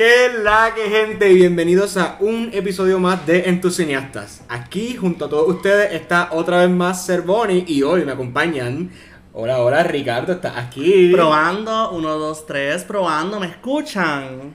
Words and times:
¿Qué 0.00 0.30
la 0.42 0.72
que 0.74 0.88
gente? 0.88 1.28
Bienvenidos 1.34 1.98
a 1.98 2.16
un 2.20 2.48
episodio 2.54 2.98
más 2.98 3.26
de 3.26 3.50
Entusiastas. 3.50 4.40
Aquí 4.48 4.96
junto 4.96 5.26
a 5.26 5.28
todos 5.28 5.46
ustedes 5.46 5.92
está 5.92 6.30
otra 6.32 6.60
vez 6.60 6.70
más 6.70 7.04
Cervoni 7.04 7.66
y 7.68 7.82
hoy 7.82 8.06
me 8.06 8.12
acompañan. 8.12 8.90
Hola, 9.34 9.58
hola 9.58 9.82
Ricardo, 9.82 10.32
¿estás 10.32 10.56
aquí? 10.56 11.10
Probando, 11.12 11.90
uno, 11.90 12.16
dos, 12.16 12.46
tres, 12.46 12.82
probando, 12.84 13.38
¿me 13.40 13.48
escuchan? 13.48 14.54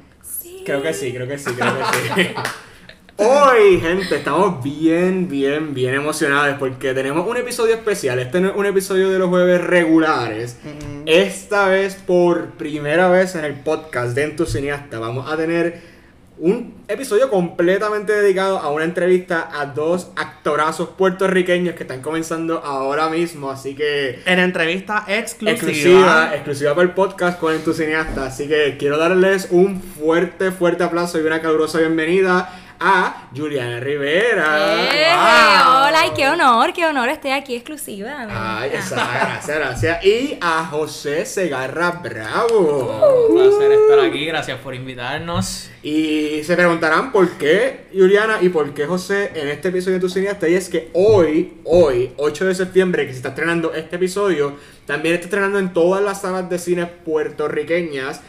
Creo 0.65 0.81
que 0.81 0.95
sí, 0.95 1.13
creo 1.13 1.27
que 1.27 1.37
sí, 1.37 1.51
creo 1.51 1.77
que 1.77 1.83
sí. 2.23 2.33
Hoy, 3.17 3.79
gente, 3.79 4.17
estamos 4.17 4.61
bien, 4.61 5.29
bien, 5.29 5.73
bien 5.73 5.93
emocionados 5.93 6.57
porque 6.59 6.93
tenemos 6.93 7.25
un 7.25 7.37
episodio 7.37 7.75
especial. 7.75 8.19
Este 8.19 8.41
no 8.41 8.49
es 8.49 8.55
un 8.57 8.65
episodio 8.65 9.09
de 9.09 9.19
los 9.19 9.29
jueves 9.29 9.61
regulares. 9.61 10.57
Esta 11.05 11.69
vez, 11.69 11.95
por 11.95 12.49
primera 12.57 13.07
vez 13.07 13.35
en 13.35 13.45
el 13.45 13.53
podcast 13.53 14.15
de 14.15 14.23
Entusiasta, 14.23 14.99
vamos 14.99 15.31
a 15.31 15.37
tener 15.37 15.95
un 16.37 16.73
episodio 16.89 17.29
completamente 17.29 18.11
dedicado 18.11 18.59
a 18.59 18.69
una 18.69 18.83
entrevista 18.83 19.49
a 19.53 19.67
dos 19.67 20.11
actorazos 20.17 20.89
puertorriqueños 20.89 21.75
que 21.75 21.83
están 21.83 22.01
comenzando 22.01 22.59
ahora 22.65 23.07
mismo. 23.07 23.49
Así 23.49 23.75
que. 23.75 24.19
En 24.25 24.39
entrevista 24.39 25.05
exclusiva. 25.07 25.53
Exclusiva, 25.53 26.31
exclusiva 26.35 26.75
para 26.75 26.87
el 26.89 26.93
podcast 26.93 27.39
con 27.39 27.55
Entusiasta. 27.55 28.25
Así 28.25 28.49
que 28.49 28.75
quiero 28.77 28.97
darles 28.97 29.47
un 29.51 29.81
fuerte, 29.81 30.51
fuerte 30.51 30.83
aplauso 30.83 31.17
y 31.17 31.21
una 31.21 31.41
calurosa 31.41 31.79
bienvenida 31.79 32.61
a 32.79 33.29
Juliana 33.35 33.79
Rivera. 33.79 34.85
¡Eh! 34.85 35.87
Hola, 35.87 36.07
y 36.07 36.13
qué 36.15 36.27
honor, 36.27 36.73
qué 36.73 36.85
honor, 36.85 37.09
estoy 37.09 37.31
aquí 37.31 37.55
exclusiva. 37.55 38.27
Ay, 38.29 38.71
esa, 38.73 38.95
gracias, 38.95 39.57
gracias. 39.57 40.05
Y 40.05 40.37
a 40.41 40.65
José 40.65 41.25
Segarra 41.25 41.91
Bravo. 41.91 43.27
Un 43.29 43.35
placer 43.35 43.71
estar 43.71 43.99
aquí, 43.99 44.25
gracias 44.25 44.59
por 44.59 44.75
invitarnos. 44.75 45.69
Y 45.83 46.43
se 46.43 46.55
preguntarán 46.55 47.11
por 47.11 47.29
qué 47.31 47.87
Juliana 47.93 48.37
y 48.41 48.49
por 48.49 48.73
qué 48.73 48.85
José 48.85 49.31
en 49.35 49.47
este 49.47 49.69
episodio 49.69 49.95
de 49.95 50.01
Tu 50.01 50.09
Cineasta. 50.09 50.49
Y 50.49 50.55
es 50.55 50.69
que 50.69 50.89
hoy, 50.93 51.61
hoy, 51.63 52.13
8 52.17 52.45
de 52.45 52.55
septiembre, 52.55 53.05
que 53.05 53.11
se 53.11 53.17
está 53.17 53.29
estrenando 53.29 53.73
este 53.73 53.95
episodio, 53.95 54.57
también 54.85 55.15
está 55.15 55.25
estrenando 55.25 55.59
en 55.59 55.73
todas 55.73 56.03
las 56.03 56.21
salas 56.21 56.49
de 56.49 56.59
cine 56.59 56.85
puertorriqueñas 56.85 58.21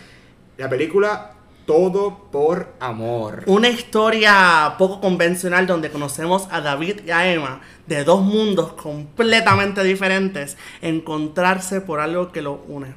la 0.56 0.69
película 0.69 1.36
todo 1.67 2.31
por 2.31 2.72
amor. 2.81 3.42
Una 3.47 3.69
historia 3.69 4.75
poco 4.78 5.00
convencional 5.00 5.67
donde 5.67 5.91
conocemos 5.91 6.48
a 6.50 6.61
David 6.61 7.00
y 7.05 7.11
a 7.11 7.31
Emma 7.31 7.61
de 7.86 8.05
dos 8.05 8.23
mundos 8.23 8.73
completamente 8.73 9.83
diferentes 9.83 10.56
encontrarse 10.81 11.81
por 11.81 12.00
algo 12.00 12.33
que 12.33 12.41
lo 12.41 12.62
une. 12.69 12.95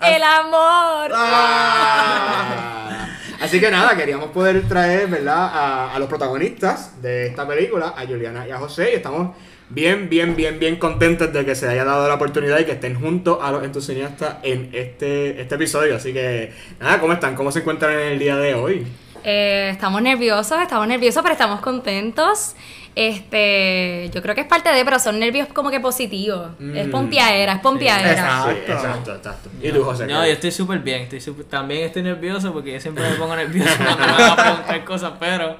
El 0.00 0.22
amor. 0.22 1.12
Ah. 1.14 3.06
Así 3.40 3.60
que 3.60 3.70
nada, 3.70 3.96
queríamos 3.96 4.30
poder 4.30 4.66
traer, 4.68 5.08
¿verdad? 5.08 5.50
A, 5.52 5.94
a 5.94 5.98
los 5.98 6.08
protagonistas 6.08 7.00
de 7.00 7.26
esta 7.28 7.46
película, 7.46 7.94
a 7.96 8.06
Juliana 8.06 8.46
y 8.46 8.50
a 8.50 8.58
José, 8.58 8.90
y 8.92 8.96
estamos 8.96 9.36
bien, 9.74 10.08
bien, 10.08 10.36
bien, 10.36 10.58
bien 10.58 10.76
contentos 10.76 11.32
de 11.32 11.44
que 11.44 11.54
se 11.54 11.68
haya 11.68 11.84
dado 11.84 12.06
la 12.08 12.14
oportunidad 12.14 12.58
y 12.60 12.64
que 12.64 12.72
estén 12.72 12.94
juntos 12.98 13.38
a 13.42 13.50
los 13.52 13.62
entusiastas 13.64 14.36
en 14.42 14.70
este, 14.72 15.40
este 15.40 15.54
episodio. 15.56 15.96
Así 15.96 16.12
que, 16.12 16.52
nada, 16.80 17.00
¿cómo 17.00 17.12
están? 17.12 17.34
¿Cómo 17.34 17.50
se 17.52 17.58
encuentran 17.60 17.92
en 17.92 18.12
el 18.12 18.18
día 18.18 18.36
de 18.36 18.54
hoy? 18.54 18.86
Eh, 19.26 19.70
estamos 19.72 20.02
nerviosos, 20.02 20.60
estamos 20.60 20.86
nerviosos, 20.86 21.22
pero 21.22 21.32
estamos 21.32 21.60
contentos. 21.60 22.54
Este, 22.96 24.08
yo 24.14 24.22
creo 24.22 24.34
que 24.34 24.42
es 24.42 24.46
parte 24.46 24.70
de, 24.70 24.84
pero 24.84 24.98
son 24.98 25.18
nervios 25.18 25.48
como 25.52 25.70
que 25.70 25.80
positivos. 25.80 26.50
Es 26.74 26.86
Mm. 26.86 26.90
pompiadera, 26.90 27.52
es 27.54 27.60
pompiadera. 27.60 28.10
Exacto. 28.12 28.50
Sí, 28.66 28.72
exacto, 28.72 29.14
exacto. 29.14 29.50
¿Y 29.62 29.72
tú, 29.72 29.82
José? 29.82 30.06
No, 30.06 30.24
yo 30.24 30.32
estoy 30.32 30.50
súper 30.52 30.78
bien, 30.80 31.02
estoy 31.02 31.20
súper- 31.20 31.46
también 31.46 31.82
estoy 31.84 32.02
nervioso 32.02 32.52
porque 32.52 32.72
yo 32.74 32.80
siempre 32.80 33.08
me 33.08 33.16
pongo 33.16 33.34
nervioso 33.34 33.70
cuando 33.78 34.06
me 34.06 34.12
van 34.12 34.30
a 34.30 34.36
preguntar 34.36 34.84
cosas, 34.84 35.12
pero 35.18 35.56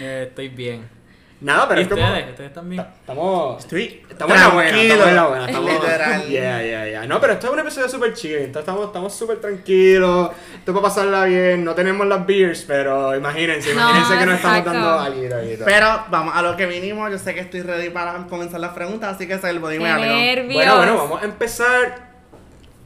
eh, 0.00 0.26
estoy 0.28 0.48
bien. 0.48 0.95
Nada, 1.38 1.68
pero 1.68 1.80
¿Y 1.80 1.84
es 1.84 1.88
como... 1.90 2.02
ustedes? 2.02 2.30
¿Ustedes 2.30 2.52
también? 2.54 2.86
Estamos... 3.00 3.58
Estoy 3.62 4.02
Estamos 4.08 4.34
en 4.36 4.40
la 4.40 4.48
buena, 4.48 4.82
estamos 4.82 5.06
en 5.08 5.16
la 5.16 5.26
buena, 5.26 5.46
estamos... 5.46 5.70
Literal. 5.74 6.28
Yeah, 6.28 6.62
yeah, 6.62 6.88
yeah. 6.88 7.06
No, 7.06 7.20
pero 7.20 7.34
esto 7.34 7.46
es 7.48 7.52
un 7.52 7.58
episodio 7.58 7.88
súper 7.90 8.14
chill, 8.14 8.36
entonces 8.36 8.60
estamos 8.60 8.86
estamos 8.86 9.14
súper 9.14 9.40
tranquilos, 9.40 10.30
esto 10.58 10.72
para 10.72 10.82
pasarla 10.84 11.24
bien, 11.26 11.62
no 11.62 11.74
tenemos 11.74 12.06
las 12.06 12.26
beers, 12.26 12.62
pero 12.62 13.14
imagínense, 13.14 13.74
No, 13.74 13.80
imagínense 13.80 14.18
que 14.18 14.26
nos 14.26 14.34
estamos 14.36 14.64
dando 14.64 14.88
algo, 14.98 15.34
algo. 15.34 15.64
Pero 15.66 16.04
vamos 16.10 16.34
a 16.34 16.40
lo 16.42 16.56
que 16.56 16.64
vinimos. 16.66 17.10
Yo 17.10 17.18
sé 17.18 17.34
que 17.34 17.40
estoy 17.40 17.60
ready 17.60 17.90
para 17.90 18.14
comenzar 18.28 18.58
las 18.60 18.72
preguntas, 18.72 19.14
así 19.14 19.28
que 19.28 19.38
Selvo, 19.38 19.68
dime 19.68 19.90
algo. 19.90 20.04
Bueno, 20.54 20.76
bueno, 20.78 20.96
vamos 20.96 21.22
a 21.22 21.24
empezar. 21.26 22.06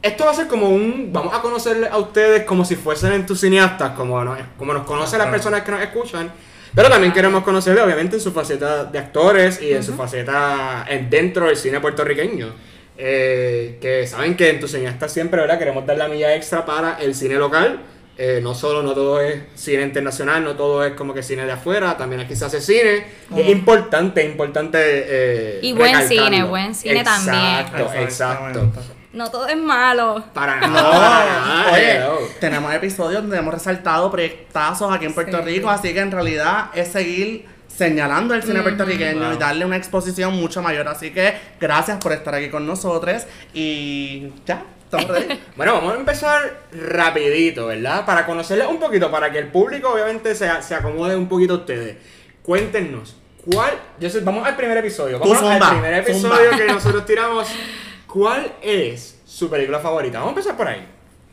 Esto 0.01 0.25
va 0.25 0.31
a 0.31 0.33
ser 0.33 0.47
como 0.47 0.67
un. 0.69 1.11
Vamos 1.13 1.33
a 1.33 1.41
conocerles 1.41 1.89
a 1.91 1.97
ustedes 1.99 2.43
como 2.43 2.65
si 2.65 2.75
fuesen 2.75 3.13
entusiastas, 3.13 3.91
como, 3.91 4.21
nos- 4.25 4.39
como 4.57 4.73
nos 4.73 4.85
conocen 4.85 5.19
las 5.19 5.27
personas 5.29 5.61
que 5.61 5.71
nos 5.71 5.81
escuchan. 5.81 6.29
Pero 6.73 6.89
también 6.89 7.11
queremos 7.13 7.43
conocerles, 7.43 7.83
obviamente, 7.83 8.15
en 8.15 8.21
su 8.21 8.31
faceta 8.31 8.85
de 8.85 8.97
actores 8.99 9.61
y 9.61 9.73
en 9.73 9.83
su 9.83 9.93
faceta 9.93 10.85
en- 10.87 11.09
dentro 11.09 11.47
del 11.47 11.57
cine 11.57 11.79
puertorriqueño. 11.79 12.53
Eh, 12.97 13.77
que 13.81 14.05
saben 14.07 14.35
que 14.37 14.49
entusiastas 14.49 15.11
siempre, 15.11 15.41
¿verdad? 15.41 15.57
Queremos 15.57 15.85
dar 15.85 15.97
la 15.97 16.07
milla 16.07 16.35
extra 16.35 16.65
para 16.65 16.97
el 17.01 17.15
cine 17.15 17.35
local. 17.35 17.81
Eh, 18.17 18.39
no 18.43 18.53
solo, 18.53 18.83
no 18.83 18.93
todo 18.93 19.19
es 19.21 19.41
cine 19.55 19.81
internacional, 19.81 20.43
no 20.43 20.55
todo 20.55 20.85
es 20.85 20.93
como 20.93 21.13
que 21.13 21.23
cine 21.23 21.45
de 21.45 21.53
afuera, 21.53 21.97
también 21.97 22.21
aquí 22.21 22.35
se 22.35 22.45
hace 22.45 22.61
cine. 22.61 23.05
Es 23.35 23.47
importante, 23.49 24.23
importante. 24.23 24.77
eh, 24.81 25.59
Y 25.63 25.73
buen 25.73 25.93
recalcarlo. 25.93 26.23
cine, 26.25 26.43
buen 26.43 26.75
cine 26.75 27.03
también. 27.03 27.35
Exacto, 27.35 27.91
exacto. 27.99 28.71
No 29.13 29.29
todo 29.29 29.47
es 29.47 29.57
malo. 29.57 30.23
Para 30.33 30.61
No, 30.61 30.67
nada. 30.73 31.71
oye, 31.73 31.99
tenemos 32.39 32.73
episodios 32.73 33.21
donde 33.21 33.37
hemos 33.37 33.53
resaltado 33.53 34.09
proyectazos 34.09 34.93
aquí 34.93 35.05
en 35.05 35.13
Puerto 35.13 35.37
Sí. 35.39 35.43
Rico, 35.43 35.69
así 35.69 35.93
que 35.93 35.99
en 35.99 36.11
realidad 36.11 36.65
es 36.73 36.87
seguir 36.89 37.45
señalando 37.67 38.33
el 38.33 38.43
cine 38.43 38.61
puertorriqueño 38.61 39.21
Wow. 39.25 39.33
y 39.33 39.37
darle 39.37 39.65
una 39.65 39.75
exposición 39.77 40.33
mucho 40.35 40.61
mayor. 40.61 40.87
Así 40.87 41.11
que 41.11 41.35
gracias 41.59 41.97
por 41.97 42.13
estar 42.13 42.33
aquí 42.35 42.49
con 42.49 42.65
nosotros 42.65 43.23
y 43.53 44.29
ya, 44.45 44.63
estamos 44.83 45.07
ready. 45.09 45.39
Bueno, 45.57 45.73
vamos 45.73 45.93
a 45.93 45.97
empezar 45.97 46.59
rapidito, 46.71 47.67
¿verdad? 47.67 48.05
Para 48.05 48.25
conocerles 48.25 48.67
un 48.67 48.79
poquito, 48.79 49.11
para 49.11 49.29
que 49.31 49.39
el 49.39 49.47
público 49.47 49.89
obviamente 49.89 50.35
se, 50.35 50.49
se 50.61 50.75
acomode 50.75 51.15
un 51.17 51.27
poquito 51.27 51.53
a 51.55 51.57
ustedes. 51.57 51.97
Cuéntenos, 52.43 53.15
¿cuál? 53.51 53.71
Yo 53.99 54.09
sé, 54.09 54.21
vamos 54.21 54.47
al 54.47 54.55
primer 54.55 54.77
episodio. 54.77 55.19
Tú 55.19 55.29
Vamos 55.29 55.43
al 55.43 55.51
zumba, 55.59 55.69
primer 55.71 55.93
episodio 55.95 56.49
zumba. 56.51 56.57
que 56.65 56.73
nosotros 56.73 57.05
tiramos. 57.05 57.47
¿Cuál 58.11 58.53
es 58.61 59.21
su 59.25 59.49
película 59.49 59.79
favorita? 59.79 60.19
Vamos 60.19 60.31
a 60.31 60.39
empezar 60.39 60.57
por 60.57 60.67
ahí. 60.67 60.85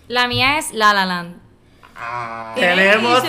La 0.06 0.28
mía 0.28 0.58
es 0.58 0.72
La 0.72 0.94
La 0.94 1.04
Land. 1.04 1.36
Ah, 1.96 2.54
tenemos 2.54 3.22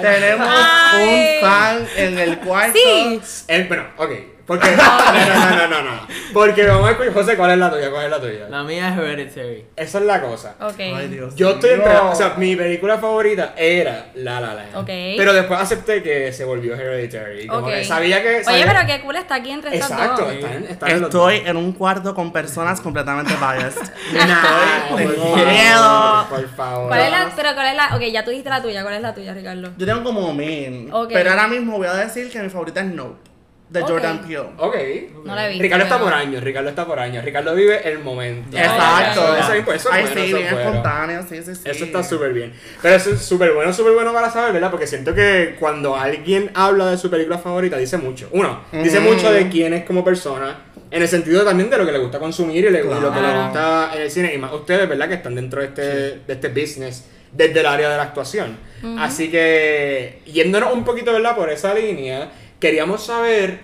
tenemos 0.00 0.48
Ay. 0.50 1.36
un 1.36 1.46
fan 1.46 1.86
en 1.96 2.18
el 2.18 2.38
cuarto. 2.38 2.78
Sí. 2.78 3.44
el, 3.48 3.68
bueno, 3.68 3.84
ok. 3.98 4.10
Porque, 4.46 4.68
no, 4.76 4.84
no, 5.12 5.56
no, 5.56 5.68
no, 5.68 5.82
no. 5.82 6.00
Porque 6.34 6.66
vamos 6.66 6.86
a 6.88 6.90
escuchar, 6.92 7.14
José, 7.14 7.36
¿cuál 7.36 7.52
es 7.52 7.58
la 7.58 7.70
tuya? 7.70 7.90
¿Cuál 7.90 8.04
es 8.04 8.10
la 8.10 8.20
tuya? 8.20 8.48
La 8.50 8.62
mía 8.62 8.90
es 8.90 8.98
Hereditary. 8.98 9.64
Esa 9.74 9.98
es 9.98 10.04
la 10.04 10.20
cosa. 10.20 10.54
Ok. 10.60 10.78
Ay, 10.80 11.08
Dios 11.08 11.34
Yo 11.34 11.50
estoy 11.52 11.70
entre. 11.70 11.96
O 11.96 12.14
sea, 12.14 12.34
mi 12.36 12.54
película 12.54 12.98
favorita 12.98 13.54
era 13.56 14.08
La 14.16 14.40
La 14.40 14.54
Land. 14.54 14.76
Ok. 14.76 14.86
Pero 14.86 15.32
después 15.32 15.58
acepté 15.58 16.02
que 16.02 16.32
se 16.32 16.44
volvió 16.44 16.74
Hereditary. 16.74 17.46
Como 17.46 17.66
Ok. 17.66 17.72
que 17.72 17.84
sabía 17.84 18.22
que. 18.22 18.28
Oye, 18.36 18.44
sabía- 18.44 18.66
pero 18.66 18.80
qué 18.86 19.00
cool 19.02 19.16
está 19.16 19.36
aquí 19.36 19.50
entre 19.50 19.74
estas 19.74 19.90
Exacto, 19.90 20.22
dos. 20.24 20.32
está 20.34 20.54
en, 20.54 20.64
está 20.64 20.90
en 20.90 21.04
Estoy 21.04 21.36
en 21.46 21.56
un 21.56 21.72
cuarto 21.72 22.14
con 22.14 22.32
personas 22.32 22.80
completamente 22.80 23.32
biased. 23.36 23.80
Nah, 24.14 24.88
Estoy, 24.98 25.06
por 25.16 25.36
miedo. 25.46 26.26
Por 26.28 26.48
favor. 26.56 26.88
¿Cuál 26.88 27.00
es 27.00 27.10
la, 27.10 27.32
pero 27.34 27.54
cuál 27.54 27.66
es 27.68 27.76
la, 27.76 27.96
ok, 27.96 28.02
ya 28.12 28.24
tú 28.24 28.30
dijiste 28.30 28.50
la 28.50 28.60
tuya, 28.62 28.82
¿cuál 28.82 28.94
es 28.94 29.02
la 29.02 29.14
tuya, 29.14 29.32
Ricardo? 29.34 29.70
Yo 29.76 29.86
tengo 29.86 30.04
como 30.04 30.32
mil. 30.34 30.88
Ok. 30.92 31.10
Pero 31.12 31.30
ahora 31.30 31.48
mismo 31.48 31.78
voy 31.78 31.86
a 31.86 31.94
decir 31.94 32.30
que 32.30 32.40
mi 32.40 32.48
favorita 32.50 32.80
es 32.80 32.86
Nope. 32.86 33.30
De 33.70 33.80
Ok. 33.82 33.88
Jordan 33.88 34.18
Peele. 34.20 34.38
Ok. 34.58 34.76
No 35.24 35.34
la 35.34 35.46
he 35.46 35.48
visto. 35.48 35.62
Ricardo 35.62 35.84
está 35.84 35.98
por 35.98 36.12
años, 36.12 36.44
Ricardo 36.44 36.68
está 36.68 36.86
por 36.86 36.98
años. 37.00 37.24
Ricardo 37.24 37.54
vive 37.54 37.88
el 37.90 37.98
momento. 38.00 38.56
Exacto. 38.56 39.20
Eso, 39.36 39.52
eso, 39.54 39.72
eso 39.72 39.72
es 39.72 39.86
Ay, 39.90 40.02
bueno, 40.02 40.14
sí, 40.20 40.26
eso 40.26 40.36
bien 40.36 40.46
es 40.48 40.52
bueno. 40.52 40.68
espontáneo, 40.70 41.22
sí, 41.28 41.36
sí, 41.42 41.54
sí. 41.54 41.60
Eso 41.64 41.84
está 41.86 42.02
súper 42.04 42.32
bien. 42.34 42.52
Pero 42.82 42.94
eso 42.94 43.10
es 43.10 43.22
súper 43.22 43.52
bueno, 43.52 43.72
súper 43.72 43.94
bueno 43.94 44.12
para 44.12 44.30
saber, 44.30 44.52
¿verdad? 44.52 44.70
Porque 44.70 44.86
siento 44.86 45.14
que 45.14 45.56
cuando 45.58 45.96
alguien 45.96 46.50
habla 46.54 46.90
de 46.90 46.98
su 46.98 47.10
película 47.10 47.38
favorita, 47.38 47.76
dice 47.78 47.96
mucho. 47.96 48.28
Uno, 48.32 48.60
dice 48.70 48.98
Ujú. 49.00 49.12
mucho 49.14 49.32
de 49.32 49.48
quién 49.48 49.72
es 49.72 49.84
como 49.84 50.04
persona. 50.04 50.58
En 50.90 51.02
el 51.02 51.08
sentido 51.08 51.42
también 51.44 51.70
de 51.70 51.78
lo 51.78 51.86
que 51.86 51.90
le 51.92 51.98
gusta 51.98 52.20
consumir 52.20 52.64
y, 52.66 52.70
le- 52.70 52.80
y 52.80 52.82
lo 52.84 52.90
que 52.90 53.00
le 53.00 53.10
Claro. 53.10 53.44
gusta 53.44 53.90
en 53.96 54.02
el 54.02 54.10
cine. 54.10 54.32
Y 54.34 54.38
más 54.38 54.52
ustedes, 54.52 54.88
¿verdad? 54.88 55.08
Que 55.08 55.14
están 55.14 55.34
dentro 55.34 55.60
de 55.60 55.66
este, 55.68 55.82
de 55.82 56.32
este 56.32 56.48
business 56.48 57.06
desde 57.32 57.58
el 57.60 57.66
área 57.66 57.88
de 57.90 57.96
la 57.96 58.02
actuación. 58.04 58.56
Así 58.98 59.30
que, 59.30 60.20
yéndonos 60.26 60.72
un 60.72 60.84
poquito, 60.84 61.12
¿verdad? 61.12 61.34
Por 61.34 61.50
esa 61.50 61.74
línea, 61.74 62.30
queríamos 62.60 63.06
saber 63.06 63.60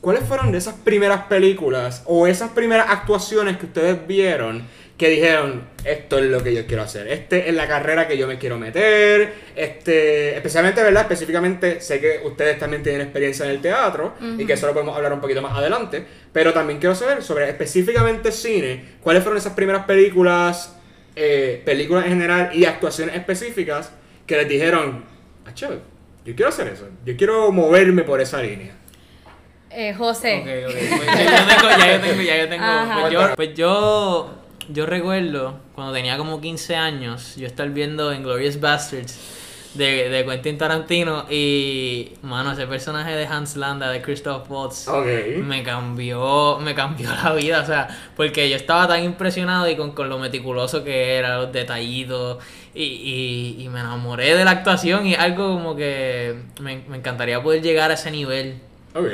cuáles 0.00 0.24
fueron 0.24 0.52
de 0.52 0.58
esas 0.58 0.74
primeras 0.74 1.24
películas 1.24 2.02
o 2.06 2.26
esas 2.26 2.50
primeras 2.50 2.86
actuaciones 2.90 3.56
que 3.56 3.66
ustedes 3.66 4.06
vieron 4.06 4.64
que 4.96 5.08
dijeron, 5.08 5.64
esto 5.84 6.18
es 6.18 6.26
lo 6.26 6.42
que 6.42 6.54
yo 6.54 6.66
quiero 6.66 6.84
hacer, 6.84 7.08
este 7.08 7.48
es 7.48 7.54
la 7.54 7.66
carrera 7.66 8.06
que 8.06 8.16
yo 8.16 8.28
me 8.28 8.38
quiero 8.38 8.58
meter, 8.58 9.34
este, 9.56 10.36
especialmente, 10.36 10.82
¿verdad? 10.84 11.02
Específicamente, 11.02 11.80
sé 11.80 12.00
que 12.00 12.20
ustedes 12.24 12.60
también 12.60 12.84
tienen 12.84 13.00
experiencia 13.00 13.44
en 13.44 13.50
el 13.50 13.60
teatro 13.60 14.14
y 14.38 14.46
que 14.46 14.52
eso 14.52 14.68
lo 14.68 14.72
podemos 14.72 14.96
hablar 14.96 15.12
un 15.12 15.20
poquito 15.20 15.42
más 15.42 15.56
adelante, 15.58 16.04
pero 16.32 16.52
también 16.52 16.78
quiero 16.78 16.94
saber 16.94 17.24
sobre 17.24 17.48
específicamente 17.48 18.30
cine, 18.30 18.84
cuáles 19.02 19.24
fueron 19.24 19.38
esas 19.38 19.54
primeras 19.54 19.84
películas, 19.84 20.76
eh, 21.16 21.60
películas 21.64 22.04
en 22.04 22.10
general 22.12 22.50
y 22.54 22.64
actuaciones 22.64 23.16
específicas 23.16 23.90
que 24.26 24.36
les 24.36 24.48
dijeron, 24.48 25.04
Acho, 25.44 25.82
yo 26.24 26.34
quiero 26.34 26.48
hacer 26.48 26.68
eso. 26.68 26.88
Yo 27.04 27.16
quiero 27.16 27.52
moverme 27.52 28.02
por 28.02 28.20
esa 28.20 28.40
línea. 28.42 28.74
Eh, 29.70 29.92
José. 29.92 30.38
Ok, 30.38 30.70
ok. 30.70 30.76
Pues 30.96 31.06
ya 31.06 31.42
yo 31.42 31.48
tengo, 31.48 31.70
ya 31.76 31.96
yo 31.96 32.00
tengo, 32.00 32.22
ya 32.22 32.36
yo 32.36 32.48
tengo. 32.48 32.64
Pues 33.00 33.12
yo, 33.12 33.34
pues 33.36 33.54
yo, 33.54 34.34
yo 34.68 34.86
recuerdo 34.86 35.58
cuando 35.74 35.92
tenía 35.92 36.16
como 36.16 36.40
15 36.40 36.76
años, 36.76 37.36
yo 37.36 37.46
estar 37.46 37.68
viendo 37.70 38.14
Inglorious 38.14 38.60
Bastards 38.60 39.18
de, 39.74 40.08
de 40.08 40.24
Quentin 40.24 40.56
Tarantino 40.56 41.26
y, 41.28 42.12
mano, 42.22 42.52
ese 42.52 42.66
personaje 42.66 43.12
de 43.12 43.26
Hans 43.26 43.56
Landa, 43.56 43.90
de 43.90 44.00
Christoph 44.00 44.48
Waltz, 44.48 44.88
me 45.42 45.62
cambió, 45.62 46.58
me 46.60 46.74
cambió 46.74 47.10
la 47.10 47.32
vida, 47.34 47.60
o 47.60 47.66
sea, 47.66 47.88
porque 48.16 48.48
yo 48.48 48.56
estaba 48.56 48.86
tan 48.86 49.02
impresionado 49.02 49.68
y 49.68 49.76
con, 49.76 49.92
con 49.92 50.08
lo 50.08 50.18
meticuloso 50.18 50.84
que 50.84 51.16
era, 51.16 51.38
los 51.38 51.52
detallitos, 51.52 52.38
y, 52.74 52.82
y, 52.82 53.64
y 53.64 53.68
me 53.68 53.80
enamoré 53.80 54.34
de 54.34 54.44
la 54.44 54.50
actuación 54.50 55.06
y 55.06 55.14
algo 55.14 55.54
como 55.54 55.76
que 55.76 56.34
me, 56.60 56.82
me 56.88 56.96
encantaría 56.96 57.42
poder 57.42 57.62
llegar 57.62 57.90
a 57.90 57.94
ese 57.94 58.10
nivel. 58.10 58.60
Ok. 58.96 59.08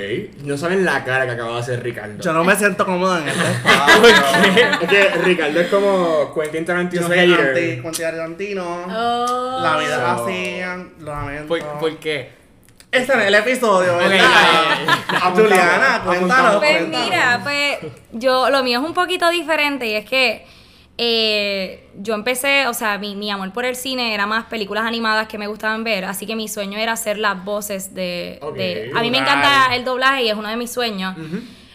No 0.44 0.58
saben 0.58 0.84
la 0.84 1.02
cara 1.04 1.24
que 1.24 1.32
acaba 1.32 1.54
de 1.54 1.60
hacer 1.60 1.82
Ricardo. 1.82 2.22
Yo 2.22 2.32
no 2.34 2.44
me 2.44 2.54
siento 2.54 2.84
cómodo 2.84 3.16
en 3.18 3.28
este 3.28 3.42
es 4.82 4.88
que 4.88 5.08
Ricardo 5.24 5.60
es 5.60 5.68
como 5.68 6.34
Quentin 6.34 6.66
Tarantino 6.66 7.02
Yo 7.02 7.08
soy 7.08 7.18
anti 7.18 7.60
Quentin 7.80 7.92
Tarantino. 7.92 8.84
Oh. 8.86 9.60
La 9.62 9.78
vida 9.78 10.16
So- 10.16 10.24
así, 10.24 10.60
lo 11.00 11.12
lamento. 11.12 11.48
¿Por, 11.48 11.62
por 11.78 11.96
qué? 11.98 12.40
Este 12.92 13.12
es 13.12 13.18
el 13.20 13.34
episodio, 13.36 13.96
¿verdad? 13.96 14.18
Juliana, 15.34 16.02
cuéntanos. 16.04 16.56
Pues 16.56 16.88
mira, 16.88 17.40
pues 17.42 17.78
yo, 18.12 18.50
lo 18.50 18.62
mío 18.64 18.80
es 18.80 18.84
un 18.84 18.94
poquito 18.94 19.30
diferente 19.30 19.86
y 19.86 19.94
es 19.94 20.04
que 20.04 20.44
eh, 21.02 21.88
yo 21.96 22.12
empecé, 22.12 22.66
o 22.66 22.74
sea, 22.74 22.98
mi, 22.98 23.16
mi 23.16 23.30
amor 23.30 23.54
por 23.54 23.64
el 23.64 23.74
cine 23.74 24.12
era 24.12 24.26
más 24.26 24.44
películas 24.44 24.84
animadas 24.84 25.28
que 25.28 25.38
me 25.38 25.46
gustaban 25.46 25.82
ver, 25.82 26.04
así 26.04 26.26
que 26.26 26.36
mi 26.36 26.46
sueño 26.46 26.76
era 26.76 26.92
hacer 26.92 27.16
las 27.16 27.42
voces 27.42 27.94
de... 27.94 28.38
A 28.94 29.00
mí 29.00 29.10
me 29.10 29.16
encanta 29.16 29.74
el 29.74 29.82
doblaje 29.82 30.24
y 30.24 30.28
es 30.28 30.34
uno 30.34 30.50
de 30.50 30.58
mis 30.58 30.70
sueños. 30.70 31.16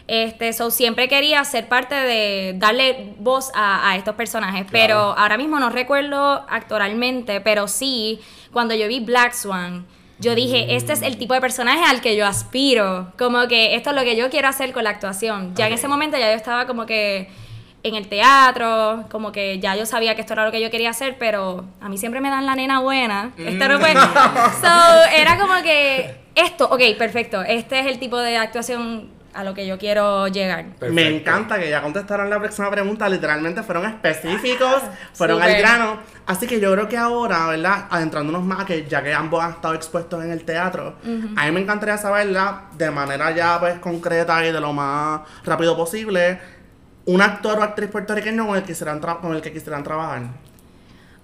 Este, 0.06 0.52
so 0.52 0.70
siempre 0.70 1.08
quería 1.08 1.42
ser 1.44 1.66
parte 1.66 1.96
de 1.96 2.54
darle 2.56 3.14
voz 3.18 3.50
a, 3.52 3.90
a 3.90 3.96
estos 3.96 4.14
personajes, 4.14 4.64
pero 4.70 4.96
ahora 5.18 5.36
mismo 5.36 5.58
no 5.58 5.70
recuerdo 5.70 6.46
actoralmente, 6.48 7.40
pero 7.40 7.66
sí, 7.66 8.20
cuando 8.52 8.76
yo 8.76 8.86
vi 8.86 9.00
Black 9.00 9.32
Swan, 9.32 9.86
yo 10.20 10.36
dije, 10.36 10.76
este 10.76 10.92
es 10.92 11.02
el 11.02 11.16
tipo 11.16 11.34
de 11.34 11.40
personaje 11.40 11.82
al 11.84 12.00
que 12.00 12.14
yo 12.14 12.26
aspiro, 12.28 13.12
como 13.18 13.48
que 13.48 13.74
esto 13.74 13.90
es 13.90 13.96
lo 13.96 14.02
que 14.02 14.14
yo 14.14 14.30
quiero 14.30 14.46
hacer 14.46 14.72
con 14.72 14.84
la 14.84 14.90
actuación. 14.90 15.52
Ya 15.56 15.66
en 15.66 15.72
ese 15.72 15.88
momento 15.88 16.16
ya 16.16 16.30
yo 16.30 16.36
estaba 16.36 16.68
como 16.68 16.86
que 16.86 17.28
en 17.82 17.94
el 17.94 18.08
teatro, 18.08 19.04
como 19.10 19.30
que 19.32 19.58
ya 19.60 19.76
yo 19.76 19.86
sabía 19.86 20.14
que 20.14 20.20
esto 20.22 20.32
era 20.32 20.44
lo 20.44 20.50
que 20.52 20.60
yo 20.60 20.70
quería 20.70 20.90
hacer, 20.90 21.16
pero 21.18 21.64
a 21.80 21.88
mí 21.88 21.98
siempre 21.98 22.20
me 22.20 22.30
dan 22.30 22.44
la 22.46 22.54
nena 22.56 22.80
buena. 22.80 23.30
Esto 23.38 23.68
no 23.68 23.78
fue- 23.80 23.92
So, 24.60 25.04
era 25.14 25.38
como 25.38 25.54
que 25.62 26.16
esto, 26.34 26.66
ok, 26.68 26.80
perfecto, 26.98 27.42
este 27.42 27.80
es 27.80 27.86
el 27.86 27.98
tipo 27.98 28.18
de 28.18 28.36
actuación 28.38 29.14
a 29.34 29.44
lo 29.44 29.52
que 29.52 29.66
yo 29.66 29.76
quiero 29.78 30.28
llegar. 30.28 30.64
Perfecto. 30.64 30.94
Me 30.94 31.08
encanta 31.14 31.58
que 31.58 31.68
ya 31.68 31.82
contestaron 31.82 32.30
la 32.30 32.38
próxima 32.38 32.70
pregunta. 32.70 33.06
Literalmente 33.06 33.62
fueron 33.62 33.84
específicos, 33.84 34.82
fueron 35.12 35.42
al 35.42 35.54
grano. 35.58 35.98
Así 36.24 36.46
que 36.46 36.58
yo 36.58 36.72
creo 36.72 36.88
que 36.88 36.96
ahora, 36.96 37.46
¿verdad? 37.48 37.84
Adentrándonos 37.90 38.42
más, 38.42 38.64
que 38.64 38.86
ya 38.86 39.02
que 39.02 39.12
ambos 39.12 39.44
han 39.44 39.50
estado 39.50 39.74
expuestos 39.74 40.24
en 40.24 40.30
el 40.30 40.42
teatro, 40.46 40.96
a 41.36 41.44
mí 41.44 41.52
me 41.52 41.60
encantaría 41.60 41.98
saberla 41.98 42.62
de 42.78 42.90
manera 42.90 43.30
ya 43.30 43.60
pues 43.60 43.78
concreta 43.78 44.42
y 44.46 44.52
de 44.52 44.60
lo 44.60 44.72
más 44.72 45.20
rápido 45.44 45.76
posible. 45.76 46.40
Un 47.06 47.22
actor 47.22 47.58
o 47.58 47.62
actriz 47.62 47.90
puertorriqueño 47.90 48.46
con 48.46 48.56
el 48.56 48.62
que 48.62 48.68
quisieran, 48.72 49.00
tra- 49.00 49.20
con 49.20 49.34
el 49.34 49.40
que 49.40 49.52
quisieran 49.52 49.82
trabajar. 49.84 50.22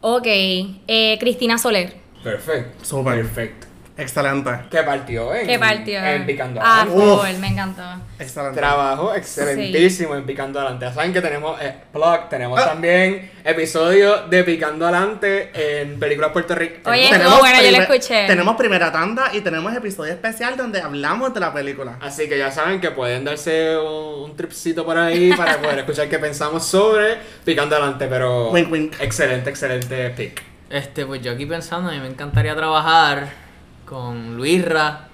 Ok, 0.00 0.26
eh, 0.26 1.16
Cristina 1.20 1.58
Soler. 1.58 1.94
Perfecto. 2.22 2.84
Súper. 2.84 3.16
Perfecto. 3.16 3.66
Excelente. 4.02 4.50
¿Qué 4.70 4.82
partió 4.82 5.34
en, 5.34 5.46
¿Qué 5.46 5.58
partió? 5.58 6.04
en 6.04 6.26
Picando 6.26 6.60
Ah. 6.62 6.84
Uf. 6.88 7.20
full, 7.26 7.38
me 7.40 7.48
encantó. 7.48 7.82
Excelente. 8.18 8.58
Trabajo 8.58 9.14
excelentísimo 9.14 10.14
en 10.16 10.24
Picando 10.26 10.60
Adelante. 10.60 10.86
Ya 10.86 10.92
saben 10.92 11.12
que 11.12 11.20
tenemos 11.20 11.60
eh, 11.62 11.74
blog, 11.92 12.28
tenemos 12.28 12.62
también 12.64 13.30
episodios 13.44 14.28
de 14.28 14.44
Picando 14.44 14.86
Adelante 14.86 15.50
en 15.54 15.98
películas 15.98 16.32
puertorriqueñas. 16.32 16.86
Oye, 16.86 17.08
Tenemos 17.10 17.38
bueno, 17.40 17.62
yo 17.62 17.70
lo 17.70 17.82
escuché. 17.82 18.26
Tenemos 18.26 18.56
primera 18.56 18.92
tanda 18.92 19.30
y 19.32 19.40
tenemos 19.40 19.74
episodio 19.74 20.12
especial 20.12 20.56
donde 20.56 20.80
hablamos 20.80 21.32
de 21.32 21.40
la 21.40 21.52
película. 21.52 21.96
Así 22.00 22.28
que 22.28 22.36
ya 22.38 22.50
saben 22.50 22.80
que 22.80 22.90
pueden 22.90 23.24
darse 23.24 23.76
un, 23.78 24.30
un 24.30 24.36
tripcito 24.36 24.84
por 24.84 24.98
ahí 24.98 25.32
para 25.34 25.58
poder 25.58 25.78
escuchar 25.80 26.08
qué 26.08 26.18
pensamos 26.18 26.64
sobre 26.66 27.18
Picando 27.44 27.76
Adelante. 27.76 28.06
Pero 28.08 28.50
Wink, 28.50 28.72
wink. 28.72 29.00
excelente, 29.00 29.50
excelente 29.50 30.10
pick. 30.10 30.42
Este, 30.70 31.04
pues 31.04 31.20
yo 31.20 31.32
aquí 31.32 31.44
pensando, 31.44 31.90
a 31.90 31.92
mí 31.92 32.00
me 32.00 32.08
encantaría 32.08 32.56
trabajar 32.56 33.28
con 33.84 34.36
Luisra, 34.36 35.08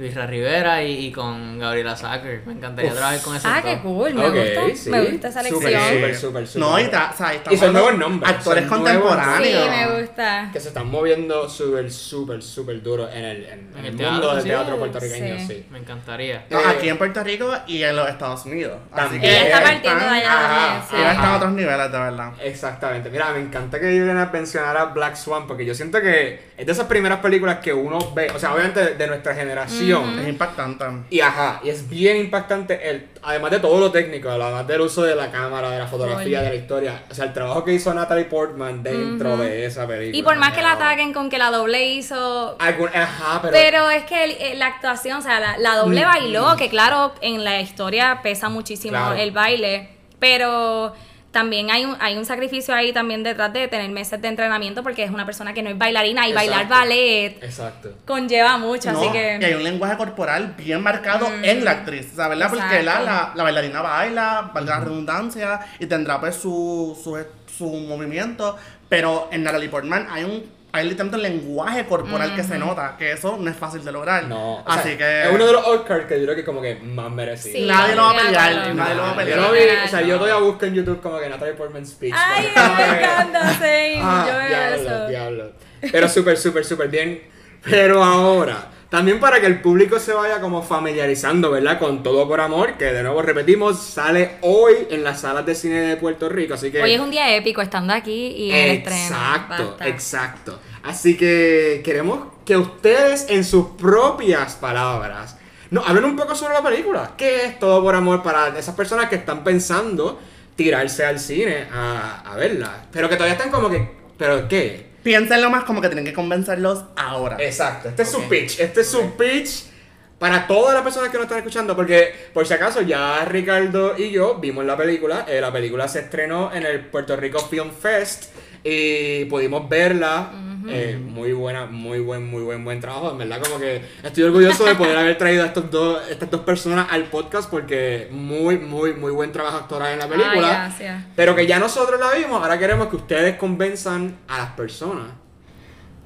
Luisra 0.00 0.26
Rivera 0.26 0.82
y, 0.82 1.06
y 1.06 1.12
con 1.12 1.58
Gabriela 1.58 1.94
Sacker. 1.94 2.40
Me 2.46 2.54
encantaría 2.54 2.90
trabajar 2.92 3.20
con 3.20 3.36
esos 3.36 3.50
Ah, 3.52 3.60
qué 3.62 3.78
cool, 3.82 4.14
me 4.14 4.30
gusta. 4.30 4.62
sí. 4.74 4.88
Me 4.90 5.02
gusta 5.02 5.28
esa 5.28 5.42
lección. 5.42 5.62
súper, 5.62 6.16
súper, 6.16 6.46
súper. 6.48 6.60
No, 6.68 6.80
y, 6.80 6.88
ta- 6.88 7.10
o 7.12 7.16
sea, 7.16 7.34
Y 7.50 7.56
son 7.58 7.72
nuevos 7.74 7.98
nombres, 7.98 8.30
Actores 8.32 8.66
son 8.66 8.78
contemporáneos. 8.78 9.64
Sí, 9.64 9.68
me 9.70 10.00
gusta. 10.00 10.50
Que 10.52 10.58
se 10.60 10.68
están 10.68 10.90
moviendo 10.90 11.48
súper, 11.50 11.92
súper, 11.92 12.42
súper 12.42 12.82
duro 12.82 13.10
en 13.10 13.24
el, 13.24 13.44
en, 13.44 13.72
en 13.78 13.84
el 13.84 13.92
mundo 13.92 14.32
del 14.34 14.42
sí. 14.42 14.48
teatro 14.48 14.78
puertorriqueño, 14.78 15.38
Sí. 15.40 15.46
sí. 15.46 15.66
Me 15.70 15.78
encantaría. 15.80 16.46
No, 16.48 16.60
Eh, 16.60 16.64
aquí 16.68 16.88
en 16.88 16.96
Puerto 16.96 17.22
Rico 17.22 17.52
y 17.66 17.82
en 17.82 17.94
los 17.94 18.08
Estados 18.08 18.46
Unidos. 18.46 18.78
Así 18.92 19.02
También. 19.02 19.20
que 19.20 19.28
Ella 19.28 19.42
está 19.42 19.58
Están- 19.58 19.72
partiendo 19.74 20.04
de 20.04 20.10
allá 20.10 20.28
también, 20.48 20.82
sí. 20.88 20.96
Ella 20.96 21.10
está 21.10 21.22
en 21.22 21.26
Ajá. 21.28 21.36
otros 21.36 21.52
niveles, 21.52 21.92
de 21.92 21.98
verdad. 21.98 22.32
Exactamente. 22.42 23.10
Mira, 23.10 23.30
me 23.32 23.40
encanta 23.40 23.78
que 23.78 23.86
Juliana 23.86 24.30
mencionara 24.32 24.86
Black 24.86 25.16
Swan 25.16 25.46
porque 25.46 25.66
yo 25.66 25.74
siento 25.74 26.00
que 26.00 26.40
es 26.56 26.64
de 26.66 26.72
esas 26.72 26.86
primeras 26.86 27.18
películas 27.18 27.58
que 27.58 27.72
uno 27.74 27.98
ve, 28.14 28.30
o 28.34 28.38
sea, 28.38 28.54
obviamente 28.54 28.80
de, 28.80 28.94
de 28.94 29.06
nuestra 29.06 29.34
generación. 29.34 29.89
Es 29.98 30.28
impactante. 30.28 30.84
Y 31.10 31.20
ajá, 31.20 31.60
y 31.64 31.70
es 31.70 31.88
bien 31.88 32.16
impactante, 32.18 32.88
el, 32.90 33.08
además 33.22 33.50
de 33.50 33.60
todo 33.60 33.78
lo 33.80 33.90
técnico, 33.90 34.28
además 34.30 34.66
del 34.66 34.80
uso 34.82 35.02
de 35.02 35.14
la 35.14 35.30
cámara, 35.30 35.70
de 35.70 35.78
la 35.78 35.86
fotografía, 35.86 36.38
Oye. 36.40 36.48
de 36.48 36.54
la 36.54 36.60
historia, 36.60 37.02
o 37.10 37.14
sea, 37.14 37.24
el 37.26 37.32
trabajo 37.32 37.64
que 37.64 37.72
hizo 37.72 37.92
Natalie 37.92 38.24
Portman 38.24 38.82
dentro 38.82 39.36
de 39.36 39.66
esa 39.66 39.86
película. 39.86 40.16
Y 40.18 40.22
por 40.22 40.36
más 40.36 40.52
que 40.52 40.62
la 40.62 40.72
ataquen 40.72 41.12
con 41.12 41.28
que 41.30 41.38
la 41.38 41.50
doble 41.50 41.84
hizo. 41.92 42.56
Algún- 42.58 42.88
ajá, 42.94 43.40
pero... 43.42 43.52
Pero 43.52 43.90
es 43.90 44.04
que 44.04 44.52
el- 44.52 44.58
la 44.58 44.66
actuación, 44.66 45.18
o 45.18 45.22
sea, 45.22 45.40
la, 45.40 45.58
la 45.58 45.76
doble 45.76 46.04
bailó, 46.04 46.56
que 46.56 46.68
claro, 46.68 47.12
en 47.20 47.44
la 47.44 47.60
historia 47.60 48.20
pesa 48.22 48.48
muchísimo 48.48 48.92
Claro. 48.96 49.14
el 49.16 49.30
baile, 49.32 49.88
pero 50.18 50.92
también 51.30 51.70
hay 51.70 51.84
un, 51.84 51.96
hay 52.00 52.16
un 52.16 52.24
sacrificio 52.24 52.74
ahí 52.74 52.92
también 52.92 53.22
detrás 53.22 53.52
de 53.52 53.68
tener 53.68 53.90
meses 53.90 54.20
de 54.20 54.28
entrenamiento 54.28 54.82
porque 54.82 55.04
es 55.04 55.10
una 55.10 55.24
persona 55.24 55.54
que 55.54 55.62
no 55.62 55.70
es 55.70 55.78
bailarina 55.78 56.26
y 56.28 56.32
bailar 56.32 56.68
ballet 56.68 57.42
Exacto. 57.42 57.92
conlleva 58.04 58.58
mucho, 58.58 58.90
así 58.90 59.08
que... 59.10 59.38
Y 59.40 59.44
hay 59.44 59.54
un 59.54 59.62
lenguaje 59.62 59.96
corporal 59.96 60.54
bien 60.56 60.82
marcado 60.82 61.28
en 61.42 61.64
la 61.64 61.72
actriz, 61.72 62.12
sea, 62.14 62.28
¿verdad? 62.28 62.50
Porque 62.50 62.82
la, 62.82 63.32
la 63.34 63.42
bailarina 63.42 63.80
baila, 63.80 64.50
valga 64.52 64.78
la 64.78 64.84
redundancia, 64.84 65.60
y 65.78 65.86
tendrá 65.86 66.20
pues 66.20 66.36
su, 66.36 66.98
su, 67.02 67.16
su 67.56 67.66
movimiento, 67.66 68.56
pero 68.88 69.28
en 69.30 69.44
Natalie 69.44 69.68
Portman 69.68 70.08
hay 70.10 70.24
un 70.24 70.59
hay 70.72 70.84
literalmente 70.84 71.16
un 71.16 71.22
lenguaje 71.22 71.84
corporal 71.86 72.34
que 72.34 72.44
se 72.44 72.58
nota, 72.58 72.96
que 72.98 73.12
eso 73.12 73.36
no 73.38 73.50
es 73.50 73.56
fácil 73.56 73.84
de 73.84 73.92
lograr. 73.92 74.24
No, 74.24 74.56
o 74.56 74.64
Así 74.68 74.90
sea, 74.90 74.98
que... 74.98 75.22
es 75.24 75.34
uno 75.34 75.46
de 75.46 75.52
los 75.52 75.66
Oscars 75.66 76.06
que 76.06 76.18
yo 76.18 76.24
creo 76.24 76.36
que 76.36 76.44
como 76.44 76.60
que 76.62 76.76
más 76.76 77.10
merecido. 77.10 77.56
Sí, 77.58 77.66
Nadie 77.66 77.94
lo 77.96 78.02
va 78.02 78.10
a 78.10 78.16
pelear, 78.16 78.52
acuerdo. 78.52 78.74
nadie 78.74 78.94
lo 78.94 79.02
va 79.02 79.08
a 79.08 79.10
Yo 79.12 79.16
pelear. 79.18 79.38
lo 79.40 79.52
vi, 79.52 79.58
Literal. 79.60 79.84
o 79.84 79.88
sea, 79.88 80.00
yo 80.02 80.14
todavía 80.18 80.36
busco 80.46 80.64
en 80.66 80.74
YouTube 80.74 81.00
como 81.00 81.18
que 81.18 81.28
Natalie 81.28 81.54
Portman 81.54 81.86
speech. 81.86 82.14
Ay, 82.16 82.44
me 82.54 82.98
encanta, 83.00 83.50
sí, 83.54 83.98
Ah, 84.02 84.26
yo 84.28 84.38
veo 84.38 84.48
diablo, 84.48 84.76
eso. 84.96 85.08
diablo. 85.08 85.52
Pero 85.92 86.08
súper, 86.08 86.36
súper, 86.36 86.64
súper 86.64 86.88
bien. 86.88 87.22
Pero 87.64 88.02
ahora, 88.04 88.68
también 88.90 89.20
para 89.20 89.40
que 89.40 89.46
el 89.46 89.60
público 89.60 90.00
se 90.00 90.12
vaya 90.12 90.40
como 90.40 90.62
familiarizando, 90.62 91.52
¿verdad? 91.52 91.78
Con 91.78 92.02
Todo 92.02 92.26
por 92.26 92.40
Amor, 92.40 92.74
que 92.76 92.86
de 92.86 93.04
nuevo 93.04 93.22
repetimos, 93.22 93.78
sale 93.78 94.32
hoy 94.40 94.74
en 94.90 95.04
las 95.04 95.20
salas 95.20 95.46
de 95.46 95.54
cine 95.54 95.80
de 95.80 95.96
Puerto 95.96 96.28
Rico, 96.28 96.54
así 96.54 96.72
que... 96.72 96.82
Hoy 96.82 96.94
es 96.94 97.00
un 97.00 97.12
día 97.12 97.34
épico 97.36 97.62
estando 97.62 97.92
aquí 97.92 98.32
y 98.36 98.50
el 98.50 98.70
estreno. 98.78 99.00
Exacto, 99.00 99.68
Basta. 99.68 99.88
exacto. 99.88 100.58
Así 100.82 101.16
que 101.16 101.82
queremos 101.84 102.18
que 102.44 102.56
ustedes 102.56 103.26
en 103.28 103.44
sus 103.44 103.68
propias 103.78 104.54
palabras 104.56 105.36
nos 105.70 105.88
hablen 105.88 106.04
un 106.04 106.16
poco 106.16 106.34
sobre 106.34 106.54
la 106.54 106.62
película. 106.62 107.12
¿Qué 107.16 107.44
es 107.44 107.60
Todo 107.60 107.80
por 107.84 107.94
Amor 107.94 108.24
para 108.24 108.58
esas 108.58 108.74
personas 108.74 109.08
que 109.08 109.14
están 109.14 109.44
pensando 109.44 110.18
tirarse 110.56 111.04
al 111.04 111.20
cine 111.20 111.68
a, 111.72 112.22
a 112.28 112.34
verla? 112.34 112.86
Pero 112.90 113.08
que 113.08 113.14
todavía 113.14 113.34
están 113.36 113.52
como 113.52 113.70
que, 113.70 113.88
¿pero 114.18 114.48
qué? 114.48 114.89
Piénsenlo 115.02 115.50
más 115.50 115.64
como 115.64 115.80
que 115.80 115.88
tienen 115.88 116.04
que 116.04 116.12
convencerlos 116.12 116.84
ahora. 116.96 117.36
Exacto, 117.40 117.88
este 117.88 118.02
es 118.02 118.10
su 118.10 118.28
pitch, 118.28 118.60
este 118.60 118.82
es 118.82 118.86
su 118.88 119.16
pitch 119.16 119.70
para 120.18 120.46
todas 120.46 120.74
las 120.74 120.82
personas 120.82 121.08
que 121.08 121.16
nos 121.16 121.24
están 121.24 121.38
escuchando, 121.38 121.74
porque 121.74 122.12
por 122.34 122.46
si 122.46 122.52
acaso 122.52 122.82
ya 122.82 123.24
Ricardo 123.24 123.96
y 123.96 124.10
yo 124.10 124.34
vimos 124.34 124.66
la 124.66 124.76
película, 124.76 125.24
eh, 125.26 125.40
la 125.40 125.50
película 125.50 125.88
se 125.88 126.00
estrenó 126.00 126.52
en 126.52 126.66
el 126.66 126.84
Puerto 126.84 127.16
Rico 127.16 127.38
Film 127.38 127.70
Fest 127.72 128.26
y 128.62 129.24
pudimos 129.26 129.68
verla, 129.68 130.30
eh, 130.68 131.00
muy 131.02 131.32
buena, 131.32 131.66
muy 131.66 132.00
buen, 132.00 132.28
muy 132.28 132.42
buen, 132.42 132.64
buen 132.64 132.80
trabajo, 132.80 133.12
en 133.12 133.18
verdad 133.18 133.40
como 133.42 133.58
que 133.58 133.82
estoy 134.02 134.24
orgulloso 134.24 134.64
de 134.64 134.74
poder 134.74 134.96
haber 134.96 135.16
traído 135.16 135.42
a 135.42 135.46
estos 135.46 135.70
dos, 135.70 136.02
estas 136.10 136.30
dos 136.30 136.42
personas 136.42 136.86
al 136.90 137.04
podcast 137.04 137.50
porque 137.50 138.08
muy, 138.10 138.58
muy, 138.58 138.92
muy 138.92 139.10
buen 139.10 139.32
trabajo 139.32 139.58
actoral 139.58 139.94
en 139.94 139.98
la 139.98 140.08
película. 140.08 140.48
Gracias. 140.48 141.04
Pero 141.16 141.34
que 141.34 141.46
ya 141.46 141.58
nosotros 141.58 141.98
la 141.98 142.12
vimos, 142.12 142.42
ahora 142.42 142.58
queremos 142.58 142.88
que 142.88 142.96
ustedes 142.96 143.36
convenzan 143.36 144.16
a 144.28 144.38
las 144.38 144.50
personas 144.50 145.06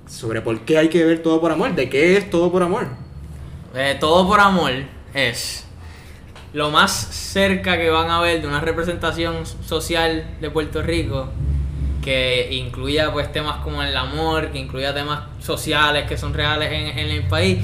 sobre 0.06 0.40
por 0.40 0.61
qué 0.61 0.78
hay 0.78 0.88
que 0.88 1.04
ver 1.04 1.23
todo 1.23 1.40
por 1.40 1.50
amor, 1.50 1.75
de 1.75 1.88
qué 1.88 2.16
es 2.16 2.30
todo 2.30 2.52
por 2.52 2.62
amor. 2.62 2.87
Eh, 3.75 3.96
todo 3.99 4.26
por 4.28 4.38
amor 4.38 4.73
es 5.14 5.64
lo 6.52 6.70
más 6.70 6.92
cerca 6.92 7.76
que 7.76 7.90
van 7.90 8.08
a 8.11 8.20
ver 8.20 8.40
de 8.40 8.46
una 8.46 8.61
representación 8.61 9.44
social 9.44 10.37
de 10.40 10.50
Puerto 10.50 10.80
Rico 10.82 11.32
que 12.04 12.49
incluya 12.52 13.11
pues 13.12 13.32
temas 13.32 13.62
como 13.64 13.82
el 13.82 13.96
amor, 13.96 14.52
que 14.52 14.58
incluya 14.58 14.92
temas 14.92 15.25
sociales 15.40 16.04
que 16.06 16.18
son 16.18 16.34
reales 16.34 16.70
en, 16.70 16.99
en 16.99 17.11
el 17.11 17.26
país 17.26 17.58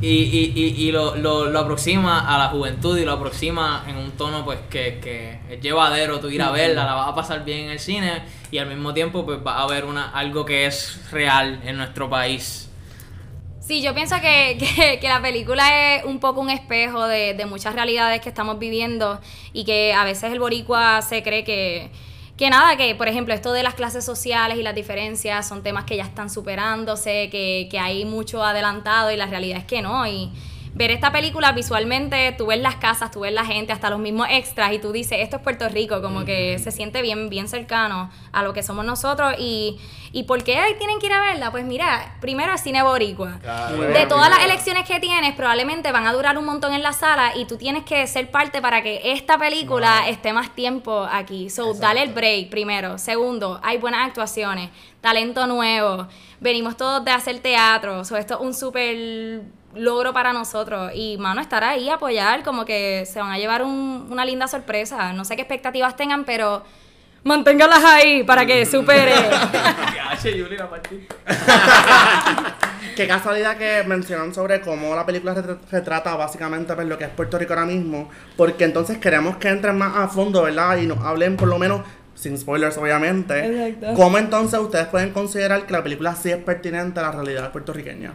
y, 0.00 0.08
y, 0.08 0.52
y, 0.54 0.88
y 0.88 0.92
lo, 0.92 1.14
lo, 1.14 1.46
lo 1.46 1.58
aproxima 1.60 2.34
a 2.34 2.36
la 2.36 2.48
juventud 2.48 2.98
y 2.98 3.04
lo 3.04 3.12
aproxima 3.12 3.84
en 3.86 3.96
un 3.96 4.10
tono 4.12 4.44
pues 4.44 4.58
que, 4.68 4.98
que 5.00 5.38
es 5.48 5.60
llevadero, 5.60 6.18
tú 6.18 6.28
ir 6.28 6.42
a 6.42 6.50
verla, 6.50 6.84
la 6.84 6.94
vas 6.94 7.08
a 7.08 7.14
pasar 7.14 7.44
bien 7.44 7.60
en 7.60 7.70
el 7.70 7.78
cine 7.78 8.22
y 8.50 8.58
al 8.58 8.66
mismo 8.66 8.92
tiempo 8.92 9.24
pues 9.24 9.42
vas 9.42 9.60
a 9.60 9.66
ver 9.66 9.84
una, 9.84 10.10
algo 10.10 10.44
que 10.44 10.66
es 10.66 11.10
real 11.12 11.60
en 11.64 11.76
nuestro 11.76 12.10
país. 12.10 12.68
Sí, 13.60 13.80
yo 13.80 13.94
pienso 13.94 14.16
que, 14.20 14.58
que, 14.76 14.98
que 15.00 15.08
la 15.08 15.22
película 15.22 15.94
es 15.94 16.04
un 16.04 16.18
poco 16.18 16.40
un 16.40 16.50
espejo 16.50 17.06
de, 17.06 17.34
de 17.34 17.46
muchas 17.46 17.74
realidades 17.74 18.20
que 18.20 18.28
estamos 18.28 18.58
viviendo 18.58 19.20
y 19.52 19.64
que 19.64 19.94
a 19.94 20.04
veces 20.04 20.32
el 20.32 20.40
boricua 20.40 21.00
se 21.00 21.22
cree 21.22 21.44
que, 21.44 21.90
que 22.36 22.50
nada, 22.50 22.76
que 22.76 22.94
por 22.94 23.08
ejemplo 23.08 23.32
esto 23.32 23.52
de 23.52 23.62
las 23.62 23.74
clases 23.74 24.04
sociales 24.04 24.58
y 24.58 24.62
las 24.62 24.74
diferencias 24.74 25.46
son 25.46 25.62
temas 25.62 25.84
que 25.84 25.96
ya 25.96 26.04
están 26.04 26.30
superándose, 26.30 27.28
que, 27.30 27.68
que 27.70 27.78
hay 27.78 28.04
mucho 28.04 28.42
adelantado 28.42 29.10
y 29.10 29.16
la 29.16 29.26
realidad 29.26 29.58
es 29.58 29.64
que 29.64 29.82
no. 29.82 30.06
Y 30.06 30.30
ver 30.74 30.90
esta 30.90 31.12
película 31.12 31.52
visualmente, 31.52 32.34
tú 32.36 32.46
ves 32.46 32.58
las 32.58 32.76
casas, 32.76 33.12
tú 33.12 33.20
ves 33.20 33.32
la 33.32 33.44
gente, 33.44 33.72
hasta 33.72 33.90
los 33.90 34.00
mismos 34.00 34.26
extras 34.28 34.72
y 34.72 34.80
tú 34.80 34.90
dices, 34.90 35.18
esto 35.20 35.36
es 35.36 35.42
Puerto 35.42 35.68
Rico, 35.68 36.02
como 36.02 36.24
que 36.24 36.58
se 36.58 36.72
siente 36.72 37.00
bien, 37.00 37.30
bien 37.30 37.46
cercano 37.46 38.10
a 38.32 38.42
lo 38.42 38.52
que 38.52 38.64
somos 38.64 38.84
nosotros 38.84 39.34
y, 39.38 39.78
y 40.10 40.24
¿por 40.24 40.42
qué 40.42 40.58
ahí 40.58 40.74
tienen 40.76 40.98
que 40.98 41.06
ir 41.06 41.12
a 41.12 41.20
verla? 41.20 41.52
Pues 41.52 41.64
mira, 41.64 42.16
primero 42.20 42.52
el 42.52 42.58
cine 42.58 42.82
boricua. 42.82 43.38
Claro. 43.40 43.76
De 43.76 44.06
todas 44.06 44.28
las 44.28 44.44
elecciones 44.44 44.84
que 44.84 44.98
tienes, 44.98 45.34
probablemente 45.36 45.92
van 45.92 46.08
a 46.08 46.12
durar 46.12 46.36
un 46.36 46.44
montón 46.44 46.74
en 46.74 46.82
la 46.82 46.92
sala 46.92 47.36
y 47.36 47.44
tú 47.44 47.56
tienes 47.56 47.84
que 47.84 48.04
ser 48.08 48.32
parte 48.32 48.60
para 48.60 48.82
que 48.82 49.12
esta 49.12 49.38
película 49.38 50.08
esté 50.08 50.32
más 50.32 50.56
tiempo 50.56 51.06
aquí. 51.08 51.50
So, 51.50 51.68
Exacto. 51.68 51.86
dale 51.86 52.02
el 52.02 52.12
break 52.12 52.50
primero. 52.50 52.98
Segundo, 52.98 53.60
hay 53.62 53.78
buenas 53.78 54.08
actuaciones, 54.08 54.70
talento 55.00 55.46
nuevo. 55.46 56.08
Venimos 56.40 56.76
todos 56.76 57.04
de 57.04 57.12
hacer 57.12 57.38
teatro. 57.38 58.04
So, 58.04 58.16
esto 58.16 58.34
es 58.34 58.40
un 58.40 58.54
súper 58.54 59.42
logro 59.76 60.12
para 60.12 60.32
nosotros. 60.32 60.90
Y, 60.94 61.16
mano, 61.18 61.40
estar 61.40 61.62
ahí, 61.64 61.88
apoyar, 61.90 62.42
como 62.42 62.64
que 62.64 63.04
se 63.06 63.20
van 63.20 63.32
a 63.32 63.38
llevar 63.38 63.62
un- 63.62 64.06
una 64.10 64.24
linda 64.24 64.46
sorpresa. 64.48 65.12
No 65.12 65.24
sé 65.24 65.36
qué 65.36 65.42
expectativas 65.42 65.96
tengan, 65.96 66.24
pero 66.24 66.62
manténgalas 67.24 67.84
ahí 67.84 68.22
para 68.24 68.46
que 68.46 68.64
supere. 68.74 69.14
Qué 72.96 73.08
casualidad 73.08 73.56
que 73.56 73.82
mencionan 73.86 74.32
sobre 74.32 74.60
cómo 74.60 74.94
la 74.94 75.04
película 75.04 75.34
retra- 75.34 75.58
retrata 75.70 76.14
básicamente 76.14 76.74
pues, 76.74 76.86
lo 76.86 76.96
que 76.96 77.04
es 77.04 77.10
Puerto 77.10 77.36
Rico 77.38 77.52
ahora 77.52 77.66
mismo, 77.66 78.08
porque 78.36 78.64
entonces 78.64 78.98
queremos 78.98 79.36
que 79.38 79.48
entren 79.48 79.76
más 79.76 79.96
a 79.96 80.06
fondo, 80.08 80.42
¿verdad? 80.44 80.76
Y 80.76 80.86
nos 80.86 81.00
hablen 81.04 81.36
por 81.36 81.48
lo 81.48 81.58
menos, 81.58 81.80
sin 82.14 82.38
spoilers 82.38 82.78
obviamente, 82.78 83.68
Exacto. 83.72 83.94
cómo 84.00 84.18
entonces 84.18 84.60
ustedes 84.60 84.86
pueden 84.86 85.10
considerar 85.12 85.66
que 85.66 85.72
la 85.72 85.82
película 85.82 86.14
sí 86.14 86.30
es 86.30 86.36
pertinente 86.36 87.00
a 87.00 87.04
la 87.04 87.10
realidad 87.10 87.50
puertorriqueña. 87.50 88.12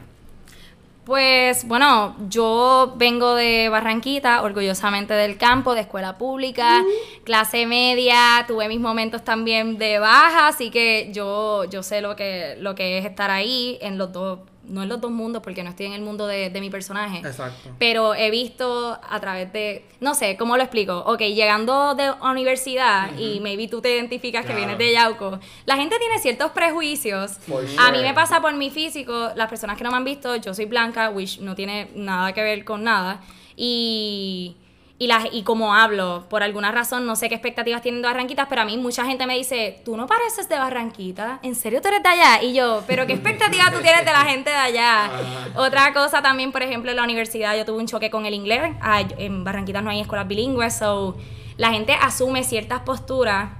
Pues 1.10 1.68
bueno, 1.68 2.16
yo 2.30 2.94
vengo 2.98 3.34
de 3.34 3.68
Barranquita, 3.68 4.44
orgullosamente 4.44 5.16
del 5.16 5.40
campo, 5.40 5.74
de 5.74 5.82
escuela 5.82 6.20
pública, 6.20 6.84
clase 7.24 7.66
media, 7.66 8.46
tuve 8.48 8.68
mis 8.68 8.80
momentos 8.80 9.24
también 9.24 9.80
de 9.80 9.98
baja, 9.98 10.50
así 10.50 10.70
que 10.70 11.10
yo, 11.12 11.64
yo 11.64 11.82
sé 11.82 12.02
lo 12.02 12.16
que, 12.16 12.58
lo 12.60 12.76
que 12.76 13.00
es 13.00 13.06
estar 13.06 13.32
ahí 13.32 13.80
en 13.82 13.98
los 13.98 14.14
dos, 14.14 14.42
no 14.70 14.84
en 14.84 14.90
los 14.90 15.02
dos 15.02 15.12
mundos, 15.12 15.42
porque 15.44 15.64
no 15.64 15.70
estoy 15.70 15.88
en 15.88 15.94
el 15.94 16.02
mundo 16.02 16.28
de, 16.28 16.50
de 16.50 16.62
mi 16.62 16.70
personaje. 16.70 17.18
Exacto. 17.20 17.70
Pero 17.78 18.16
he 18.16 18.32
visto 18.32 19.00
a 19.02 19.20
través 19.20 19.52
de, 19.52 19.86
no 20.00 20.16
sé, 20.16 20.38
¿cómo 20.38 20.58
lo 20.58 20.64
explico? 20.64 21.00
Ok, 21.00 21.20
llegando 21.20 21.96
de 21.96 22.12
universidad 22.22 23.18
y 23.18 23.40
maybe 23.40 23.68
tú 23.68 23.82
te 23.82 23.94
identificas 23.96 24.46
que 24.46 24.54
vienes 24.54 24.78
de 24.78 24.94
Yauco, 24.94 25.40
la 25.66 25.76
gente 25.76 25.98
tiene 25.98 26.20
ciertos 26.20 26.52
prejuicios. 26.52 27.38
A 27.78 27.92
mí 27.92 28.02
me 28.02 28.14
pasa 28.14 28.42
por 28.42 28.54
mi 28.56 28.70
físico, 28.70 29.32
las 29.36 29.50
personas 29.50 29.78
que 29.78 29.84
no 29.84 29.92
me 29.92 29.98
han 29.98 30.06
visto, 30.06 30.36
yo 30.36 30.54
soy 30.54 30.66
blanca, 30.66 31.10
which 31.10 31.40
no 31.40 31.56
tiene 31.56 31.90
nada 31.96 32.34
que 32.34 32.42
ver 32.42 32.64
con 32.64 32.84
nada. 32.84 33.22
Y, 33.56 34.56
y, 35.02 35.08
las, 35.08 35.24
y 35.32 35.44
como 35.44 35.74
hablo, 35.74 36.26
por 36.30 36.44
alguna 36.44 36.74
razón, 36.74 37.06
no 37.06 37.16
sé 37.16 37.30
qué 37.30 37.36
expectativas 37.36 37.82
tienen 37.82 38.02
de 38.02 38.08
Barranquitas, 38.10 38.48
pero 38.50 38.62
a 38.62 38.66
mí 38.66 38.78
mucha 38.78 39.06
gente 39.06 39.26
me 39.26 39.36
dice, 39.36 39.82
tú 39.86 39.96
no 39.96 40.08
pareces 40.08 40.50
de 40.50 40.60
Barranquita, 40.60 41.40
¿en 41.42 41.56
serio 41.56 41.82
tú 41.82 41.88
eres 41.88 42.04
de 42.04 42.10
allá? 42.10 42.44
Y 42.44 42.54
yo, 42.54 42.84
pero 42.86 43.08
¿qué 43.08 43.14
expectativas 43.14 43.72
tú 43.72 43.80
tienes 43.80 44.04
de 44.04 44.12
la 44.12 44.26
gente 44.26 44.50
de 44.50 44.58
allá? 44.58 45.10
Otra 45.56 45.94
cosa 45.94 46.22
también, 46.22 46.52
por 46.52 46.64
ejemplo, 46.64 46.92
en 46.92 46.98
la 46.98 47.04
universidad 47.04 47.58
yo 47.58 47.64
tuve 47.64 47.78
un 47.78 47.88
choque 47.88 48.12
con 48.12 48.26
el 48.26 48.34
inglés. 48.34 48.74
Ah, 48.82 49.02
en 49.18 49.46
Barranquitas 49.46 49.82
no 49.82 49.90
hay 49.90 50.02
escuelas 50.02 50.28
bilingües, 50.28 50.78
so 50.78 51.16
la 51.56 51.72
gente 51.72 51.94
asume 51.94 52.44
ciertas 52.44 52.82
posturas 52.82 53.52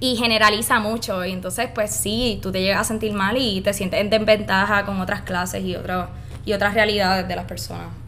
y 0.00 0.16
generaliza 0.16 0.80
mucho. 0.80 1.22
Y 1.24 1.32
entonces, 1.32 1.68
pues 1.74 1.90
sí, 1.90 2.38
tú 2.42 2.50
te 2.50 2.62
llegas 2.62 2.80
a 2.80 2.84
sentir 2.84 3.12
mal 3.12 3.36
y 3.36 3.60
te 3.60 3.74
sientes 3.74 4.00
en 4.00 4.08
desventaja 4.08 4.86
con 4.86 5.00
otras 5.00 5.20
clases 5.20 5.62
y, 5.64 5.76
otras 5.76 6.08
y 6.46 6.54
otras 6.54 6.72
realidades 6.72 7.28
de 7.28 7.36
las 7.36 7.44
personas. 7.44 8.01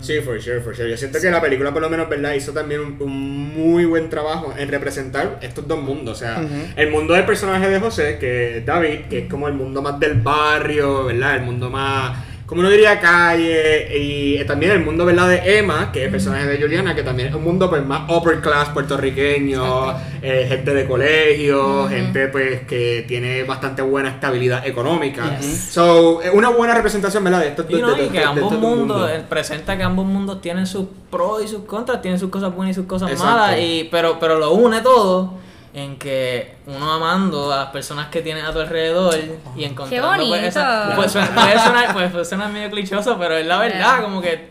Sí, 0.00 0.20
for 0.20 0.40
sure, 0.40 0.60
for 0.60 0.74
sure. 0.74 0.88
Yo 0.88 0.96
siento 0.96 1.20
que 1.20 1.30
la 1.30 1.40
película, 1.40 1.72
por 1.72 1.82
lo 1.82 1.90
menos, 1.90 2.08
¿verdad? 2.08 2.32
Hizo 2.34 2.52
también 2.52 2.80
un, 2.80 2.96
un 3.00 3.54
muy 3.54 3.84
buen 3.84 4.08
trabajo 4.08 4.54
en 4.56 4.68
representar 4.68 5.38
estos 5.42 5.66
dos 5.66 5.82
mundos. 5.82 6.16
O 6.16 6.20
sea, 6.20 6.42
el 6.76 6.90
mundo 6.90 7.14
del 7.14 7.26
personaje 7.26 7.68
de 7.68 7.80
José, 7.80 8.16
que 8.18 8.58
es 8.58 8.66
David, 8.66 9.06
que 9.10 9.18
es 9.20 9.28
como 9.28 9.48
el 9.48 9.54
mundo 9.54 9.82
más 9.82 9.98
del 10.00 10.14
barrio, 10.14 11.06
¿verdad? 11.06 11.36
El 11.36 11.42
mundo 11.42 11.70
más, 11.70 12.16
como 12.50 12.62
uno 12.62 12.70
diría, 12.70 12.98
calle. 13.00 13.96
Y 13.96 14.44
también 14.44 14.72
el 14.72 14.84
mundo, 14.84 15.04
¿verdad? 15.04 15.28
De 15.28 15.58
Emma, 15.58 15.92
que 15.92 16.00
es 16.00 16.06
el 16.06 16.10
personaje 16.10 16.46
de 16.48 16.60
Juliana, 16.60 16.96
que 16.96 17.04
también 17.04 17.28
es 17.28 17.34
un 17.36 17.44
mundo 17.44 17.70
pues 17.70 17.86
más 17.86 18.10
upper 18.10 18.40
class 18.40 18.70
puertorriqueño, 18.70 19.94
eh, 20.20 20.46
gente 20.48 20.74
de 20.74 20.84
colegio, 20.86 21.86
gente 21.88 22.26
pues 22.26 22.62
que 22.62 23.04
tiene 23.06 23.44
bastante 23.44 23.82
buena 23.82 24.08
estabilidad 24.10 24.66
económica. 24.66 25.38
So, 25.40 26.20
es 26.22 26.32
una 26.34 26.48
buena 26.48 26.74
representación, 26.74 27.22
¿verdad? 27.22 27.40
De 27.40 27.48
estos 27.48 27.70
no, 27.70 27.94
de- 27.94 28.02
de- 28.02 28.06
y 28.06 28.10
que 28.10 28.22
ambos 28.24 28.50
dos 28.50 28.60
mundos, 28.60 29.10
eh, 29.10 29.22
presenta 29.28 29.76
que 29.76 29.84
ambos 29.84 30.06
mundos 30.06 30.40
tienen 30.40 30.66
sus 30.66 30.86
pros 31.10 31.44
y 31.44 31.48
sus 31.48 31.62
contras, 31.62 32.02
tienen 32.02 32.18
sus 32.18 32.30
cosas 32.30 32.52
buenas 32.54 32.72
y 32.72 32.74
sus 32.74 32.86
cosas 32.86 33.10
Exacto. 33.12 33.32
malas, 33.32 33.58
y, 33.60 33.88
pero, 33.92 34.18
pero 34.18 34.38
lo 34.40 34.52
une 34.54 34.80
todo 34.80 35.34
en 35.72 35.98
que 35.98 36.56
uno 36.66 36.92
amando 36.92 37.52
a 37.52 37.56
las 37.58 37.66
personas 37.70 38.08
que 38.08 38.22
tienes 38.22 38.42
a 38.44 38.52
tu 38.52 38.58
alrededor 38.58 39.14
y 39.56 39.64
encontrando 39.64 40.08
pues, 40.08 40.18
bonito! 40.28 40.46
esa- 40.46 40.92
pues, 40.96 41.12
suena- 41.12 41.34
puede, 41.34 41.58
sonar, 41.60 41.92
pues, 41.92 42.10
puede 42.10 42.24
sonar 42.24 42.50
medio 42.52 42.70
clichoso, 42.70 43.16
pero 43.18 43.36
es 43.36 43.46
la 43.46 43.58
verdad, 43.58 44.02
como 44.02 44.20
que 44.20 44.50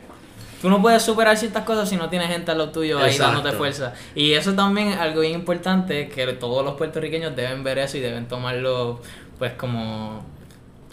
tú 0.62 0.70
no 0.70 0.82
puedes 0.82 1.02
superar 1.04 1.36
ciertas 1.38 1.64
cosas 1.66 1.90
si 1.90 1.96
no 1.98 2.10
tienes 2.10 2.30
gente 2.30 2.52
a 2.52 2.56
lo 2.56 2.70
tuyo 2.70 3.00
ahí 3.00 3.12
Exacto. 3.12 3.34
dándote 3.34 3.56
fuerza. 3.58 3.94
Y 4.16 4.34
eso 4.34 4.54
también 4.54 4.90
es 4.90 4.98
algo 4.98 5.22
bien 5.22 5.34
importante, 5.34 6.08
que 6.10 6.26
todos 6.34 6.64
los 6.64 6.76
puertorriqueños 6.76 7.36
deben 7.36 7.64
ver 7.64 7.80
eso 7.80 7.98
y 7.98 8.02
deben 8.02 8.28
tomarlo 8.28 9.02
pues 9.38 9.54
como... 9.54 10.24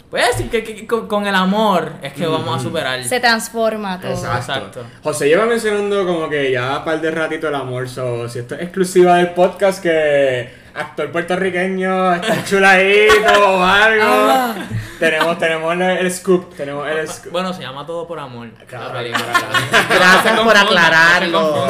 Pues 0.09 0.35
que, 0.49 0.63
que- 0.63 0.87
con, 0.87 1.07
con 1.07 1.27
el 1.27 1.35
amor 1.35 1.91
es 2.01 2.13
que 2.13 2.25
vamos 2.25 2.59
a 2.59 2.63
superar. 2.63 3.03
Se 3.03 3.19
transforma 3.19 3.99
todo. 3.99 4.11
Exacto. 4.11 4.37
Exacto. 4.39 4.85
José 5.03 5.27
lleva 5.27 5.45
mencionando 5.45 6.05
como 6.05 6.29
que 6.29 6.51
ya 6.51 6.77
un 6.79 6.85
par 6.85 7.01
de 7.01 7.11
ratito 7.11 7.49
el 7.49 7.55
amor, 7.55 7.89
so, 7.89 8.27
si 8.29 8.39
esto 8.39 8.55
es 8.55 8.61
exclusiva 8.61 9.17
del 9.17 9.31
podcast 9.31 9.83
que 9.83 10.49
actor 10.73 11.11
puertorriqueño 11.11 12.13
está 12.13 12.43
chuladito 12.45 13.33
o 13.57 13.61
algo. 13.63 14.63
tenemos, 14.99 15.37
tenemos 15.39 15.73
el, 15.73 15.81
el 15.81 16.11
scoop, 16.13 16.55
tenemos 16.55 16.87
el 16.87 17.07
scoop. 17.09 17.31
Bueno, 17.33 17.51
se 17.51 17.63
llama 17.63 17.85
Todo 17.85 18.07
por 18.07 18.17
Amor. 18.19 18.47
Claro. 18.67 18.93
Gracias 19.89 20.39
por 20.39 20.55
aclararlo. 20.55 21.67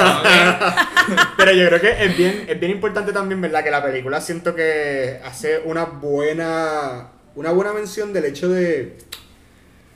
Pero 1.37 1.51
yo 1.53 1.67
creo 1.69 1.81
que 1.81 2.05
es 2.05 2.17
bien, 2.17 2.45
es 2.47 2.59
bien 2.59 2.71
importante 2.71 3.11
también, 3.13 3.41
¿verdad? 3.41 3.63
Que 3.63 3.71
la 3.71 3.81
película 3.83 4.21
siento 4.21 4.53
que 4.53 5.19
hace 5.25 5.61
una 5.65 5.85
buena, 5.85 7.07
una 7.37 7.51
buena 7.51 7.71
mención 7.71 8.13
del 8.13 8.25
hecho 8.25 8.49
de, 8.49 8.97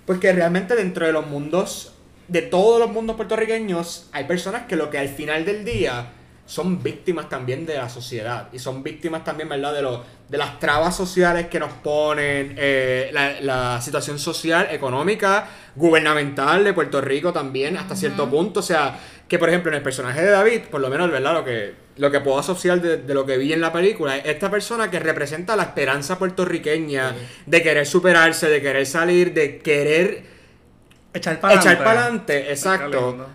pues 0.05 0.19
que 0.19 0.31
realmente 0.31 0.75
dentro 0.75 1.07
de 1.07 1.11
los 1.11 1.25
mundos, 1.25 1.91
de 2.27 2.43
todos 2.43 2.79
los 2.79 2.91
mundos 2.91 3.15
puertorriqueños, 3.15 4.09
hay 4.11 4.25
personas 4.25 4.67
que 4.67 4.75
lo 4.75 4.91
que 4.91 4.99
al 4.99 5.09
final 5.09 5.43
del 5.43 5.65
día 5.65 6.11
son 6.45 6.81
víctimas 6.83 7.29
también 7.29 7.65
de 7.65 7.75
la 7.75 7.87
sociedad 7.87 8.49
y 8.51 8.59
son 8.59 8.83
víctimas 8.83 9.23
también, 9.23 9.47
¿verdad? 9.47 9.73
De, 9.73 9.81
los 9.81 10.01
de 10.27 10.37
las 10.37 10.59
trabas 10.59 10.95
sociales 10.95 11.47
que 11.47 11.59
nos 11.59 11.71
ponen, 11.73 12.55
eh, 12.57 13.09
la, 13.13 13.41
la 13.41 13.81
situación 13.81 14.19
social, 14.19 14.67
económica, 14.71 15.47
gubernamental 15.75 16.63
de 16.63 16.73
Puerto 16.73 16.99
Rico 17.01 17.31
también, 17.31 17.77
hasta 17.77 17.95
cierto 17.95 18.29
punto. 18.29 18.59
O 18.59 18.63
sea, 18.63 18.99
que 19.27 19.39
por 19.39 19.49
ejemplo 19.49 19.71
en 19.71 19.77
el 19.77 19.83
personaje 19.83 20.21
de 20.21 20.31
David, 20.31 20.61
por 20.69 20.81
lo 20.81 20.89
menos, 20.89 21.09
¿verdad? 21.09 21.33
Lo 21.33 21.45
que, 21.45 21.73
lo 21.97 22.11
que 22.11 22.19
puedo 22.19 22.39
asociar 22.39 22.81
de, 22.81 22.97
de 22.97 23.13
lo 23.13 23.25
que 23.25 23.37
vi 23.37 23.53
en 23.53 23.61
la 23.61 23.71
película, 23.71 24.17
es 24.17 24.25
esta 24.25 24.51
persona 24.51 24.91
que 24.91 24.99
representa 24.99 25.55
la 25.55 25.63
esperanza 25.63 26.19
puertorriqueña 26.19 27.15
de 27.45 27.63
querer 27.63 27.85
superarse, 27.85 28.49
de 28.49 28.61
querer 28.61 28.85
salir, 28.85 29.33
de 29.33 29.59
querer 29.59 30.31
Echar 31.13 31.39
para 31.41 31.55
echar 31.55 31.77
para 31.77 32.03
adelante, 32.03 32.51
exacto. 32.51 33.27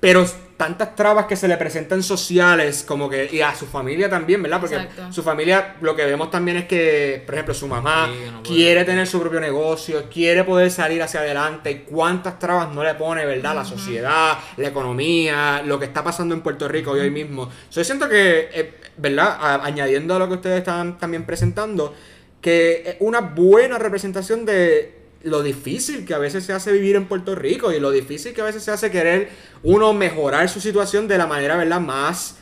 Pero 0.00 0.24
tantas 0.56 0.96
trabas 0.96 1.26
que 1.26 1.36
se 1.36 1.46
le 1.46 1.56
presentan 1.56 2.02
sociales, 2.02 2.82
como 2.86 3.08
que, 3.08 3.28
y 3.32 3.40
a 3.42 3.54
su 3.54 3.64
familia 3.66 4.10
también, 4.10 4.42
¿verdad? 4.42 4.58
Porque 4.60 4.74
Exacto. 4.74 5.12
su 5.12 5.22
familia, 5.22 5.76
lo 5.80 5.94
que 5.94 6.04
vemos 6.04 6.32
también 6.32 6.56
es 6.56 6.64
que, 6.66 7.22
por 7.24 7.36
ejemplo, 7.36 7.54
su 7.54 7.68
mamá 7.68 8.08
Sí, 8.12 8.30
no 8.32 8.42
quiere 8.42 8.84
tener 8.84 9.06
su 9.06 9.20
propio 9.20 9.38
negocio, 9.38 10.04
quiere 10.12 10.42
poder 10.42 10.72
salir 10.72 11.00
hacia 11.00 11.20
adelante, 11.20 11.70
y 11.70 11.74
cuántas 11.88 12.40
trabas 12.40 12.70
no 12.74 12.82
le 12.82 12.94
pone, 12.96 13.24
¿verdad? 13.24 13.54
La 13.54 13.64
sociedad, 13.64 14.36
la 14.56 14.68
economía, 14.68 15.62
lo 15.64 15.78
que 15.78 15.84
está 15.84 16.02
pasando 16.02 16.34
en 16.34 16.40
Puerto 16.40 16.66
Rico 16.66 16.90
hoy 16.90 17.10
mismo. 17.10 17.48
So, 17.68 17.80
yo 17.80 17.84
siento 17.84 18.08
que, 18.08 18.48
eh, 18.52 18.74
¿verdad? 18.96 19.36
A- 19.40 19.64
añadiendo 19.64 20.16
a 20.16 20.18
lo 20.18 20.26
que 20.26 20.34
ustedes 20.34 20.58
están 20.58 20.98
también 20.98 21.24
presentando, 21.24 21.94
que 22.40 22.82
es 22.84 22.96
una 22.98 23.20
buena 23.20 23.78
representación 23.78 24.44
de 24.44 24.97
lo 25.22 25.42
difícil 25.42 26.04
que 26.06 26.14
a 26.14 26.18
veces 26.18 26.44
se 26.44 26.52
hace 26.52 26.72
vivir 26.72 26.96
en 26.96 27.06
Puerto 27.06 27.34
Rico 27.34 27.72
y 27.72 27.80
lo 27.80 27.90
difícil 27.90 28.32
que 28.34 28.40
a 28.40 28.44
veces 28.44 28.62
se 28.62 28.70
hace 28.70 28.90
querer 28.90 29.30
uno 29.62 29.92
mejorar 29.92 30.48
su 30.48 30.60
situación 30.60 31.08
de 31.08 31.18
la 31.18 31.26
manera, 31.26 31.56
¿verdad? 31.56 31.80
Más 31.80 32.36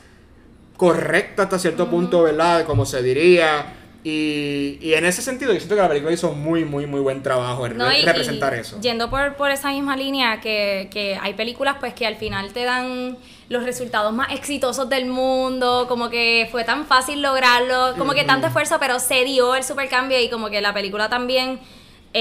correcta 0.77 1.45
hasta 1.45 1.59
cierto 1.59 1.89
punto, 1.89 2.23
¿verdad? 2.23 2.65
Como 2.67 2.85
se 2.85 3.03
diría. 3.03 3.73
Y, 4.05 4.79
y 4.81 4.95
en 4.95 5.05
ese 5.05 5.21
sentido, 5.21 5.53
yo 5.53 5.59
siento 5.59 5.75
que 5.75 5.81
la 5.83 5.89
película 5.89 6.13
hizo 6.13 6.31
muy, 6.33 6.65
muy, 6.65 6.87
muy 6.87 7.01
buen 7.01 7.25
trabajo 7.25 7.67
en 7.67 7.77
No, 7.77 7.89
re- 7.89 8.01
y- 8.01 8.05
representar 8.05 8.55
y 8.55 8.61
eso. 8.61 8.79
Yendo 8.81 9.11
por, 9.11 9.35
por 9.35 9.51
esa 9.51 9.71
misma 9.71 9.97
línea, 9.97 10.41
que, 10.41 10.89
que 10.93 11.19
hay 11.21 11.35
películas 11.35 11.79
pues 11.81 11.93
que 11.93 12.07
al 12.07 12.15
final 12.15 12.53
te 12.53 12.63
dan 12.63 13.17
los 13.49 13.65
resultados 13.65 14.13
más 14.13 14.31
exitosos 14.33 14.89
del 14.89 15.07
mundo, 15.07 15.87
como 15.89 16.09
que 16.09 16.47
fue 16.53 16.63
tan 16.63 16.87
fácil 16.87 17.21
lograrlo, 17.21 17.95
como 17.99 18.13
que 18.13 18.23
tanto 18.23 18.47
esfuerzo, 18.47 18.77
pero 18.79 19.01
se 19.01 19.25
dio 19.25 19.57
el 19.57 19.65
supercambio 19.65 20.21
y 20.21 20.29
como 20.31 20.51
que 20.51 20.61
la 20.61 20.73
película 20.73 21.09
también 21.09 21.59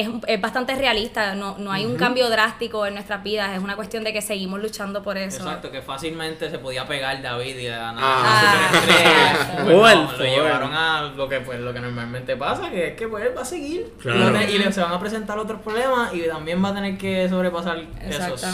es, 0.01 0.09
es 0.27 0.41
bastante 0.41 0.75
realista, 0.75 1.35
no, 1.35 1.57
no 1.57 1.71
hay 1.71 1.85
un 1.85 1.95
cambio 1.95 2.29
drástico 2.29 2.85
en 2.85 2.95
nuestras 2.95 3.23
vidas, 3.23 3.55
es 3.55 3.63
una 3.63 3.75
cuestión 3.77 4.03
de 4.03 4.11
que 4.11 4.21
seguimos 4.21 4.61
luchando 4.61 5.01
por 5.01 5.17
eso. 5.17 5.37
Exacto, 5.43 5.71
que 5.71 5.81
fácilmente 5.81 6.49
se 6.49 6.59
podía 6.59 6.85
pegar 6.85 7.21
David 7.21 7.55
y 7.57 7.63
de 7.63 7.69
la 7.71 7.89
Ah. 7.89 7.93
nada. 7.93 8.79
Exacto. 8.83 9.63
Pues 9.79 9.95
no, 9.95 10.11
lo 10.17 10.23
llevaron 10.25 10.73
a 10.73 11.01
lo 11.15 11.29
que 11.29 11.39
pues 11.39 11.59
lo 11.61 11.73
que 11.73 11.79
normalmente 11.79 12.35
pasa, 12.35 12.69
que 12.69 12.89
es 12.89 12.95
que 12.95 13.07
pues 13.07 13.25
él 13.25 13.37
va 13.37 13.41
a 13.43 13.45
seguir 13.45 13.93
Claro. 14.01 14.37
y, 14.49 14.57
le, 14.57 14.71
se 14.73 14.81
van 14.81 14.91
a 14.91 14.99
presentar 14.99 15.37
otros 15.39 15.61
problemas 15.61 16.13
y 16.13 16.21
también 16.27 16.63
va 16.63 16.69
a 16.69 16.73
tener 16.75 16.97
que 16.97 17.29
sobrepasar 17.29 17.79
esos. 18.01 18.45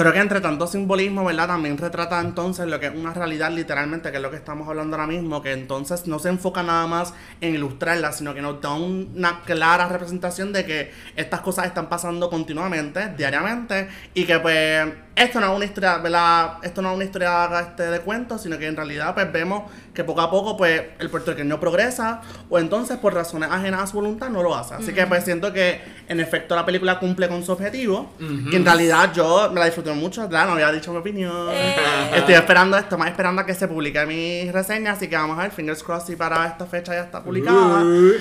Creo 0.00 0.14
que 0.14 0.18
entre 0.18 0.40
tanto 0.40 0.66
simbolismo, 0.66 1.26
¿verdad? 1.26 1.48
También 1.48 1.76
retrata 1.76 2.18
entonces 2.22 2.66
lo 2.66 2.80
que 2.80 2.86
es 2.86 2.94
una 2.94 3.12
realidad 3.12 3.50
literalmente, 3.50 4.10
que 4.10 4.16
es 4.16 4.22
lo 4.22 4.30
que 4.30 4.38
estamos 4.38 4.66
hablando 4.66 4.96
ahora 4.96 5.06
mismo, 5.06 5.42
que 5.42 5.52
entonces 5.52 6.06
no 6.06 6.18
se 6.18 6.30
enfoca 6.30 6.62
nada 6.62 6.86
más 6.86 7.12
en 7.42 7.54
ilustrarla, 7.54 8.10
sino 8.12 8.32
que 8.32 8.40
nos 8.40 8.62
da 8.62 8.72
una 8.72 9.42
clara 9.42 9.88
representación 9.88 10.54
de 10.54 10.64
que 10.64 10.90
estas 11.16 11.40
cosas 11.42 11.66
están 11.66 11.90
pasando 11.90 12.30
continuamente, 12.30 13.12
diariamente, 13.14 13.88
y 14.14 14.24
que 14.24 14.38
pues 14.38 14.88
esto 15.14 15.38
no 15.38 15.50
es 15.50 15.56
una 15.56 15.64
historia, 15.66 15.98
¿verdad? 15.98 16.52
Esto 16.62 16.80
no 16.80 16.92
es 16.92 16.96
una 16.96 17.04
historia 17.04 17.60
este, 17.60 17.82
de 17.82 18.00
cuentos, 18.00 18.42
sino 18.42 18.56
que 18.56 18.68
en 18.68 18.76
realidad 18.76 19.12
pues 19.12 19.30
vemos 19.30 19.70
que 19.92 20.02
poco 20.02 20.22
a 20.22 20.30
poco 20.30 20.56
pues 20.56 20.82
el 20.98 21.10
puertorriqueño 21.10 21.60
progresa, 21.60 22.22
o 22.48 22.58
entonces 22.58 22.96
por 22.96 23.12
razones 23.12 23.50
ajenas 23.52 23.82
a 23.82 23.86
su 23.86 23.96
voluntad 23.96 24.30
no 24.30 24.42
lo 24.42 24.56
hace. 24.56 24.76
Así 24.76 24.94
que 24.94 25.06
pues 25.06 25.24
siento 25.24 25.52
que 25.52 25.82
en 26.08 26.20
efecto 26.20 26.56
la 26.56 26.64
película 26.64 26.98
cumple 26.98 27.28
con 27.28 27.44
su 27.44 27.52
objetivo, 27.52 28.14
y 28.18 28.56
en 28.56 28.64
realidad 28.64 29.12
yo 29.12 29.50
me 29.52 29.60
la 29.60 29.66
disfruté 29.66 29.89
mucho, 29.94 30.22
¿verdad? 30.22 30.46
No 30.46 30.52
había 30.52 30.72
dicho 30.72 30.92
mi 30.92 30.98
opinión. 30.98 31.48
Eh. 31.50 31.76
Estoy 32.16 32.34
esperando 32.34 32.76
esto, 32.76 32.96
más 32.98 33.10
esperando 33.10 33.42
a 33.42 33.46
que 33.46 33.54
se 33.54 33.68
publique 33.68 34.04
mi 34.06 34.50
reseña, 34.50 34.92
así 34.92 35.08
que 35.08 35.16
vamos 35.16 35.38
a 35.38 35.42
ver, 35.42 35.50
fingers 35.50 35.82
crossed 35.82 36.06
si 36.08 36.16
para 36.16 36.46
esta 36.46 36.66
fecha 36.66 36.92
ya 36.92 37.02
está 37.02 37.22
publicada. 37.22 37.82
Uh. 37.82 38.12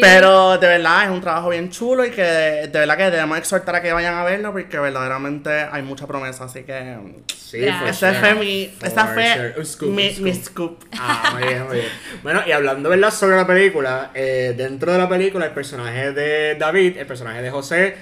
Pero 0.00 0.58
de 0.58 0.66
verdad 0.66 1.04
es 1.04 1.10
un 1.10 1.20
trabajo 1.20 1.50
bien 1.50 1.70
chulo 1.70 2.04
y 2.04 2.10
que 2.10 2.22
de 2.22 2.68
verdad 2.68 2.96
que 2.96 3.10
debemos 3.10 3.38
exhortar 3.38 3.74
a 3.76 3.82
que 3.82 3.92
vayan 3.92 4.14
a 4.14 4.24
verlo 4.24 4.52
porque 4.52 4.78
verdaderamente 4.78 5.50
hay 5.50 5.82
mucha 5.82 6.06
promesa, 6.06 6.44
así 6.44 6.62
que 6.64 6.96
sí, 7.36 7.60
for 7.78 7.88
esa 7.88 8.12
sure. 8.12 8.20
fue 8.20 8.34
mi, 8.34 8.74
esa 8.82 9.06
For 9.06 9.14
fue 9.14 9.34
sure. 9.34 9.64
Scoop, 9.64 9.90
mi, 9.90 10.10
mi 10.20 10.34
scoop. 10.34 10.82
scoop. 10.82 10.84
Ah, 10.98 11.30
muy 11.34 11.48
bien, 11.48 11.66
muy 11.66 11.76
bien. 11.76 11.88
Bueno, 12.22 12.42
y 12.46 12.52
hablando, 12.52 12.88
¿verdad? 12.88 13.10
Sobre 13.10 13.36
la 13.36 13.46
película, 13.46 14.10
eh, 14.14 14.54
dentro 14.56 14.92
de 14.92 14.98
la 14.98 15.08
película, 15.08 15.46
el 15.46 15.52
personaje 15.52 16.12
de 16.12 16.54
David, 16.56 16.98
el 16.98 17.06
personaje 17.06 17.42
de 17.42 17.50
José, 17.50 17.96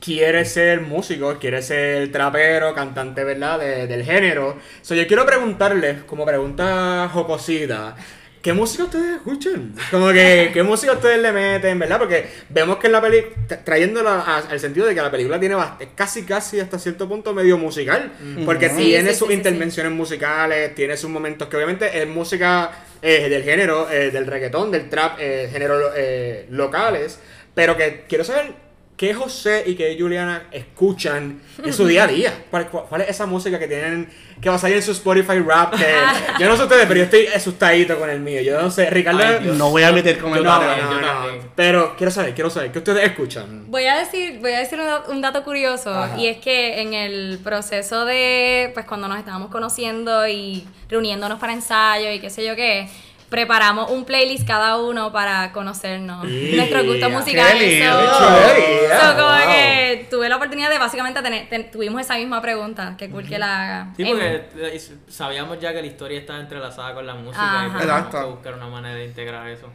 quiere 0.00 0.44
ser 0.44 0.80
músico, 0.80 1.38
quiere 1.38 1.62
ser 1.62 2.10
trapero, 2.10 2.74
cantante, 2.74 3.22
¿verdad? 3.24 3.58
De- 3.58 3.86
del 3.86 4.04
género. 4.04 4.58
So, 4.82 4.94
yo 4.94 5.06
quiero 5.06 5.26
preguntarles, 5.26 6.02
como 6.04 6.24
pregunta 6.24 7.08
jocosita, 7.12 7.94
¿qué 8.40 8.52
música 8.54 8.84
ustedes 8.84 9.16
escuchan? 9.16 9.74
Como 9.90 10.08
que, 10.12 10.50
¿qué 10.54 10.62
música 10.62 10.92
ustedes 10.94 11.20
le 11.20 11.30
meten, 11.32 11.78
verdad? 11.78 11.98
Porque 11.98 12.26
vemos 12.48 12.78
que 12.78 12.86
en 12.86 12.92
la 12.94 13.00
película, 13.02 13.36
trayéndola 13.64 14.20
al 14.50 14.58
sentido 14.58 14.86
de 14.86 14.94
que 14.94 15.02
la 15.02 15.10
película 15.10 15.38
tiene 15.38 15.56
casi, 15.94 16.22
casi 16.24 16.58
hasta 16.60 16.78
cierto 16.78 17.06
punto 17.06 17.34
medio 17.34 17.58
musical. 17.58 18.10
Porque 18.46 18.70
Sí, 18.70 18.76
tiene 18.76 19.10
sí, 19.12 19.18
sus 19.18 19.28
sí, 19.28 19.34
intervenciones 19.34 19.92
musicales, 19.92 20.74
tiene 20.74 20.96
sus 20.96 21.10
momentos 21.10 21.48
que 21.48 21.56
obviamente 21.56 22.00
es 22.00 22.08
música 22.08 22.70
eh, 23.02 23.28
del 23.28 23.42
género, 23.42 23.90
eh, 23.90 24.10
del 24.10 24.26
reggaetón, 24.26 24.70
del 24.70 24.88
trap, 24.88 25.18
eh, 25.20 25.48
género 25.52 25.90
eh, 25.94 26.46
locales, 26.50 27.18
pero 27.54 27.76
que 27.76 28.04
quiero 28.08 28.24
saber 28.24 28.69
qué 29.00 29.14
José 29.14 29.64
y 29.66 29.76
qué 29.76 29.96
Juliana 29.98 30.42
escuchan 30.52 31.40
en 31.64 31.72
su 31.72 31.86
día 31.86 32.04
a 32.04 32.06
día. 32.06 32.44
¿Cuál, 32.50 33.00
es 33.00 33.08
esa 33.08 33.24
música 33.24 33.58
que 33.58 33.66
tienen, 33.66 34.06
que 34.42 34.50
va 34.50 34.56
a 34.56 34.58
salir 34.58 34.76
en 34.76 34.82
su 34.82 34.92
Spotify 34.92 35.38
rap? 35.38 35.74
Que, 35.74 35.86
yo 36.38 36.46
no 36.46 36.54
sé 36.54 36.64
ustedes, 36.64 36.84
pero 36.84 36.98
yo 36.98 37.04
estoy 37.04 37.26
asustadito 37.28 37.98
con 37.98 38.10
el 38.10 38.20
mío. 38.20 38.42
Yo 38.42 38.60
no 38.60 38.70
sé, 38.70 38.90
Ricardo... 38.90 39.22
Ay. 39.22 39.52
No 39.56 39.70
voy 39.70 39.84
a 39.84 39.88
emitir 39.88 40.18
no, 40.18 40.24
comentarios. 40.24 40.84
no, 40.84 41.00
no, 41.00 41.06
también. 41.06 41.50
Pero 41.56 41.96
quiero 41.96 42.10
saber, 42.10 42.34
quiero 42.34 42.50
saber, 42.50 42.72
¿qué 42.72 42.78
ustedes 42.78 43.02
escuchan? 43.02 43.70
Voy 43.70 43.86
a 43.86 43.96
decir, 43.96 44.38
voy 44.38 44.52
a 44.52 44.58
decir 44.58 44.78
un, 44.78 44.84
da- 44.84 45.04
un 45.08 45.22
dato 45.22 45.44
curioso 45.44 45.94
Ajá. 45.94 46.18
y 46.18 46.26
es 46.26 46.36
que 46.36 46.82
en 46.82 46.92
el 46.92 47.38
proceso 47.42 48.04
de, 48.04 48.70
pues 48.74 48.84
cuando 48.84 49.08
nos 49.08 49.18
estábamos 49.18 49.50
conociendo 49.50 50.28
y 50.28 50.66
reuniéndonos 50.90 51.38
para 51.38 51.54
ensayo 51.54 52.12
y 52.12 52.18
qué 52.20 52.28
sé 52.28 52.44
yo 52.44 52.54
qué, 52.54 52.86
preparamos 53.30 53.90
un 53.92 54.04
playlist 54.04 54.46
cada 54.46 54.76
uno 54.76 55.12
para 55.12 55.52
conocernos 55.52 56.26
Yeah. 56.28 56.56
nuestros 56.56 56.84
gustos 56.86 57.10
musicales. 57.12 57.62
Qué 57.62 57.78
lindo. 57.78 57.92
So- 57.92 58.18
Qué 58.56 58.62
chévere, 58.62 59.00
so, 59.00 59.14
como 59.14 59.28
wow. 59.28 59.38
que 59.46 60.06
tuve 60.10 60.28
la 60.28 60.36
oportunidad 60.36 60.68
de 60.70 60.78
básicamente 60.78 61.22
tener, 61.22 61.48
ten- 61.48 61.70
tuvimos 61.70 62.00
esa 62.00 62.16
misma 62.16 62.42
pregunta, 62.42 62.96
que 62.98 63.08
cool 63.08 63.24
que 63.26 63.38
la 63.38 63.62
haga. 63.62 63.94
Sí, 63.96 64.02
Em, 64.02 64.08
porque 64.10 64.44
eh, 64.56 64.80
sabíamos 65.08 65.58
ya 65.60 65.72
que 65.72 65.80
la 65.80 65.86
historia 65.86 66.18
está 66.18 66.38
entrelazada 66.40 66.92
con 66.92 67.06
la 67.06 67.14
música 67.14 67.40
y 67.40 67.46
Ajá. 67.46 67.68
pues 67.72 67.76
que 67.84 67.84
Exacto. 67.84 68.30
buscar 68.32 68.54
una 68.54 68.66
manera 68.66 68.94
de 68.96 69.04
integrar 69.06 69.48
eso. 69.48 69.68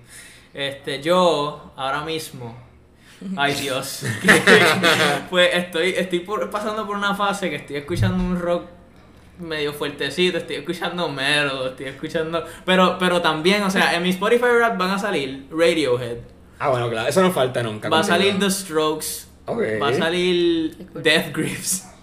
Este, 0.53 1.01
yo, 1.01 1.73
ahora 1.77 2.01
mismo, 2.01 2.55
ay 3.37 3.53
Dios, 3.61 4.03
pues 5.29 5.49
estoy, 5.53 5.93
estoy 5.97 6.19
por- 6.19 6.49
pasando 6.49 6.85
por 6.85 6.95
una 6.97 7.15
fase 7.15 7.49
que 7.49 7.55
estoy 7.57 7.77
escuchando 7.77 8.23
un 8.23 8.39
rock 8.39 8.65
medio 9.39 9.73
fuertecito, 9.73 10.37
estoy 10.37 10.57
escuchando 10.57 11.09
metal, 11.09 11.67
estoy 11.69 11.87
escuchando, 11.87 12.43
pero, 12.65 12.97
pero 12.99 13.21
también, 13.21 13.63
o 13.63 13.69
sea, 13.69 13.93
en 13.95 14.03
mi 14.03 14.09
Spotify 14.09 14.45
rap 14.59 14.77
van 14.77 14.91
a 14.91 14.99
salir 14.99 15.45
Radiohead, 15.51 16.17
Ah, 16.57 16.69
bueno, 16.69 16.89
claro, 16.89 17.09
eso 17.09 17.21
no 17.21 17.31
falta 17.31 17.61
nunca. 17.63 17.89
va 17.89 17.99
a 17.99 18.03
salir 18.03 18.39
The 18.39 18.49
Strokes, 18.49 19.27
Ok. 19.45 19.61
va 19.81 19.89
a 19.89 19.93
salir 19.93 20.75
Death 20.93 21.35
Grips. 21.35 21.87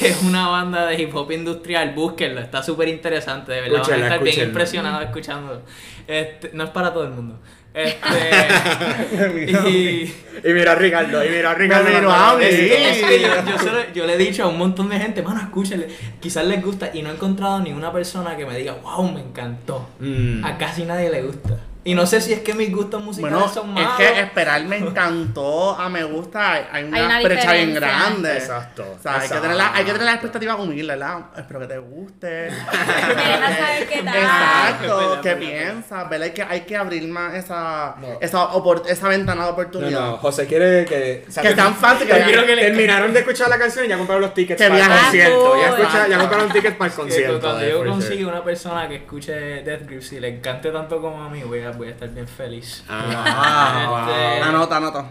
Que 0.00 0.08
es 0.08 0.22
una 0.22 0.48
banda 0.48 0.86
de 0.86 1.00
hip 1.00 1.14
hop 1.14 1.30
industrial, 1.30 1.92
búsquenlo, 1.94 2.40
está 2.40 2.60
súper 2.62 2.88
interesante, 2.88 3.52
de 3.52 3.60
verdad. 3.60 3.82
Van 3.88 4.00
a 4.00 4.04
estar 4.04 4.22
bien 4.24 4.48
impresionados 4.48 5.04
escuchándolo. 5.04 5.60
Este, 6.08 6.50
no 6.54 6.64
es 6.64 6.70
para 6.70 6.92
todo 6.92 7.04
el 7.04 7.10
mundo. 7.10 7.38
Este, 7.74 9.68
y, 9.68 10.14
Y 10.48 10.52
mira 10.52 10.72
a 10.72 10.74
Ricardo, 10.76 11.24
y 11.24 11.28
mira 11.28 11.50
a 11.50 11.54
Ricardo. 11.54 11.90
Miró 11.90 12.10
a 12.12 12.36
mí. 12.36 12.44
es 12.44 12.50
que- 12.56 12.90
es 12.90 13.02
que 13.02 13.20
yo, 13.20 13.28
yo 13.50 13.58
se 13.58 13.70
lo- 13.72 13.92
yo 13.92 14.06
le 14.06 14.14
he 14.14 14.18
dicho 14.18 14.44
a 14.44 14.48
un 14.48 14.58
montón 14.58 14.88
de 14.90 14.98
gente, 14.98 15.22
mano, 15.22 15.40
escúchenle, 15.40 15.88
quizás 16.20 16.44
les 16.46 16.62
gusta, 16.64 16.90
y 16.94 17.02
no 17.02 17.10
he 17.10 17.14
encontrado 17.14 17.58
ni 17.60 17.72
una 17.72 17.92
persona 17.92 18.36
que 18.36 18.46
me 18.46 18.56
diga, 18.56 18.74
wow, 18.82 19.10
me 19.10 19.20
encantó. 19.20 19.88
Mm. 19.98 20.44
A 20.44 20.56
casi 20.56 20.84
nadie 20.84 21.10
le 21.10 21.22
gusta. 21.22 21.58
Y 21.86 21.94
no 21.94 22.06
sé 22.06 22.20
si 22.22 22.32
es 22.32 22.40
que 22.40 22.54
mis 22.54 22.72
gustos 22.74 23.02
musicales 23.04 23.34
Bueno, 23.38 23.52
son 23.52 23.68
es 23.68 23.74
malos. 23.74 23.96
que 23.98 24.20
esperar 24.20 24.64
me 24.64 24.78
encantó 24.78 25.78
a 25.78 25.88
me 25.90 26.02
gusta, 26.04 26.52
hay, 26.52 26.64
hay 26.72 26.84
una, 26.84 26.96
Hay 26.98 27.04
una 27.04 27.20
brecha 27.22 27.52
bien 27.52 27.74
grande. 27.74 28.32
Exacto, 28.38 28.94
O 28.98 29.02
sea, 29.02 29.20
hay 29.20 29.28
que, 29.28 29.34
tener 29.34 29.56
la, 29.56 29.74
hay 29.74 29.84
que 29.84 29.92
tener 29.92 30.06
la 30.06 30.12
expectativa 30.12 30.56
humilde, 30.56 30.94
¿verdad? 30.94 31.18
Espero 31.36 31.60
que 31.60 31.66
te 31.66 31.78
guste. 31.78 32.50
Saber 32.72 33.88
qué 33.88 34.02
tal. 34.02 34.16
Exacto, 34.16 35.18
¿qué 35.22 35.36
piensas? 35.36 36.08
¿Verdad? 36.08 36.24
Hay 36.28 36.32
que, 36.32 36.42
hay 36.42 36.60
que 36.62 36.76
abrir 36.76 37.06
más 37.08 37.34
esa, 37.34 37.96
No. 38.00 38.18
esa, 38.20 38.48
opor- 38.52 38.84
esa 38.88 39.08
ventana 39.08 39.42
de 39.42 39.46
No, 39.48 39.52
oportunidad. 39.52 40.00
no, 40.00 40.16
José 40.16 40.46
quiere 40.46 40.84
que. 40.86 41.24
o 41.28 41.30
sea, 41.30 41.42
Que 41.42 41.50
es 41.50 41.56
tan 41.56 41.74
fácil 41.74 42.06
que 42.08 42.18
quiero 42.22 42.46
que 42.46 42.56
terminaron 42.56 43.12
de 43.12 43.20
escuchar 43.20 43.48
la 43.48 43.58
canción 43.58 43.84
y 43.84 43.88
ya 43.88 43.98
compraron 43.98 44.22
los 44.22 44.32
tickets 44.34 44.60
Que 44.60 44.68
para 44.68 44.84
el 44.84 44.90
concierto. 45.02 45.56
Ya, 45.60 45.66
Ah, 45.66 45.76
escucha- 45.78 46.08
ya 46.08 46.18
compraron 46.18 46.48
tickets 46.52 46.76
para 46.76 46.86
el 46.90 46.96
Que 46.96 47.02
concierto. 47.02 47.40
cuando 47.40 47.66
yo 47.68 47.76
Sure. 47.78 47.90
consiga 47.90 48.28
una 48.28 48.42
persona 48.44 48.88
que 48.88 48.96
escuche 48.96 49.32
Death 49.62 49.86
Grips 49.86 50.12
y 50.12 50.20
le 50.20 50.28
encante 50.28 50.70
tanto 50.70 51.00
como 51.00 51.22
a 51.22 51.28
mí, 51.28 51.42
voy 51.42 51.60
a, 51.62 51.73
voy 51.76 51.88
a 51.88 51.90
estar 51.90 52.08
bien 52.08 52.26
feliz. 52.28 52.84
Ah, 52.88 54.06
Este, 54.08 54.40
wow. 54.40 54.48
Anota, 54.48 54.76
anota. 54.76 55.06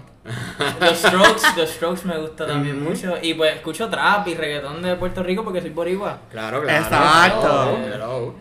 The 0.80 0.96
Strokes, 0.96 1.56
The 1.56 1.68
Strokes 1.68 2.06
me 2.06 2.18
gusta 2.18 2.48
también 2.48 2.82
mucho. 2.82 3.16
Y 3.22 3.34
pues 3.34 3.56
escucho 3.56 3.90
trap 3.90 4.28
y 4.28 4.36
reggaetón 4.36 4.82
de 4.82 4.96
Puerto 4.96 5.22
Rico 5.22 5.44
porque 5.44 5.62
soy 5.62 5.72
boricua. 5.72 6.20
Claro, 6.32 6.62
claro. 6.62 6.84
Exacto. 6.84 7.78
Hello. 7.94 8.36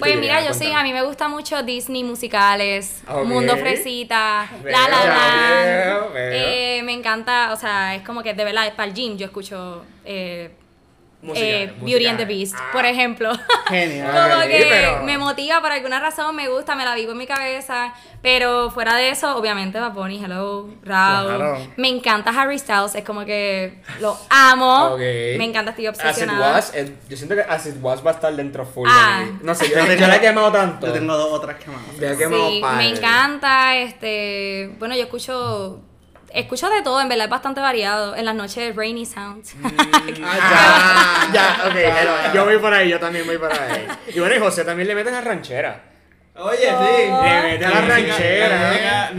Pues 0.00 0.18
mira, 0.18 0.44
yo 0.44 0.52
sí, 0.52 0.72
a 0.72 0.82
mí 0.82 0.92
me 0.92 1.02
gusta 1.02 1.28
mucho 1.28 1.62
Disney 1.62 2.02
musicales. 2.02 3.02
Mundo 3.24 3.56
Fresita, 3.56 4.48
Veo, 4.62 4.72
La 4.72 4.88
La 4.88 5.62
veo, 5.64 6.10
veo. 6.12 6.32
Eh, 6.32 6.82
me 6.84 6.92
encanta, 6.92 7.52
o 7.52 7.56
sea, 7.56 7.94
es 7.94 8.02
como 8.02 8.22
que 8.22 8.34
de 8.34 8.44
verdad, 8.44 8.72
para 8.74 8.88
el 8.88 8.94
gym 8.94 9.16
yo 9.16 9.26
escucho 9.26 9.84
eh, 10.04 10.50
Musicales, 11.22 11.70
eh, 11.70 11.74
Beauty 11.80 12.06
and 12.06 12.18
the. 12.18 12.24
Beast, 12.24 12.54
Ah. 12.58 12.70
por 12.72 12.84
ejemplo. 12.84 13.30
Genial. 13.68 14.10
Como 14.30 14.42
que 14.42 14.66
pero- 14.68 15.02
me 15.04 15.18
motiva, 15.18 15.60
por 15.60 15.70
alguna 15.72 16.00
razón 16.00 16.34
me 16.34 16.48
gusta, 16.48 16.74
me 16.74 16.84
la 16.84 16.94
vivo 16.96 17.12
en 17.12 17.18
mi 17.18 17.26
cabeza. 17.26 17.94
Pero 18.22 18.70
fuera 18.70 18.94
de 18.96 19.10
eso, 19.10 19.36
obviamente, 19.36 19.78
Bad 19.80 19.92
Bunny, 19.92 20.22
Hello, 20.24 20.68
Raúl. 20.84 21.36
Claro. 21.36 21.58
Me 21.76 21.88
encanta 21.88 22.30
Harry 22.30 22.58
Styles, 22.58 22.94
es 22.94 23.04
como 23.04 23.24
que 23.24 23.80
lo 24.00 24.16
amo. 24.30 24.96
Me 24.98 25.44
encanta, 25.44 25.70
estoy 25.70 25.86
As 25.86 25.96
It 25.98 26.00
obsesionada. 26.06 26.52
Was, 26.56 26.72
eh, 26.74 26.92
yo 27.08 27.16
siento 27.16 27.34
que 27.34 27.40
As 27.42 27.66
It 27.66 27.76
Was 27.80 28.04
va 28.04 28.10
a 28.10 28.14
estar 28.14 28.34
dentro 28.34 28.64
full. 28.66 28.88
Ah. 28.90 29.24
de. 29.24 29.44
No 29.44 29.54
sé, 29.54 29.68
yo, 29.70 29.76
yo 29.94 30.06
la 30.06 30.16
he 30.16 30.20
quemado 30.20 30.52
tanto. 30.52 30.86
Yo 30.86 30.92
tengo 30.92 31.16
dos 31.16 31.32
otras 31.32 31.56
que 31.56 31.70
más. 31.70 31.80
La 31.98 32.12
he 32.12 32.16
quemado 32.16 32.48
Sí, 32.50 32.60
par. 32.60 32.76
me 32.76 32.88
encanta, 32.88 33.76
este, 33.76 34.74
bueno, 34.78 34.94
yo 34.94 35.02
escucho, 35.02 35.80
escucho 36.34 36.68
de 36.70 36.82
todo, 36.82 37.00
en 37.00 37.08
verdad 37.08 37.26
es 37.26 37.30
bastante 37.30 37.60
variado, 37.60 38.16
en 38.16 38.24
las 38.24 38.34
noches 38.34 38.74
Rainy 38.74 39.06
Sounds. 39.06 39.54
Ah, 39.62 41.28
ya, 41.32 41.32
ya, 41.32 41.62
ok, 41.66 42.34
yo 42.34 42.44
voy 42.44 42.58
por 42.58 42.72
ahí, 42.72 42.88
yo 42.88 42.98
también 42.98 43.26
voy 43.26 43.38
por 43.38 43.52
ahí. 43.52 43.86
Y 44.14 44.20
bueno, 44.20 44.34
y 44.34 44.38
José 44.38 44.64
también 44.64 44.88
le 44.88 44.94
mete 44.94 45.10
a 45.10 45.20
ranchera. 45.20 45.91
Oye, 46.34 46.56
sí. 46.60 47.02
Le 47.10 47.42
mete 47.42 47.64
a 47.66 47.70
la 47.70 47.80
ranchera. 47.82 49.12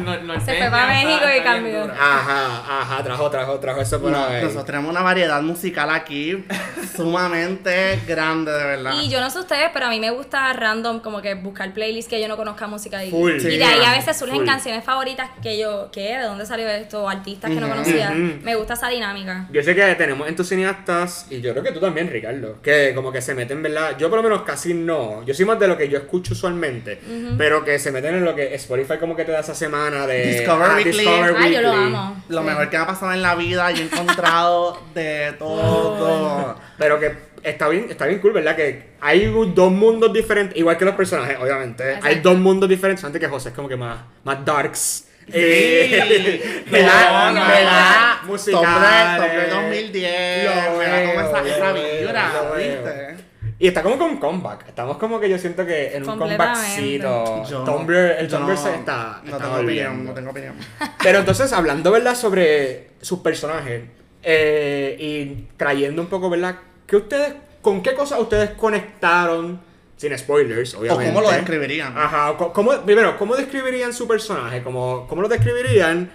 Se 0.43 0.57
fue 0.57 0.69
para 0.71 0.87
México 0.87 1.25
y 1.39 1.43
cambió. 1.43 1.83
Ajá, 1.83 2.81
ajá, 2.81 3.03
trajo, 3.03 3.29
trajo, 3.29 3.59
trajo 3.59 3.81
eso 3.81 4.01
por 4.01 4.11
No, 4.11 4.25
ahí. 4.25 4.41
nosotros 4.41 4.65
tenemos 4.65 4.89
una 4.89 5.03
variedad 5.03 5.39
musical 5.43 5.91
aquí 5.91 6.43
sumamente 6.95 7.99
grande, 8.07 8.51
de 8.51 8.63
verdad. 8.63 8.93
Y 8.99 9.09
yo 9.09 9.21
no 9.21 9.29
sé 9.29 9.39
ustedes, 9.39 9.69
pero 9.73 9.85
a 9.85 9.89
mí 9.89 9.99
me 9.99 10.09
gusta 10.09 10.51
random 10.53 11.01
como 11.01 11.21
que 11.21 11.35
buscar 11.35 11.71
playlists 11.73 12.09
que 12.09 12.19
yo 12.19 12.27
no 12.27 12.35
conozca 12.35 12.65
música 12.65 13.03
y, 13.03 13.11
Full. 13.11 13.35
y 13.35 13.39
Sí, 13.41 13.57
de 13.57 13.63
ahí 13.63 13.83
a 13.85 13.91
veces 13.91 14.17
surgen 14.17 14.37
full. 14.37 14.45
canciones 14.47 14.83
favoritas 14.83 15.29
que 15.41 15.59
yo, 15.59 15.89
¿qué? 15.91 16.17
¿De 16.17 16.23
dónde 16.23 16.45
salió 16.47 16.67
esto? 16.67 17.03
O 17.03 17.09
artistas 17.09 17.51
que 17.51 17.57
no 17.59 17.69
conocía. 17.69 18.09
Me 18.09 18.55
gusta 18.55 18.73
esa 18.73 18.89
dinámica. 18.89 19.45
Yo 19.51 19.61
sé 19.61 19.75
que 19.75 19.93
tenemos 19.95 20.27
en 20.27 20.35
tus 20.35 20.49
cineastas, 20.49 21.27
y 21.29 21.41
yo 21.41 21.51
creo 21.51 21.63
que 21.63 21.71
tú 21.71 21.79
también, 21.79 22.09
Ricardo, 22.09 22.59
que 22.61 22.93
como 22.95 23.11
que 23.11 23.21
se 23.21 23.35
meten, 23.35 23.61
¿verdad? 23.61 23.95
Yo 23.99 24.09
por 24.09 24.17
lo 24.17 24.23
menos 24.23 24.41
casi 24.43 24.73
no. 24.73 25.23
Yo 25.25 25.33
soy 25.35 25.45
más 25.45 25.59
de 25.59 25.67
lo 25.67 25.77
que 25.77 25.87
yo 25.89 25.97
escucho 25.99 26.33
usualmente, 26.33 26.99
pero 27.37 27.63
que 27.65 27.79
se 27.79 27.91
meten 27.91 28.15
en 28.15 28.25
lo 28.25 28.35
que 28.35 28.53
Spotify 28.55 28.97
como 28.99 29.15
que 29.15 29.25
te 29.25 29.31
da 29.31 29.39
esa 29.39 29.55
semana 29.55 30.07
de... 30.07 30.25
Discover 30.39 30.69
Ah, 30.71 30.75
Weekly. 30.77 31.05
Ah, 31.07 31.47
yo 31.49 31.61
lo 31.61 31.71
amo. 31.71 32.23
Lo 32.29 32.39
Sí. 32.41 32.45
mejor 32.47 32.69
que 32.69 32.77
me 32.77 32.83
ha 32.83 32.87
pasado 32.87 33.11
en 33.13 33.21
la 33.21 33.35
vida 33.35 33.71
y 33.71 33.79
he 33.79 33.83
encontrado 33.83 34.81
de 34.93 35.33
todo. 35.39 36.57
Pero 36.77 36.99
que 36.99 37.13
está 37.43 37.67
bien, 37.67 37.87
está 37.89 38.05
bien 38.05 38.19
cool, 38.19 38.33
¿verdad? 38.33 38.55
Que 38.55 38.91
hay 39.01 39.25
dos 39.53 39.71
mundos 39.71 40.11
diferentes, 40.13 40.57
igual 40.57 40.77
que 40.77 40.85
los 40.85 40.95
personajes, 40.95 41.37
obviamente. 41.39 41.83
Exacto. 41.83 42.07
Hay 42.07 42.15
dos 42.19 42.37
mundos 42.37 42.69
diferentes, 42.69 43.03
antes 43.03 43.19
que 43.21 43.27
José 43.27 43.49
es 43.49 43.55
como 43.55 43.67
que 43.67 43.75
más, 43.75 43.99
más 44.23 44.43
darks. 44.45 45.07
Eh, 45.31 46.63
¿Verdad? 46.71 47.33
no, 47.33 47.47
¿Verdad? 47.47 48.13
musicales. 48.23 49.21
Top 49.21 49.31
de 49.31 49.49
2010. 49.49 50.43
Lo 50.43 50.51
da 50.51 50.65
como 50.65 50.77
veo, 50.79 51.21
esa, 51.21 51.47
esa 51.47 51.67
lo 51.69 51.73
veo, 51.75 51.99
vibra, 51.99 52.33
lo 52.33 52.51
veo. 52.55 52.57
¿viste? 52.83 53.15
Y 53.63 53.67
está 53.67 53.81
como 53.81 53.97
con 53.97 54.09
un 54.09 54.17
comeback. 54.17 54.67
Estamos 54.67 54.97
como 54.97 55.21
que 55.21 55.29
yo 55.29 55.37
siento 55.37 55.65
que 55.65 55.95
en 55.95 56.03
un 56.09 56.17
comebackcito. 56.17 57.45
Yo- 57.49 57.63
Tumblr, 57.63 57.95
el 58.19 58.27
yo 58.27 58.37
Tumblr 58.37 58.55
no- 58.55 58.61
se 58.61 58.75
está. 58.75 59.21
No 59.23 59.37
tengo 59.37 59.55
opinión, 59.55 60.05
no 60.05 60.13
tengo 60.13 60.31
opinión. 60.31 60.55
Pero 61.01 61.19
entonces, 61.19 61.53
hablando, 61.53 61.89
¿verdad?, 61.89 62.13
sobre 62.13 62.89
sus 62.99 63.19
personajes 63.19 63.83
eh, 64.21 64.97
y 64.99 65.47
trayendo 65.55 66.01
un 66.01 66.09
poco, 66.09 66.29
¿verdad?, 66.29 66.55
¿qué 66.85 66.97
ustedes, 66.97 67.35
¿con 67.61 67.81
qué 67.81 67.93
cosas 67.93 68.19
ustedes 68.19 68.49
conectaron? 68.49 69.61
Sin 69.95 70.17
spoilers, 70.17 70.73
O 70.73 70.79
obviamente. 70.79 71.13
cómo 71.13 71.21
lo 71.21 71.31
describirían. 71.31 71.97
Ajá, 71.97 72.31
o 72.31 72.51
¿cómo, 72.51 72.73
primero, 72.81 73.17
¿cómo 73.17 73.33
describirían 73.37 73.93
su 73.93 74.05
personaje? 74.09 74.61
¿Cómo, 74.61 75.05
cómo 75.07 75.21
lo 75.21 75.29
describirían? 75.29 76.11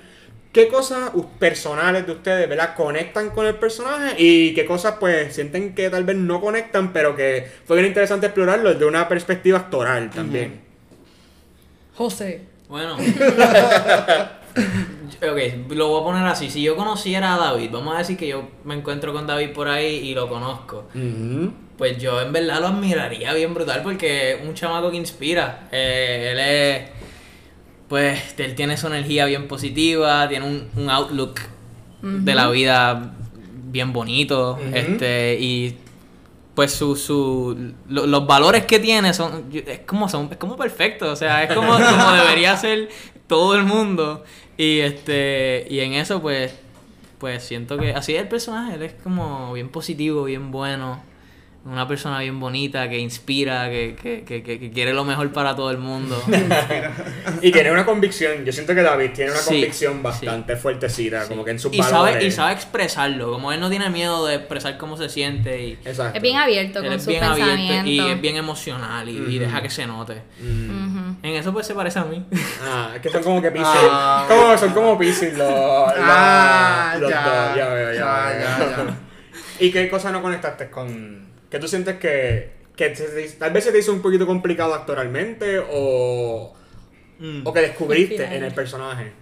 ¿Qué 0.52 0.68
cosas 0.68 1.10
personales 1.38 2.06
de 2.06 2.12
ustedes, 2.12 2.48
¿verdad? 2.48 2.74
Conectan 2.74 3.30
con 3.30 3.46
el 3.46 3.56
personaje 3.56 4.14
y 4.18 4.54
qué 4.54 4.64
cosas, 4.64 4.94
pues, 4.98 5.34
sienten 5.34 5.74
que 5.74 5.90
tal 5.90 6.04
vez 6.04 6.16
no 6.16 6.40
conectan, 6.40 6.92
pero 6.92 7.14
que 7.14 7.46
fue 7.66 7.76
bien 7.76 7.88
interesante 7.88 8.26
explorarlo 8.26 8.72
desde 8.72 8.86
una 8.86 9.08
perspectiva 9.08 9.58
actoral 9.58 10.10
también. 10.10 10.60
José. 11.94 12.42
Bueno. 12.68 12.96
ok, 15.22 15.70
lo 15.70 15.88
voy 15.88 16.00
a 16.00 16.04
poner 16.04 16.26
así. 16.26 16.50
Si 16.50 16.62
yo 16.62 16.76
conociera 16.76 17.34
a 17.34 17.38
David, 17.38 17.70
vamos 17.72 17.94
a 17.94 17.98
decir 17.98 18.16
que 18.16 18.28
yo 18.28 18.48
me 18.64 18.74
encuentro 18.74 19.12
con 19.12 19.26
David 19.26 19.50
por 19.50 19.68
ahí 19.68 19.96
y 19.96 20.14
lo 20.14 20.28
conozco. 20.28 20.88
Pues 21.76 21.98
yo 21.98 22.20
en 22.20 22.32
verdad 22.32 22.60
lo 22.60 22.68
admiraría 22.68 23.32
bien 23.34 23.54
brutal 23.54 23.82
porque 23.82 24.32
es 24.32 24.46
un 24.46 24.54
chamaco 24.54 24.90
que 24.90 24.96
inspira. 24.96 25.68
Eh, 25.70 26.30
él 26.32 26.38
es. 26.40 26.97
Pues 27.88 28.34
él 28.38 28.54
tiene 28.54 28.76
su 28.76 28.86
energía 28.88 29.24
bien 29.26 29.48
positiva, 29.48 30.28
tiene 30.28 30.46
un, 30.46 30.68
un 30.76 30.90
outlook 30.90 31.40
de 32.02 32.34
la 32.34 32.48
vida 32.50 33.12
bien 33.72 33.92
bonito. 33.92 34.58
Este, 34.72 35.38
y 35.40 35.76
pues 36.54 36.72
su, 36.72 36.96
su 36.96 37.72
lo- 37.88 38.06
los 38.06 38.26
valores 38.26 38.64
que 38.66 38.78
tiene 38.78 39.14
son 39.14 39.46
es 39.52 39.80
como 39.80 40.08
son 40.08 40.28
es 40.30 40.36
como 40.38 40.56
perfecto 40.56 41.10
o 41.12 41.16
sea 41.16 41.44
es 41.44 41.54
como, 41.54 41.72
como 41.72 42.12
debería 42.12 42.56
ser 42.56 42.88
todo 43.26 43.54
el 43.56 43.62
mundo. 43.64 44.24
Y 44.56 44.80
este 44.80 45.66
y 45.70 45.80
en 45.80 45.92
eso 45.94 46.20
pues 46.20 46.54
pues 47.18 47.42
siento 47.44 47.78
que 47.78 47.92
así 47.94 48.14
es 48.14 48.22
el 48.22 48.28
personaje 48.28 48.74
él 48.74 48.82
es 48.82 48.92
como 49.02 49.52
bien 49.54 49.68
positivo 49.70 50.24
bien 50.24 50.50
bueno 50.50 51.00
una 51.64 51.86
persona 51.86 52.20
bien 52.20 52.40
bonita 52.40 52.88
que 52.88 52.98
inspira 52.98 53.68
que, 53.68 53.94
que, 54.00 54.22
que, 54.24 54.42
que- 54.42 54.58
que 54.58 54.70
quiere 54.70 54.94
lo 54.94 55.04
mejor 55.04 55.32
para 55.32 55.54
todo 55.54 55.70
el 55.70 55.76
mundo 55.78 56.22
Y 57.42 57.50
tiene 57.52 57.70
una 57.72 57.84
convicción, 57.84 58.44
yo 58.44 58.52
siento 58.52 58.74
que 58.74 58.82
David 58.82 59.10
tiene 59.14 59.32
una 59.32 59.40
Sí, 59.40 59.54
convicción 59.54 60.02
bastante 60.02 60.56
fuertecita, 60.56 61.26
como 61.28 61.44
que 61.44 61.50
en 61.50 61.58
sus 61.58 61.74
y 61.74 61.82
sabe 61.82 62.24
y 62.24 62.30
sabe 62.30 62.52
expresarlo 62.54 63.32
como 63.32 63.52
él 63.52 63.60
no 63.60 63.68
tiene 63.68 63.90
miedo 63.90 64.24
de 64.26 64.36
expresar 64.36 64.78
cómo 64.78 64.96
se 64.96 65.08
siente 65.10 65.62
y 65.66 65.72
Exacto. 65.84 66.16
Es 66.16 66.22
bien 66.22 66.36
abierto 66.36 66.80
con 66.82 66.92
es 66.92 67.02
sus 67.02 67.08
bien 67.12 67.24
abierto 67.24 67.88
y 67.88 68.00
es 68.00 68.20
bien 68.20 68.36
emocional 68.36 69.08
y, 69.08 69.38
deja 69.38 69.60
que 69.60 69.68
se 69.70 69.86
note. 69.86 70.22
En 70.40 71.18
eso 71.34 71.52
pues 71.52 71.66
se 71.66 71.74
parece 71.74 71.98
a 71.98 72.04
mí. 72.04 72.24
Ah, 72.62 72.92
es 72.94 73.00
que 73.02 73.10
son 73.10 73.22
como 73.22 73.42
que 73.42 73.50
Pisces. 73.50 73.66
Ah. 73.90 74.24
Como, 74.28 74.56
son 74.56 74.72
como 74.72 74.96
Pisces 74.98 75.36
los, 75.36 75.48
Ah, 75.98 76.96
los 76.98 77.10
ya. 77.10 77.22
dos. 77.48 77.56
Ya 77.56 77.68
veo, 77.68 77.92
ya, 77.92 77.98
Ya, 77.98 78.26
veo. 78.28 78.40
ya, 78.40 78.76
ya. 78.86 78.96
¿Y 79.60 79.70
qué 79.72 79.88
cosa 79.90 80.12
no 80.12 80.22
conectaste 80.22 80.70
con...? 80.70 81.26
¿Que 81.50 81.58
tú 81.58 81.68
sientes 81.68 81.96
que, 81.98 82.50
que 82.76 82.94
se 82.94 83.06
te- 83.06 83.28
tal 83.38 83.52
vez 83.52 83.64
se 83.64 83.72
te 83.72 83.78
hizo 83.78 83.92
un 83.92 84.02
poquito 84.02 84.26
complicado 84.26 84.74
actoralmente 84.74 85.58
o, 85.70 86.54
o 87.44 87.52
que 87.52 87.60
descubriste 87.60 88.24
en 88.24 88.44
el 88.44 88.52
personaje? 88.54 89.12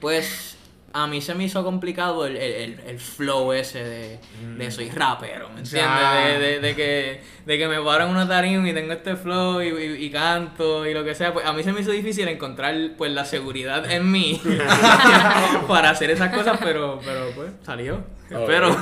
Pues 0.00 0.51
a 0.94 1.06
mí 1.06 1.20
se 1.20 1.34
me 1.34 1.44
hizo 1.44 1.62
complicado 1.64 2.26
el, 2.26 2.36
el, 2.36 2.52
el- 2.52 2.80
el 2.86 2.98
flow 2.98 3.52
ese 3.52 3.82
de, 3.82 4.18
de 4.58 4.70
soy 4.70 4.90
rapero, 4.90 5.48
¿me 5.50 5.60
entiendes? 5.60 6.38
De, 6.38 6.38
de, 6.38 6.60
de 6.60 6.74
que, 6.76 7.20
de 7.46 7.58
que 7.58 7.68
me 7.68 7.80
paro 7.80 8.04
en 8.04 8.10
una 8.10 8.28
tarima 8.28 8.68
y 8.68 8.72
tengo 8.74 8.92
este 8.92 9.16
flow 9.16 9.62
y, 9.62 9.68
y- 9.68 10.04
y 10.06 10.10
canto 10.10 10.86
y 10.86 10.92
lo 10.94 11.04
que 11.04 11.14
sea. 11.14 11.32
Pues 11.32 11.46
a 11.46 11.52
mí 11.52 11.62
se 11.62 11.72
me 11.72 11.80
hizo 11.80 11.90
difícil 11.92 12.28
encontrar 12.28 12.74
pues 12.98 13.10
la 13.12 13.24
seguridad 13.24 13.90
en 13.90 14.10
mí 14.10 14.40
para 15.68 15.90
hacer 15.90 16.10
esas 16.10 16.32
cosas, 16.34 16.58
pero, 16.62 17.00
pero 17.04 17.30
pues 17.34 17.52
salió. 17.64 18.04
Espero. 18.30 18.74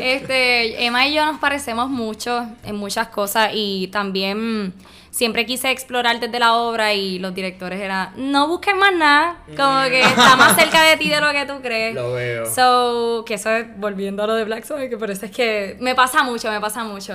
Este, 0.00 0.84
Emma 0.84 1.06
y 1.06 1.14
yo 1.14 1.24
nos 1.26 1.38
parecemos 1.40 1.88
mucho 1.90 2.46
en 2.64 2.76
muchas 2.76 3.08
cosas 3.08 3.50
y 3.54 3.88
también 3.88 4.72
siempre 5.14 5.46
quise 5.46 5.70
explorar 5.70 6.18
desde 6.18 6.40
la 6.40 6.56
obra 6.56 6.92
y 6.92 7.20
los 7.20 7.32
directores 7.32 7.80
eran, 7.80 8.10
no 8.16 8.48
busques 8.48 8.74
más 8.74 8.92
nada, 8.96 9.36
como 9.56 9.84
que 9.84 10.00
está 10.00 10.34
más 10.34 10.56
cerca 10.56 10.82
de 10.82 10.96
ti 10.96 11.08
de 11.08 11.20
lo 11.20 11.30
que 11.30 11.46
tú 11.46 11.62
crees. 11.62 11.94
Lo 11.94 12.14
veo. 12.14 12.46
So, 12.46 13.24
que 13.24 13.34
eso 13.34 13.48
es 13.50 13.78
volviendo 13.78 14.24
a 14.24 14.26
lo 14.26 14.34
de 14.34 14.44
Black 14.44 14.64
Sabbath, 14.64 14.90
que 14.90 14.98
por 14.98 15.12
eso 15.12 15.26
es 15.26 15.30
que 15.30 15.76
me 15.78 15.94
pasa 15.94 16.24
mucho, 16.24 16.50
me 16.50 16.60
pasa 16.60 16.82
mucho. 16.82 17.14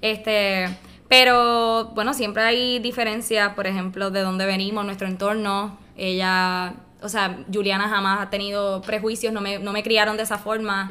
Este, 0.00 0.68
pero 1.08 1.86
bueno, 1.86 2.14
siempre 2.14 2.44
hay 2.44 2.78
diferencias, 2.78 3.52
por 3.54 3.66
ejemplo, 3.66 4.12
de 4.12 4.20
dónde 4.20 4.46
venimos, 4.46 4.84
nuestro 4.84 5.08
entorno. 5.08 5.76
Ella, 5.96 6.74
o 7.02 7.08
sea, 7.08 7.38
Juliana 7.52 7.88
jamás 7.88 8.20
ha 8.20 8.30
tenido 8.30 8.82
prejuicios, 8.82 9.32
no 9.32 9.40
me, 9.40 9.58
no 9.58 9.72
me 9.72 9.82
criaron 9.82 10.16
de 10.16 10.22
esa 10.22 10.38
forma. 10.38 10.90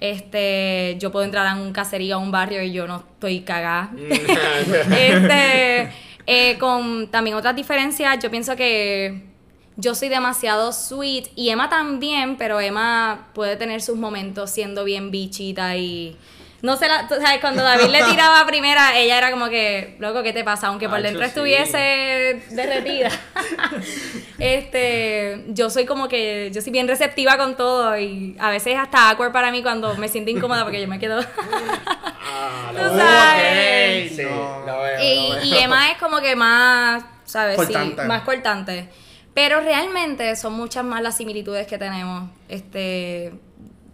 Este, 0.00 0.96
yo 0.98 1.12
puedo 1.12 1.24
entrar 1.24 1.46
a 1.46 1.54
un 1.56 1.72
caserío, 1.72 2.16
a 2.16 2.18
un 2.18 2.30
barrio 2.30 2.62
y 2.62 2.72
yo 2.72 2.86
no 2.86 3.04
estoy 3.14 3.40
cagada. 3.40 3.90
este, 4.98 5.92
eh, 6.26 6.58
con 6.58 7.08
también 7.08 7.36
otras 7.36 7.56
diferencias, 7.56 8.18
yo 8.22 8.30
pienso 8.30 8.56
que 8.56 9.32
yo 9.76 9.94
soy 9.94 10.08
demasiado 10.08 10.72
sweet 10.72 11.28
y 11.34 11.48
Emma 11.48 11.68
también, 11.68 12.36
pero 12.36 12.60
Emma 12.60 13.28
puede 13.34 13.56
tener 13.56 13.80
sus 13.82 13.96
momentos 13.96 14.50
siendo 14.50 14.84
bien 14.84 15.10
bichita 15.10 15.76
y 15.76 16.16
no 16.62 16.76
sé, 16.76 16.86
la, 16.88 17.08
tú 17.08 17.14
sabes, 17.20 17.40
cuando 17.40 17.62
David 17.62 17.88
le 17.88 18.04
tiraba 18.04 18.40
a 18.40 18.46
primera, 18.46 18.96
ella 18.96 19.18
era 19.18 19.30
como 19.32 19.48
que, 19.48 19.96
loco, 19.98 20.22
¿qué 20.22 20.32
te 20.32 20.44
pasa? 20.44 20.68
Aunque 20.68 20.88
por 20.88 21.02
dentro 21.02 21.20
sí. 21.22 21.26
estuviese 21.28 22.42
derretida. 22.50 23.10
este, 24.38 25.44
yo 25.48 25.70
soy 25.70 25.86
como 25.86 26.08
que, 26.08 26.50
yo 26.52 26.62
soy 26.62 26.72
bien 26.72 26.88
receptiva 26.88 27.36
con 27.36 27.56
todo 27.56 27.98
y 27.98 28.36
a 28.38 28.50
veces 28.50 28.76
hasta 28.78 29.10
awkward 29.10 29.32
para 29.32 29.50
mí 29.50 29.62
cuando 29.62 29.96
me 29.96 30.08
siento 30.08 30.30
incómoda 30.30 30.62
porque 30.64 30.80
yo 30.80 30.88
me 30.88 30.98
quedo... 30.98 31.20
Ah, 31.20 32.70
Tú 32.72 32.78
lo 32.78 32.96
sabes. 32.96 34.16
Sí, 34.16 34.22
No. 34.22 34.62
lo 34.66 34.82
veo, 34.82 35.00
Y, 35.02 35.28
lo 35.28 35.34
veo. 35.36 35.44
y 35.44 35.56
Emma 35.58 35.90
es 35.90 35.98
como 35.98 36.20
que 36.20 36.36
más, 36.36 37.04
¿sabes? 37.24 37.54
Sí, 37.60 37.66
Cortante. 37.72 38.02
más 38.04 38.22
cortante. 38.22 38.88
Pero 39.34 39.60
realmente 39.60 40.36
son 40.36 40.52
muchas 40.52 40.84
más 40.84 41.02
las 41.02 41.16
similitudes 41.16 41.66
que 41.66 41.78
tenemos. 41.78 42.30
Este, 42.48 43.32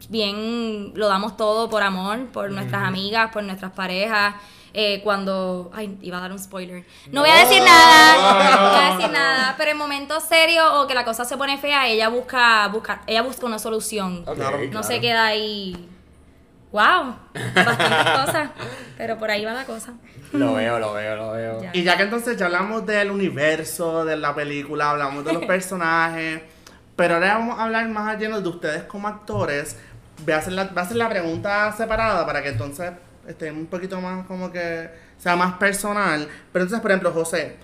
bien 0.09 0.93
lo 0.95 1.09
damos 1.09 1.37
todo 1.37 1.69
por 1.69 1.83
amor, 1.83 2.27
por 2.27 2.51
nuestras 2.51 2.83
amigas, 2.83 3.31
por 3.33 3.43
nuestras 3.43 3.73
parejas. 3.73 4.35
Eh, 4.75 5.01
cuando. 5.03 5.71
Ay, 5.75 5.99
iba 6.03 6.19
a 6.19 6.21
dar 6.21 6.31
un 6.31 6.39
spoiler. 6.39 6.85
No 7.11 7.23
voy 7.23 7.31
a 7.31 7.37
decir 7.37 7.63
nada. 7.63 8.15
No 8.17 8.71
voy 8.71 8.81
a 8.81 8.95
decir 8.95 9.11
nada. 9.11 9.55
Pero 9.57 9.71
en 9.71 9.77
momentos 9.77 10.25
serios 10.25 10.65
o 10.75 10.87
que 10.87 10.95
la 10.95 11.05
cosa 11.05 11.25
se 11.25 11.37
pone 11.37 11.59
fea, 11.59 11.89
ella 11.89 12.09
busca, 12.09 12.69
busca, 12.69 13.03
ella 13.07 13.23
busca 13.23 13.47
una 13.47 13.59
solución. 13.59 14.25
No 14.25 14.35
claro. 14.35 14.83
se 14.83 15.01
queda 15.01 15.27
ahí. 15.27 15.89
¡Wow! 16.71 17.17
Bastantes 17.55 18.13
cosas. 18.27 18.51
Pero 18.97 19.17
por 19.17 19.31
ahí 19.31 19.45
va 19.45 19.55
la 19.55 19.65
cosa. 19.65 19.95
Lo 20.33 20.55
veo, 20.55 20.79
lo 20.79 20.93
veo, 20.93 21.17
lo 21.17 21.33
veo. 21.33 21.63
Ya. 21.63 21.71
Y 21.73 21.83
ya 21.83 21.97
que 21.97 22.03
entonces 22.03 22.37
ya 22.37 22.47
hablamos 22.47 22.85
del 22.85 23.11
universo 23.11 24.05
de 24.05 24.17
la 24.17 24.35
película, 24.35 24.91
hablamos 24.91 25.25
de 25.25 25.33
los 25.33 25.45
personajes, 25.47 26.43
pero 26.95 27.15
ahora 27.15 27.39
vamos 27.39 27.59
a 27.59 27.65
hablar 27.65 27.89
más 27.89 28.19
lleno 28.19 28.41
de 28.41 28.49
ustedes 28.49 28.83
como 28.83 29.09
actores. 29.09 29.79
Voy 30.25 30.33
a 30.33 30.39
hacer 30.39 30.53
la, 30.53 30.65
voy 30.65 30.79
a 30.79 30.81
hacer 30.83 30.97
la 30.97 31.09
pregunta 31.09 31.73
separada 31.73 32.27
para 32.27 32.43
que 32.43 32.51
entonces 32.51 32.93
esté 33.27 33.51
un 33.51 33.67
poquito 33.67 34.01
más 34.01 34.27
como 34.27 34.51
que 34.51 34.91
sea 35.19 35.37
más 35.37 35.55
personal. 35.55 36.29
Pero 36.53 36.65
entonces, 36.65 36.81
por 36.81 36.91
ejemplo, 36.91 37.13
José, 37.13 37.57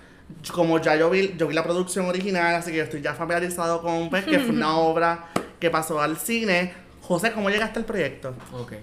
como 0.53 0.79
ya 0.79 0.95
yo 0.95 1.09
vi, 1.09 1.35
yo 1.37 1.47
vi 1.47 1.53
la 1.53 1.63
producción 1.63 2.05
original, 2.05 2.55
así 2.55 2.71
que 2.71 2.77
yo 2.77 2.83
estoy 2.83 3.01
ya 3.01 3.13
familiarizado 3.13 3.81
con 3.81 4.09
pues, 4.09 4.25
que 4.25 4.39
fue 4.39 4.55
una 4.55 4.77
obra 4.77 5.25
que 5.59 5.69
pasó 5.69 5.99
al 5.99 6.17
cine. 6.17 6.73
José, 7.01 7.31
¿cómo 7.31 7.49
llegaste 7.49 7.79
al 7.79 7.85
proyecto? 7.85 8.35
Ok. 8.53 8.73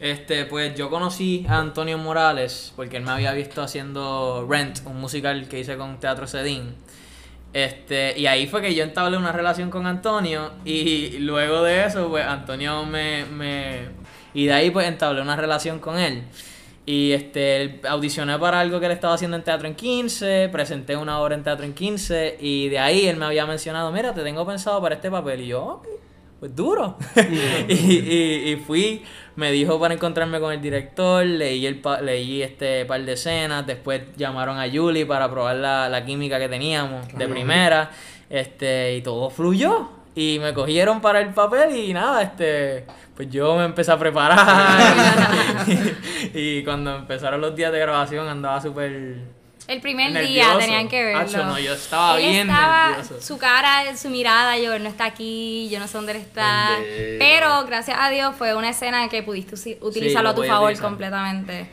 Este, 0.00 0.46
pues 0.46 0.74
yo 0.74 0.88
conocí 0.88 1.44
a 1.46 1.58
Antonio 1.58 1.98
Morales 1.98 2.72
porque 2.74 2.96
él 2.96 3.02
me 3.02 3.10
había 3.10 3.32
visto 3.32 3.60
haciendo 3.60 4.46
Rent, 4.48 4.80
un 4.86 4.98
musical 4.98 5.46
que 5.46 5.60
hice 5.60 5.76
con 5.76 6.00
Teatro 6.00 6.26
Cedín. 6.26 6.74
Este, 7.52 8.18
y 8.18 8.26
ahí 8.26 8.46
fue 8.46 8.62
que 8.62 8.74
yo 8.74 8.84
entablé 8.84 9.16
una 9.16 9.32
relación 9.32 9.70
con 9.70 9.86
Antonio 9.86 10.52
y 10.64 11.18
luego 11.18 11.62
de 11.64 11.84
eso, 11.84 12.08
pues 12.08 12.24
Antonio 12.24 12.84
me, 12.84 13.24
me 13.24 13.88
y 14.34 14.46
de 14.46 14.52
ahí 14.52 14.70
pues 14.70 14.86
entablé 14.86 15.20
una 15.20 15.36
relación 15.36 15.80
con 15.80 15.98
él. 15.98 16.22
Y 16.86 17.12
este, 17.12 17.80
audicioné 17.88 18.38
para 18.38 18.60
algo 18.60 18.80
que 18.80 18.86
él 18.86 18.92
estaba 18.92 19.14
haciendo 19.14 19.36
en 19.36 19.42
Teatro 19.44 19.68
en 19.68 19.74
15, 19.74 20.48
presenté 20.50 20.96
una 20.96 21.20
obra 21.20 21.34
en 21.34 21.42
Teatro 21.42 21.64
en 21.64 21.74
15 21.74 22.38
y 22.40 22.68
de 22.68 22.78
ahí 22.78 23.06
él 23.06 23.16
me 23.16 23.26
había 23.26 23.46
mencionado, 23.46 23.92
mira, 23.92 24.14
te 24.14 24.22
tengo 24.22 24.46
pensado 24.46 24.80
para 24.80 24.94
este 24.94 25.10
papel. 25.10 25.42
Y 25.42 25.48
yo, 25.48 25.64
"Ok, 25.64 25.86
pues 26.40 26.56
duro. 26.56 26.96
y, 27.68 27.74
y, 27.74 28.52
y 28.52 28.56
fui, 28.56 29.02
me 29.36 29.52
dijo 29.52 29.78
para 29.78 29.94
encontrarme 29.94 30.40
con 30.40 30.52
el 30.52 30.60
director, 30.60 31.24
leí 31.24 31.66
el 31.66 31.76
pa- 31.80 32.00
leí 32.00 32.42
este 32.42 32.84
par 32.86 33.02
de 33.04 33.12
escenas, 33.12 33.66
después 33.66 34.02
llamaron 34.16 34.58
a 34.58 34.68
Julie 34.70 35.06
para 35.06 35.30
probar 35.30 35.56
la, 35.56 35.88
la 35.88 36.04
química 36.04 36.38
que 36.38 36.48
teníamos 36.48 37.06
de 37.16 37.28
primera, 37.28 37.90
este, 38.28 38.96
y 38.96 39.02
todo 39.02 39.30
fluyó. 39.30 39.90
Y 40.12 40.38
me 40.40 40.52
cogieron 40.52 41.00
para 41.00 41.20
el 41.20 41.32
papel 41.32 41.76
y 41.76 41.92
nada, 41.92 42.20
este, 42.22 42.84
pues 43.14 43.30
yo 43.30 43.56
me 43.56 43.64
empecé 43.64 43.92
a 43.92 43.98
preparar. 43.98 44.80
y, 46.34 46.38
y 46.58 46.64
cuando 46.64 46.96
empezaron 46.96 47.40
los 47.40 47.54
días 47.54 47.70
de 47.72 47.78
grabación 47.78 48.26
andaba 48.28 48.60
súper 48.60 49.18
El 49.70 49.80
primer 49.80 50.10
Nervioso. 50.10 50.32
día 50.32 50.58
tenían 50.58 50.88
que 50.88 51.04
verlo. 51.04 51.20
Acho, 51.20 51.44
no, 51.44 51.58
yo 51.58 51.74
estaba 51.74 52.18
Él 52.20 52.28
bien 52.28 52.50
estaba- 52.50 52.88
nervioso. 52.90 53.20
Su 53.20 53.38
cara, 53.38 53.96
su 53.96 54.10
mirada, 54.10 54.58
yo, 54.58 54.72
él 54.74 54.82
no 54.82 54.88
está 54.88 55.04
aquí, 55.04 55.68
yo 55.70 55.78
no 55.78 55.86
sé 55.86 55.96
dónde 55.96 56.12
él 56.12 56.18
está. 56.18 56.70
Bendito. 56.80 57.16
Pero 57.20 57.64
gracias 57.66 57.96
a 58.00 58.10
Dios 58.10 58.34
fue 58.36 58.54
una 58.54 58.70
escena 58.70 59.08
que 59.08 59.22
pudiste 59.22 59.78
utilizarlo 59.80 60.30
lo 60.30 60.32
a 60.32 60.34
tu 60.34 60.42
favor 60.42 60.64
utilizar. 60.70 60.88
completamente. 60.88 61.70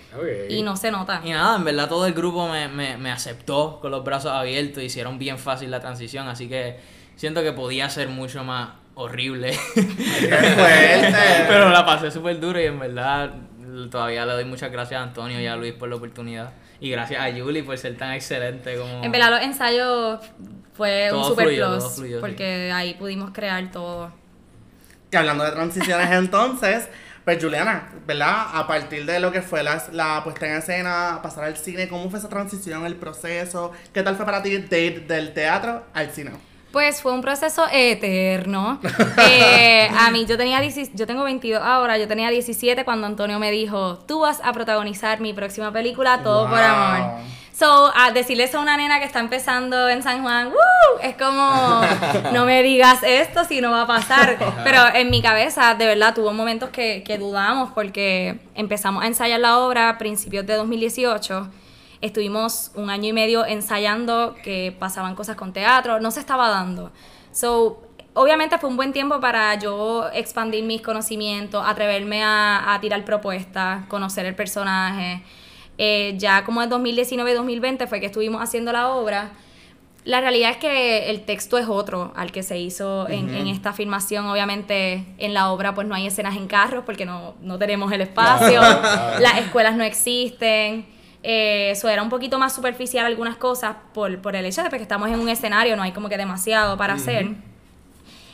Y 0.50 0.62
no 0.62 0.78
se 0.78 0.92
nota. 0.92 1.22
Y 1.24 1.32
nada, 1.32 1.56
en 1.58 1.64
verdad 1.64 1.90
todo 1.90 2.06
el 2.06 2.14
grupo 2.14 2.48
me, 2.48 2.68
me, 2.68 2.98
me 2.98 3.12
aceptó 3.12 3.80
con 3.82 3.90
los 3.90 4.04
brazos 4.04 4.32
abiertos, 4.32 4.84
hicieron 4.84 5.18
bien 5.18 5.40
fácil 5.40 5.72
la 5.72 5.80
transición, 5.80 6.28
así 6.28 6.48
que 6.48 6.80
siento 7.16 7.42
que 7.42 7.52
podía 7.52 7.90
ser 7.90 8.10
mucho 8.10 8.44
más 8.44 8.70
horrible. 8.94 9.58
Pero 11.48 11.70
la 11.70 11.86
pasé 11.86 12.12
súper 12.12 12.40
duro 12.40 12.60
y 12.62 12.66
en 12.66 12.80
verdad 12.80 13.32
todavía 13.92 14.26
le 14.26 14.34
doy 14.34 14.46
muchas 14.46 14.72
gracias 14.72 15.00
a 15.00 15.04
Antonio 15.04 15.40
y 15.40 15.48
a 15.48 15.56
Luis 15.56 15.74
por 15.74 15.90
la 15.90 15.96
oportunidad. 15.96 16.52
Y 16.80 16.92
gracias 16.92 17.22
a 17.22 17.32
Julie 17.32 17.64
por 17.64 17.78
ser 17.78 17.98
tan 17.98 18.14
excelente 18.14 18.78
como... 18.78 19.04
En 19.04 19.12
verdad 19.12 19.32
los 19.32 19.42
ensayos 19.42 20.20
fue 20.74 21.12
un 21.12 21.20
Todo 21.20 21.30
super 21.30 21.46
fluyó, 21.46 21.72
plus. 21.72 21.84
todo 21.84 21.90
fluyó, 21.92 22.18
sí. 22.18 22.22
porque 22.22 22.72
ahí 22.72 22.94
pudimos 22.94 23.32
crear 23.32 23.72
todo. 23.72 24.12
Y 25.12 25.16
hablando 25.16 25.44
de 25.44 25.52
transiciones 25.52 26.12
entonces, 26.12 26.88
pues 27.26 27.44
Juliana, 27.44 27.90
¿verdad? 28.06 28.48
A 28.54 28.68
partir 28.68 29.06
de 29.06 29.20
lo 29.20 29.32
que 29.32 29.42
fue 29.42 29.64
la, 29.64 29.84
la 29.92 30.24
puesta 30.24 30.48
en 30.48 30.58
escena, 30.58 31.20
pasar 31.24 31.46
al 31.46 31.58
cine, 31.58 31.88
¿cómo 31.88 32.10
fue 32.10 32.20
esa 32.20 32.30
transición, 32.30 32.86
el 32.86 32.96
proceso? 32.96 33.72
¿Qué 33.94 34.04
tal 34.04 34.16
fue 34.16 34.26
para 34.26 34.44
ti 34.44 34.58
de 34.58 34.82
ir 34.82 35.08
del 35.08 35.34
teatro 35.34 35.84
al 35.94 36.12
cine? 36.12 36.32
Pues 36.72 37.02
fue 37.02 37.14
un 37.14 37.22
proceso 37.22 37.66
eterno. 37.72 38.80
Eh, 39.30 39.90
a 39.98 40.12
mí, 40.12 40.26
yo 40.26 40.38
tenía 40.38 40.60
10 40.62 40.94
yo 40.94 41.06
tengo 41.06 41.24
22 41.24 41.62
ahora, 41.62 41.98
yo 41.98 42.08
tenía 42.08 42.30
17 42.30 42.86
cuando 42.86 43.08
Antonio 43.08 43.40
me 43.40 43.52
dijo, 43.52 43.98
tú 44.08 44.22
vas 44.22 44.40
a 44.44 44.54
protagonizar 44.54 45.20
mi 45.20 45.34
próxima 45.34 45.72
película, 45.72 46.22
Todo 46.24 46.48
por. 46.48 46.60
Amor. 46.60 47.22
So, 47.58 47.92
a 47.96 48.12
decirle 48.12 48.44
eso 48.44 48.60
a 48.60 48.62
una 48.62 48.78
nena 48.78 49.00
que 49.00 49.06
está 49.06 49.20
empezando 49.20 49.90
en 49.90 50.04
San 50.04 50.22
Juan, 50.22 50.50
¡woo! 50.50 51.00
es 51.02 51.16
como, 51.16 51.82
no 52.32 52.46
me 52.46 52.62
digas 52.62 53.00
esto 53.02 53.46
si 53.46 53.62
no 53.62 53.72
va 53.72 53.82
a 53.82 53.88
pasar. 53.88 54.38
Pero 54.64 54.80
en 54.94 55.10
mi 55.10 55.24
cabeza, 55.24 55.74
de 55.74 55.88
verdad, 55.88 56.14
tuvo 56.14 56.34
momentos 56.34 56.70
que, 56.70 57.02
que 57.04 57.18
dudamos 57.18 57.72
porque 57.74 58.38
empezamos 58.54 59.04
a 59.04 59.08
ensayar 59.08 59.40
la 59.40 59.58
obra 59.58 59.90
a 59.90 59.98
principios 59.98 60.46
de 60.46 60.54
2018. 60.54 61.50
Estuvimos 62.02 62.72
un 62.76 62.90
año 62.90 63.10
y 63.10 63.14
medio 63.14 63.46
ensayando 63.46 64.36
que 64.44 64.76
pasaban 64.78 65.16
cosas 65.16 65.36
con 65.36 65.54
teatro, 65.54 66.00
no 66.00 66.12
se 66.12 66.20
estaba 66.20 66.50
dando. 66.50 66.92
So, 67.32 67.82
obviamente 68.14 68.58
fue 68.58 68.70
un 68.70 68.78
buen 68.78 68.94
tiempo 68.94 69.20
para 69.20 69.56
yo 69.56 70.10
expandir 70.14 70.64
mis 70.64 70.82
conocimientos, 70.82 71.64
atreverme 71.66 72.24
a, 72.24 72.74
a 72.74 72.82
tirar 72.82 73.04
propuestas, 73.06 73.86
conocer 73.88 74.26
el 74.26 74.36
personaje. 74.36 75.24
Eh, 75.78 76.16
ya 76.18 76.44
como 76.44 76.64
en 76.64 76.70
2019-2020 76.70 77.88
fue 77.88 78.00
que 78.00 78.08
estuvimos 78.08 78.42
haciendo 78.42 78.72
la 78.72 78.90
obra. 78.90 79.32
La 80.04 80.22
realidad 80.22 80.52
es 80.52 80.58
que 80.58 81.10
el 81.10 81.26
texto 81.26 81.58
es 81.58 81.68
otro 81.68 82.14
al 82.16 82.32
que 82.32 82.42
se 82.42 82.58
hizo 82.58 83.08
en, 83.10 83.34
en 83.36 83.48
esta 83.48 83.74
filmación. 83.74 84.26
Obviamente 84.26 85.06
en 85.18 85.34
la 85.34 85.52
obra 85.52 85.76
pues 85.76 85.86
no 85.86 85.94
hay 85.94 86.08
escenas 86.08 86.36
en 86.38 86.48
carros 86.48 86.84
porque 86.86 87.06
no, 87.06 87.36
no 87.42 87.58
tenemos 87.58 87.92
el 87.92 88.02
espacio. 88.02 88.62
Las 89.20 89.40
escuelas 89.40 89.76
no 89.76 89.84
existen. 89.84 90.86
Eh, 91.24 91.72
Eso 91.72 91.90
era 91.90 92.02
un 92.04 92.10
poquito 92.10 92.38
más 92.40 92.54
superficial 92.54 93.06
algunas 93.06 93.38
cosas 93.38 93.76
por, 93.94 94.20
por 94.22 94.36
el 94.36 94.46
hecho 94.46 94.64
de 94.64 94.70
que 94.70 94.78
estamos 94.78 95.10
en 95.10 95.20
un 95.20 95.30
escenario, 95.30 95.76
no 95.76 95.84
hay 95.84 95.92
como 95.92 96.10
que 96.10 96.18
demasiado 96.18 96.78
para 96.78 96.94
hacer. 96.94 97.28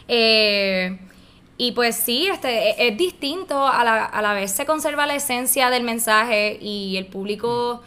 Eh, 0.08 1.00
y 1.58 1.72
pues 1.72 1.96
sí, 1.96 2.28
este, 2.28 2.72
e- 2.72 2.88
es, 2.90 2.98
distinto, 2.98 3.68
a 3.68 3.84
la, 3.84 4.06
a 4.06 4.22
la 4.22 4.34
vez 4.34 4.52
se 4.52 4.66
conserva 4.66 5.06
la 5.06 5.16
esencia 5.16 5.70
del 5.70 5.84
mensaje 5.84 6.58
y 6.62 6.98
el 6.98 7.06
público 7.06 7.82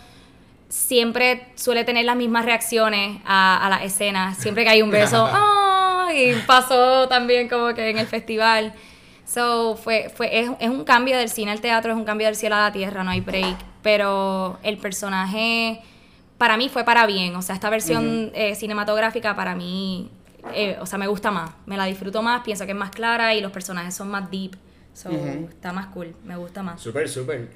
siempre 0.69 1.49
suele 1.57 1.85
tener 1.85 2.05
las 2.05 2.17
mismas 2.17 2.45
reacciones 2.45 3.19
a, 3.25 3.65
a 3.65 3.69
las 3.71 3.83
escenas. 3.83 4.39
Siempre 4.39 4.65
que 4.65 4.71
hay 4.71 4.83
un 4.83 4.91
beso, 4.91 5.29
¡ah! 5.31 6.09
y 6.15 6.33
pasó 6.47 7.09
también 7.09 7.49
como 7.49 7.75
que 7.75 7.91
en 7.91 7.99
el 7.99 8.07
festival. 8.07 8.73
So, 9.27 9.77
fue, 9.77 10.09
fue, 10.15 10.39
es, 10.41 10.51
es 10.61 10.69
un 10.71 10.85
cambio 10.85 11.17
del 11.19 11.29
cine 11.29 11.51
al 11.51 11.61
teatro, 11.61 11.91
es 11.93 11.99
un 11.99 12.05
cambio 12.05 12.29
del 12.29 12.37
cielo 12.37 12.55
a 12.55 12.61
la 12.61 12.73
tierra, 12.73 13.03
no 13.03 13.11
hay 13.11 13.21
break. 13.21 13.57
Pero 13.87 14.59
el 14.65 14.79
personaje 14.79 15.81
para 16.39 16.57
mí 16.57 16.69
fue 16.69 16.83
para 16.83 17.07
bien. 17.07 17.37
O 17.37 17.43
sea, 17.43 17.55
esta 17.55 17.71
versión 17.71 18.33
eh, 18.35 18.57
cinematográfica 18.57 19.37
para 19.37 19.55
mí, 19.55 20.11
eh, 20.53 20.77
o 20.81 20.87
sea, 20.87 20.99
me 20.99 21.07
gusta 21.07 21.31
más. 21.31 21.53
Me 21.67 21.77
la 21.77 21.85
disfruto 21.85 22.21
más, 22.21 22.43
pienso 22.43 22.67
que 22.67 22.73
es 22.73 22.77
más 22.77 22.91
clara 22.91 23.33
y 23.37 23.41
los 23.41 23.53
personajes 23.53 23.95
son 23.95 24.09
más 24.09 24.29
deep. 24.29 24.57
So, 24.93 25.09
está 25.49 25.73
más 25.73 25.87
cool, 25.95 26.17
me 26.25 26.37
gusta 26.37 26.65
más. 26.65 26.81
Súper, 26.83 27.09
súper. 27.09 27.49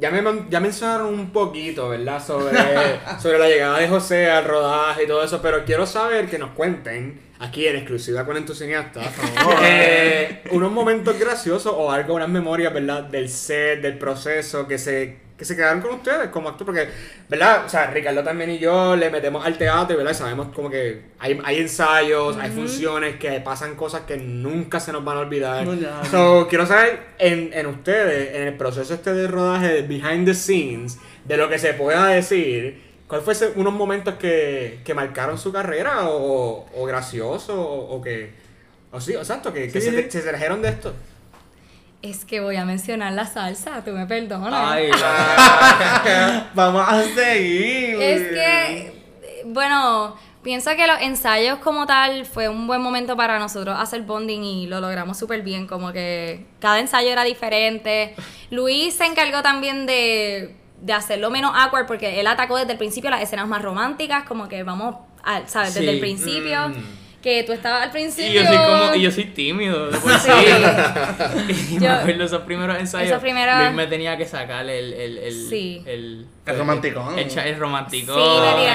Ya, 0.00 0.10
me, 0.10 0.20
ya 0.50 0.58
mencionaron 0.58 1.14
un 1.14 1.30
poquito, 1.30 1.90
¿verdad? 1.90 2.20
Sobre, 2.20 2.58
sobre 3.20 3.38
la 3.38 3.46
llegada 3.46 3.78
de 3.78 3.86
José 3.86 4.28
al 4.28 4.44
rodaje 4.44 5.04
y 5.04 5.06
todo 5.06 5.22
eso, 5.22 5.40
pero 5.40 5.64
quiero 5.64 5.86
saber 5.86 6.28
que 6.28 6.38
nos 6.40 6.50
cuenten, 6.50 7.20
aquí 7.38 7.68
en 7.68 7.76
exclusiva 7.76 8.26
con 8.26 8.36
Entusiasta, 8.36 9.00
eh, 9.62 10.42
unos 10.50 10.72
momentos 10.72 11.16
graciosos 11.20 11.72
o 11.76 11.92
algo, 11.92 12.14
unas 12.14 12.28
memorias, 12.28 12.74
¿verdad? 12.74 13.04
Del 13.04 13.28
set, 13.28 13.80
del 13.80 13.96
proceso, 13.96 14.66
que 14.66 14.78
se, 14.78 15.31
que 15.42 15.46
se 15.46 15.56
quedaron 15.56 15.80
con 15.80 15.94
ustedes 15.94 16.28
como 16.28 16.48
actor, 16.50 16.64
porque, 16.64 16.86
¿verdad? 17.28 17.64
O 17.66 17.68
sea, 17.68 17.88
Ricardo 17.90 18.22
también 18.22 18.48
y 18.50 18.60
yo 18.60 18.94
le 18.94 19.10
metemos 19.10 19.44
al 19.44 19.58
teatro, 19.58 19.96
¿verdad? 19.96 20.12
Y 20.12 20.14
sabemos 20.14 20.54
como 20.54 20.70
que 20.70 21.02
hay, 21.18 21.36
hay 21.42 21.58
ensayos, 21.58 22.36
hay 22.36 22.52
funciones, 22.52 23.16
que 23.16 23.40
pasan 23.40 23.74
cosas 23.74 24.02
que 24.02 24.16
nunca 24.18 24.78
se 24.78 24.92
nos 24.92 25.04
van 25.04 25.16
a 25.16 25.20
olvidar. 25.20 25.66
No. 25.66 26.04
So, 26.04 26.46
quiero 26.48 26.64
saber 26.64 27.00
en, 27.18 27.50
en 27.52 27.66
ustedes, 27.66 28.36
en 28.36 28.42
el 28.46 28.54
proceso 28.56 28.94
este 28.94 29.12
de 29.12 29.26
rodaje, 29.26 29.66
de 29.68 29.82
behind 29.82 30.26
the 30.26 30.34
scenes, 30.34 30.98
de 31.24 31.36
lo 31.36 31.48
que 31.48 31.58
se 31.58 31.74
pueda 31.74 32.06
decir, 32.06 32.80
¿cuál 33.08 33.22
fue 33.22 33.32
ese- 33.32 33.50
unos 33.56 33.72
momentos 33.72 34.14
que, 34.14 34.78
que 34.84 34.94
marcaron 34.94 35.38
su 35.38 35.52
carrera 35.52 36.08
o, 36.08 36.68
o 36.72 36.84
gracioso 36.86 37.60
o, 37.60 37.96
o 37.96 38.00
que... 38.00 38.30
O 38.92 39.00
sí, 39.00 39.14
exacto, 39.14 39.52
que, 39.52 39.68
se, 39.80 40.08
se 40.10 40.20
trajeron 40.20 40.62
de 40.62 40.68
esto. 40.68 40.94
Es 42.02 42.24
que 42.24 42.40
voy 42.40 42.56
a 42.56 42.64
mencionar 42.64 43.12
la 43.12 43.26
salsa, 43.26 43.82
tú 43.84 43.92
me 43.92 44.06
perdonas. 44.06 44.52
Ay, 44.72 44.90
la- 45.00 46.50
Vamos 46.54 46.84
a 46.86 47.02
seguir. 47.02 48.00
Es 48.02 48.22
que, 48.28 49.42
bueno, 49.46 50.16
Pienso 50.42 50.70
que 50.74 50.88
los 50.88 51.00
ensayos 51.00 51.60
como 51.60 51.86
tal 51.86 52.26
fue 52.26 52.48
un 52.48 52.66
buen 52.66 52.80
momento 52.82 53.16
para 53.16 53.38
nosotros 53.38 53.76
hacer 53.78 54.02
bonding 54.02 54.42
y 54.42 54.66
lo 54.66 54.80
logramos 54.80 55.16
súper 55.16 55.42
bien, 55.42 55.68
como 55.68 55.92
que 55.92 56.46
cada 56.58 56.80
ensayo 56.80 57.10
era 57.10 57.22
diferente. 57.22 58.16
Luis 58.50 58.92
se 58.94 59.04
encargó 59.06 59.40
también 59.40 59.86
de, 59.86 60.56
de 60.80 60.92
hacerlo 60.92 61.30
menos 61.30 61.52
awkward 61.54 61.86
porque 61.86 62.18
él 62.18 62.26
atacó 62.26 62.56
desde 62.56 62.72
el 62.72 62.78
principio 62.78 63.08
las 63.08 63.22
escenas 63.22 63.46
más 63.46 63.62
románticas, 63.62 64.24
como 64.24 64.48
que 64.48 64.64
vamos, 64.64 64.96
a, 65.22 65.46
¿sabes? 65.46 65.74
Desde 65.74 65.86
Sí. 65.86 65.94
el 65.94 66.00
principio, 66.00 66.70
Mm. 66.70 66.74
Que 67.22 67.42
tú 67.44 67.52
estabas 67.52 67.82
al 67.84 67.88
Y 67.88 67.92
principio... 67.92 68.42
yo 68.42 68.46
soy 68.48 68.56
como, 68.56 68.94
y 68.94 69.00
yo 69.02 69.10
soy 69.10 69.24
tímido, 69.26 69.90
de 69.90 69.98
por 69.98 70.12
sí. 70.18 70.30
Y 71.70 71.74
me 71.78 71.86
Yo- 71.86 71.92
acuerdo 71.92 72.24
esos 72.24 72.42
primeros 72.42 72.78
ensayos. 72.78 73.08
Esos 73.08 73.22
primeros- 73.22 73.58
Luis 73.58 73.72
me 73.72 73.86
tenía 73.86 74.16
que 74.16 74.26
sacar 74.26 74.68
el, 74.68 74.92
el, 74.92 75.18
el, 75.18 75.48
Sí. 75.48 75.82
el, 75.86 76.26
El 76.46 76.58
romanticón. 76.58 77.18
El, 77.18 77.30
el 77.38 77.58
romanticón. 77.58 78.16
Sí, 78.16 78.40
me 78.40 78.60
tira. 78.60 78.74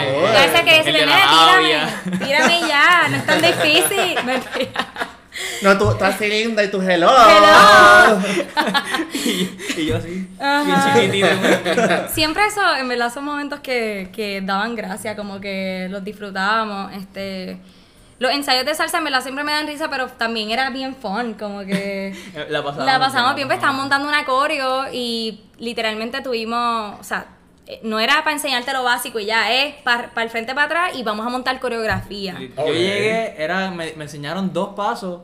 de 0.83 0.91
la 0.91 1.05
"Nena, 1.05 1.45
labia". 1.45 2.01
tírame, 2.03 2.25
tírame 2.25 2.60
ya, 2.67 3.07
no 3.10 3.17
es 3.17 3.25
tan 3.25 3.41
difícil. 3.41 4.17
No, 5.62 5.77
tú 5.77 5.91
estás 5.91 6.19
linda 6.19 6.63
y 6.63 6.71
tu 6.71 6.81
hello. 6.81 7.12
Hello. 7.12 8.19
y, 9.13 9.49
y 9.81 9.86
yo 9.86 9.97
así, 9.97 10.27
Ajá. 10.39 10.95
bien 10.99 11.12
chiquitito. 11.12 12.10
Siempre 12.10 12.43
eso, 12.47 12.75
en 12.75 12.88
verdad, 12.88 13.13
son 13.13 13.23
momentos 13.25 13.60
que, 13.60 14.10
que 14.15 14.41
daban 14.41 14.75
gracia, 14.75 15.15
como 15.15 15.39
que 15.39 15.88
los 15.91 16.03
disfrutábamos. 16.03 16.91
Este, 16.93 17.60
los 18.19 18.32
ensayos 18.32 18.65
de 18.65 18.73
salsa 18.73 18.97
en 18.97 19.03
verdad 19.03 19.21
siempre 19.21 19.43
me 19.43 19.51
dan 19.51 19.67
risa, 19.67 19.89
pero 19.89 20.08
también 20.08 20.49
era 20.51 20.69
bien 20.69 20.95
fun, 20.95 21.36
como 21.36 21.60
que 21.62 22.15
La 22.49 22.63
pasamos, 22.63 22.86
la 22.86 22.99
pasamos 22.99 23.36
bien, 23.36 23.47
pues 23.47 23.58
estábamos 23.58 23.82
montando 23.82 24.08
una 24.08 24.25
coreo 24.25 24.86
y 24.91 25.41
literalmente 25.58 26.21
tuvimos, 26.21 26.99
o 26.99 27.03
sea, 27.03 27.27
eh, 27.67 27.80
no 27.84 27.99
era 27.99 28.23
para 28.23 28.32
enseñarte 28.32 28.73
lo 28.73 28.84
básico 28.84 29.19
y 29.19 29.25
ya, 29.25 29.51
es 29.51 29.75
para 29.84 30.10
el 30.23 30.30
frente 30.30 30.56
para 30.56 30.65
atrás 30.65 30.91
y 30.95 31.03
vamos 31.03 31.25
a 31.25 31.30
montar 31.30 31.60
coreografía. 31.60 32.38
Yo 32.39 32.65
llegué, 32.73 33.36
era, 33.38 33.69
me, 33.71 33.93
me 33.93 34.06
enseñaron 34.06 34.53
dos 34.53 34.73
pasos. 34.75 35.21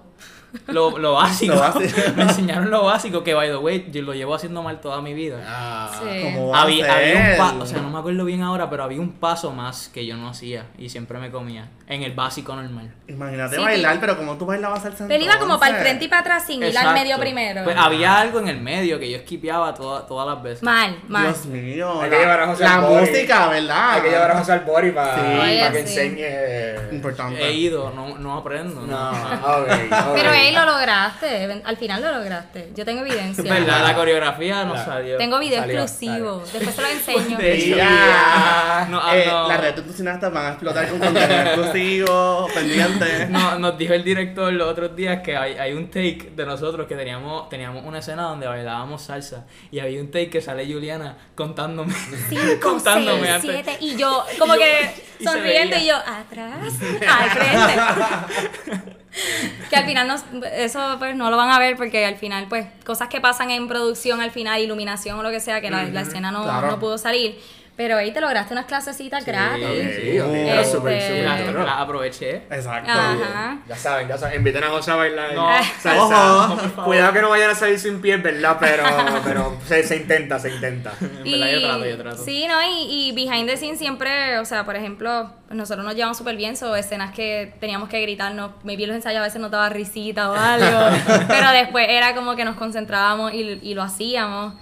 Lo, 0.68 0.98
lo 0.98 1.14
básico. 1.14 1.54
Lo 1.56 1.60
básico. 1.62 2.00
me 2.16 2.24
enseñaron 2.24 2.70
lo 2.70 2.84
básico, 2.84 3.24
que 3.24 3.34
by 3.34 3.50
the 3.50 3.58
way, 3.58 3.88
yo 3.92 4.02
lo 4.04 4.14
llevo 4.14 4.36
haciendo 4.36 4.62
mal 4.64 4.80
toda 4.82 5.02
mi 5.02 5.14
vida. 5.14 5.44
Ah. 5.48 5.90
Sí. 6.02 6.22
¿Cómo 6.24 6.50
va 6.50 6.60
a 6.60 6.62
Había, 6.64 6.94
había 6.96 7.32
un 7.32 7.38
paso, 7.38 7.60
o 7.62 7.66
sea, 7.66 7.82
no 7.82 7.90
me 7.90 8.00
acuerdo 8.00 8.24
bien 8.26 8.42
ahora, 8.42 8.70
pero 8.70 8.84
había 8.84 9.00
un 9.02 9.14
paso 9.14 9.52
más 9.52 9.90
que 9.90 10.06
yo 10.06 10.16
no 10.16 10.30
hacía 10.30 10.66
y 10.78 10.90
siempre 10.90 11.18
me 11.20 11.32
comía 11.32 11.70
en 11.88 12.04
el 12.04 12.14
básico 12.14 12.56
normal. 12.56 12.92
Imagínate 13.08 13.56
Sí, 13.58 13.62
bailar, 13.62 14.00
pero 14.00 14.18
como 14.18 14.38
tú 14.38 14.46
bailabas 14.46 14.82
salsa 14.84 15.06
Pero 15.08 15.20
él 15.20 15.26
iba 15.26 15.38
como 15.40 15.60
para 15.60 15.76
el 15.78 15.82
frente 15.82 16.06
y 16.06 16.08
para 16.08 16.22
atrás 16.22 16.46
sin 16.46 16.58
ir 16.60 16.66
al 16.66 16.70
Exacto. 16.72 16.94
medio 16.94 17.18
primero. 17.20 17.64
Pues 17.64 17.76
había 17.78 18.20
algo 18.20 18.40
en 18.40 18.48
el 18.48 18.62
medio 18.62 19.00
que 19.00 19.10
yo 19.12 19.18
esquipeaba 19.18 19.74
toda- 19.74 20.06
todas 20.08 20.28
las 20.28 20.42
veces. 20.44 20.64
mal, 20.64 20.98
mal. 21.08 21.24
Dios 21.26 21.46
mío. 21.48 22.02
Hay 22.02 22.10
que 22.10 22.16
la- 22.16 22.22
llevar 22.22 22.42
a 22.42 22.48
José 22.48 22.64
La 22.64 22.78
música, 22.80 23.48
¿verdad? 23.50 23.92
Hay 23.94 24.02
que 24.02 24.10
llevar 24.10 24.32
a 24.32 24.38
José 24.40 24.52
Albori 24.54 24.92
para, 24.92 25.16
Sí. 25.16 25.40
Oye, 25.42 25.72
que 25.72 25.88
sí. 25.88 26.00
enseñe. 26.00 26.96
Importante. 26.96 27.44
He 27.44 27.54
ido, 27.54 27.92
no, 27.96 28.18
no 28.18 28.38
aprendo. 28.38 28.82
No, 28.82 28.88
No. 28.88 29.58
ok, 29.58 29.68
ok. 29.92 30.14
Pero 30.16 30.32
él 30.50 30.56
lo 30.56 30.66
lograste, 30.66 31.48
ven- 31.48 31.62
al 31.66 31.78
final 31.78 32.02
lo 32.02 32.12
lograste. 32.12 32.72
Yo 32.76 32.86
tengo 32.86 33.02
evidencia. 33.02 33.44
Es 33.44 33.50
verdad, 33.50 33.84
la 33.88 33.96
coreografía 33.96 34.64
no 34.66 34.74
Claro. 34.74 34.92
salió. 34.92 35.18
Tengo 35.18 35.40
video 35.40 35.60
Salió, 35.62 35.82
exclusivo. 35.82 36.44
Después 36.52 36.76
te 36.76 36.82
lo 36.82 36.88
enseño. 37.18 37.38
De 37.38 37.54
hecho, 37.56 37.76
Ya. 37.78 38.88
No, 38.90 39.00
ah, 39.04 39.16
Eh, 39.18 39.26
no. 39.28 39.48
Las 39.48 39.60
redes 39.60 39.76
de 39.78 39.82
tus 39.84 39.96
cineastas 39.96 40.34
van 40.34 40.46
a 40.46 40.50
explotar 40.50 40.90
con 40.90 41.00
contenido 41.00 41.42
exclusivo, 41.42 42.48
pendiente. 42.54 43.28
No, 43.30 43.60
nos 43.60 43.78
dijo 43.78 43.94
el 43.94 44.04
director 44.04 44.52
los 44.54 44.68
otros 44.70 44.96
días 44.96 45.22
que 45.22 45.36
hay, 45.38 45.54
hay 45.54 45.74
un 45.74 45.88
take 45.88 46.32
de 46.36 46.46
nosotros 46.46 46.88
que 46.88 46.96
teníamos, 46.96 47.50
teníamos 47.50 47.84
una 47.86 48.00
escena 48.00 48.24
donde 48.24 48.48
bailábamos 48.48 49.02
salsa 49.04 49.46
y 49.72 49.80
había 49.80 50.00
un 50.02 50.08
take 50.12 50.30
que 50.30 50.42
sale 50.42 50.66
Juliana 50.66 51.18
contándome. 51.36 51.94
Cinco, 52.30 52.44
contándome 52.62 53.22
seis, 53.22 53.34
antes. 53.36 53.52
siete. 53.66 53.78
Y 53.82 53.96
yo, 53.96 54.24
como 54.40 54.54
que 54.56 54.92
y 55.20 55.24
se 55.24 55.30
sonriendo, 55.30 55.76
veía. 55.76 55.84
y 55.84 55.88
yo, 55.88 55.96
atrás, 55.98 56.74
al 57.08 57.30
frente. 57.30 58.94
que 59.70 59.76
al 59.76 59.86
final, 59.86 60.08
no, 60.08 60.16
eso 60.56 60.96
pues 61.00 61.16
no 61.16 61.30
lo 61.30 61.38
van 61.38 61.50
a 61.50 61.60
ver 61.60 61.76
porque 61.76 62.06
al 62.06 62.16
final, 62.16 62.48
pues, 62.50 62.68
cosas 62.86 63.10
que 63.10 63.22
pasan 63.22 63.52
en 63.52 63.68
producción 63.68 64.22
al 64.22 64.32
final, 64.32 64.62
iluminación 64.62 65.20
o 65.20 65.24
lo 65.24 65.30
que 65.30 65.40
sea, 65.40 65.62
que 65.62 65.70
la, 65.70 65.84
la 65.84 66.02
escena 66.02 66.32
no, 66.32 66.44
claro. 66.44 66.68
no 66.68 66.80
pudo 66.80 66.98
salir. 66.98 67.40
Pero 67.76 67.98
ahí 67.98 68.14
te 68.14 68.22
lograste 68.22 68.54
unas 68.54 68.66
clasecitas 68.68 69.26
gratis. 69.26 69.66
Sí, 70.00 70.20
ok, 70.20 70.32
Este- 70.32 70.72
súper, 70.72 71.02
súper. 71.02 71.24
La, 71.26 71.38
claro. 71.38 71.64
la 71.66 71.82
aproveché. 71.82 72.44
Exacto. 72.52 72.92
Ajá. 72.92 73.58
Ya 73.68 73.76
saben, 73.76 74.08
ya 74.08 74.16
saben. 74.16 74.38
Inviten 74.38 74.64
a 74.64 74.68
José 74.70 74.92
a 74.92 74.96
bailar. 74.96 75.34
No, 75.34 75.48
salsa. 75.82 76.46
ojo. 76.54 76.84
Cuidado 76.86 77.14
que 77.14 77.22
no 77.22 77.30
vayan 77.32 77.50
a 77.50 77.56
salir 77.56 77.80
sin 77.80 78.00
pies, 78.00 78.22
¿verdad? 78.22 78.58
Pero, 78.60 78.84
pero 79.24 79.58
se, 79.68 79.82
se 79.82 79.96
intenta, 79.96 80.38
se 80.38 80.52
intenta. 80.54 80.94
En 81.02 81.32
verdad, 81.32 81.48
yo 81.52 81.62
trato, 81.62 81.86
yo 81.86 81.98
trato. 81.98 82.24
Sí, 82.24 82.46
¿no? 82.48 82.62
Y, 82.62 83.10
y 83.10 83.12
behind 83.14 83.50
the 83.50 83.58
scenes 83.58 83.80
siempre, 83.80 84.38
o 84.38 84.46
sea, 84.46 84.66
por 84.66 84.76
ejemplo, 84.76 85.32
nosotros 85.50 85.84
nos 85.84 85.96
llevamos 85.96 86.18
súper 86.18 86.36
bien, 86.36 86.56
so 86.56 86.76
escenas 86.76 87.12
que 87.16 87.56
teníamos 87.60 87.90
que 87.90 88.00
gritarnos, 88.04 88.52
maybe 88.64 88.86
los 88.86 88.96
ensayos 88.96 89.20
a 89.20 89.24
veces 89.24 89.42
nos 89.42 89.50
daba 89.50 89.70
risita 89.70 90.30
o 90.30 90.36
algo, 90.36 90.96
pero 91.28 91.50
después 91.50 91.88
era 91.90 92.14
como 92.14 92.36
que 92.36 92.46
nos 92.46 92.56
concentrábamos 92.56 93.34
y, 93.34 93.60
y 93.64 93.74
lo 93.74 93.82
hacíamos. 93.82 94.54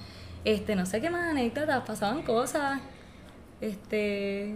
Este, 0.45 0.75
no 0.77 0.85
sé 0.85 1.01
qué 1.01 1.09
más 1.09 1.29
anécdotas, 1.31 1.83
pasaban 1.85 2.21
cosas. 2.23 2.79
Este... 3.61 4.55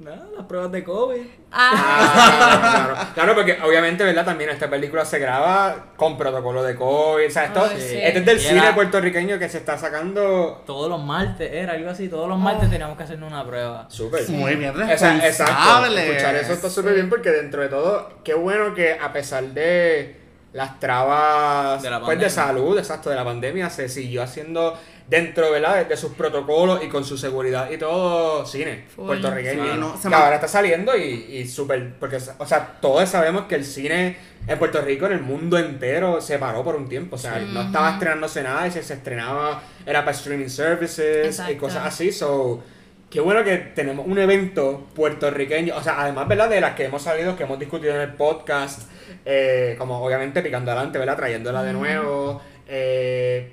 Nada, 0.00 0.26
las 0.36 0.44
pruebas 0.46 0.72
de 0.72 0.82
COVID. 0.82 1.20
Ah, 1.52 1.70
Ah, 1.76 2.74
claro, 2.74 3.10
claro, 3.14 3.34
porque 3.36 3.58
obviamente, 3.64 4.02
¿verdad? 4.02 4.24
También 4.24 4.50
esta 4.50 4.68
película 4.68 5.04
se 5.04 5.20
graba 5.20 5.92
con 5.96 6.18
protocolo 6.18 6.64
de 6.64 6.74
COVID. 6.74 7.26
O 7.28 7.30
sea, 7.30 7.44
esto, 7.44 7.62
Ay, 7.70 7.76
sí. 7.80 7.96
este 8.02 8.18
es 8.18 8.26
del 8.26 8.36
Y 8.38 8.40
cine 8.40 8.58
era- 8.58 8.74
puertorriqueño 8.74 9.38
que 9.38 9.48
se 9.48 9.58
está 9.58 9.78
sacando 9.78 10.62
Todos 10.66 10.90
los 10.90 11.00
martes, 11.02 11.48
era 11.52 11.74
algo 11.74 11.90
así, 11.90 12.08
todos 12.08 12.28
los 12.28 12.36
Oh. 12.36 12.40
martes 12.40 12.68
teníamos 12.70 12.96
que 12.96 13.04
hacernos 13.04 13.30
una 13.30 13.46
prueba. 13.46 13.86
súper. 13.88 14.28
Muy 14.30 14.56
bien 14.56 14.72
O 14.72 14.76
sea, 14.98 15.16
exacto. 15.24 15.52
responsable. 15.54 16.08
Escuchar 16.08 16.34
eso 16.36 16.52
está 16.54 16.68
súper 16.70 16.94
bien 16.94 17.08
porque 17.08 17.30
dentro 17.30 17.62
de 17.62 17.68
todo, 17.68 18.10
qué 18.24 18.34
bueno 18.34 18.74
que 18.74 18.94
a 19.00 19.12
pesar 19.12 19.44
de 19.44 20.20
las 20.52 20.80
trabas 20.80 21.82
De 21.82 21.90
la 21.90 22.00
pues, 22.00 22.18
de 22.18 22.26
pandemia. 22.26 22.30
salud, 22.30 22.78
exacto, 22.78 23.10
de 23.10 23.16
la 23.16 23.24
pandemia, 23.24 23.70
se 23.70 23.88
siguió 23.88 24.22
haciendo 24.24 24.76
dentro 25.08 25.50
¿verdad? 25.50 25.86
De, 25.86 25.96
sus 25.96 26.12
protocolos 26.12 26.82
y 26.82 26.88
con 26.88 27.04
su 27.04 27.18
seguridad 27.18 27.70
y 27.70 27.76
todo 27.76 28.46
cine 28.46 28.84
puertorriqueño. 28.96 29.74
Sí, 29.74 29.78
no, 29.78 29.96
se 29.96 30.02
que 30.04 30.08
me- 30.08 30.16
ahora 30.16 30.36
está 30.36 30.48
saliendo 30.48 30.96
y, 30.96 31.02
y 31.30 31.46
súper, 31.46 31.94
porque, 32.00 32.16
o 32.38 32.46
sea, 32.46 32.78
todos 32.80 33.08
sabemos 33.08 33.42
que 33.46 33.54
el 33.56 33.64
cine 33.64 34.16
en 34.46 34.58
Puerto 34.58 34.80
Rico, 34.82 35.06
en 35.06 35.12
el 35.12 35.20
mundo 35.22 35.58
entero, 35.58 36.20
se 36.20 36.38
paró 36.38 36.62
por 36.64 36.76
un 36.76 36.88
tiempo. 36.88 37.16
O 37.16 37.18
sea, 37.18 37.38
no 37.38 37.62
estaba 37.62 37.92
estrenándose 37.92 38.42
nada 38.42 38.66
y 38.66 38.70
si 38.70 38.82
se 38.82 38.94
estrenaba 38.94 39.62
era 39.86 40.00
para 40.00 40.12
streaming 40.16 40.48
services 40.48 41.40
y 41.50 41.54
cosas 41.56 41.86
así. 41.86 42.12
So, 42.12 42.62
qué 43.10 43.20
bueno 43.20 43.42
que 43.44 43.56
tenemos 43.56 44.06
un 44.06 44.18
evento 44.18 44.86
puertorriqueño. 44.94 45.74
O 45.76 45.82
sea, 45.82 46.00
además, 46.02 46.28
¿verdad? 46.28 46.48
De 46.50 46.60
las 46.60 46.74
que 46.74 46.84
hemos 46.84 47.02
salido, 47.02 47.36
que 47.36 47.44
hemos 47.44 47.58
discutido 47.58 47.94
en 47.94 48.00
el 48.02 48.12
podcast, 48.14 48.82
eh, 49.24 49.76
como 49.78 50.04
obviamente 50.04 50.42
picando 50.42 50.70
adelante, 50.72 50.98
¿verdad? 50.98 51.16
Trayéndola 51.16 51.62
de 51.62 51.72
nuevo. 51.72 52.42
eh, 52.68 53.52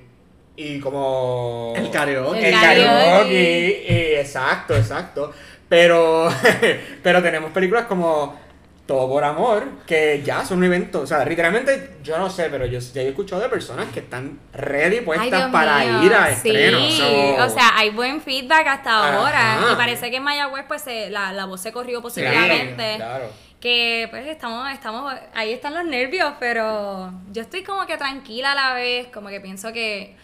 y 0.75 0.79
como... 0.79 1.73
El 1.75 1.89
karaoke. 1.91 2.39
El 2.39 2.45
El 2.45 2.59
karaoke. 2.59 2.85
karaoke. 2.85 3.85
y- 3.89 4.15
exacto, 4.19 4.75
exacto. 4.75 5.33
Pero, 5.69 6.29
pero 7.03 7.21
tenemos 7.23 7.51
películas 7.51 7.85
como 7.85 8.39
Todo 8.85 9.07
por 9.07 9.23
Amor, 9.23 9.63
que 9.87 10.21
ya 10.23 10.43
son 10.43 10.57
un 10.57 10.65
evento. 10.65 11.01
O 11.01 11.07
sea, 11.07 11.23
literalmente, 11.23 11.97
yo 12.03 12.17
no 12.17 12.29
sé, 12.29 12.49
pero 12.49 12.65
yo 12.65 12.79
ya 12.79 13.01
he 13.01 13.07
escuchado 13.09 13.41
de 13.41 13.47
personas 13.47 13.87
que 13.93 14.01
están 14.01 14.37
ready 14.53 14.99
puestas 15.01 15.49
para 15.51 15.77
mío, 15.79 16.03
ir 16.03 16.13
a 16.13 16.27
sí. 16.35 16.49
estrenos. 16.49 16.93
So- 16.95 17.35
o 17.45 17.49
sea, 17.49 17.71
hay 17.75 17.89
buen 17.91 18.19
feedback 18.21 18.67
hasta 18.67 18.97
Ajá. 19.07 19.17
ahora. 19.17 19.71
Y 19.71 19.75
parece 19.75 20.09
que 20.11 20.17
en 20.17 20.23
Mayagüez, 20.23 20.65
pues, 20.67 20.81
se- 20.81 21.09
la, 21.09 21.31
la 21.31 21.45
voz 21.45 21.61
se 21.61 21.71
corrió 21.71 22.01
positivamente. 22.01 22.95
claro. 22.97 23.29
Que 23.61 24.07
pues 24.09 24.25
estamos, 24.25 24.69
estamos, 24.71 25.13
ahí 25.35 25.53
están 25.53 25.75
los 25.75 25.85
nervios, 25.85 26.33
pero 26.39 27.13
yo 27.31 27.43
estoy 27.43 27.61
como 27.63 27.85
que 27.85 27.95
tranquila 27.95 28.53
a 28.53 28.55
la 28.55 28.73
vez, 28.73 29.07
como 29.13 29.29
que 29.29 29.39
pienso 29.39 29.71
que 29.71 30.15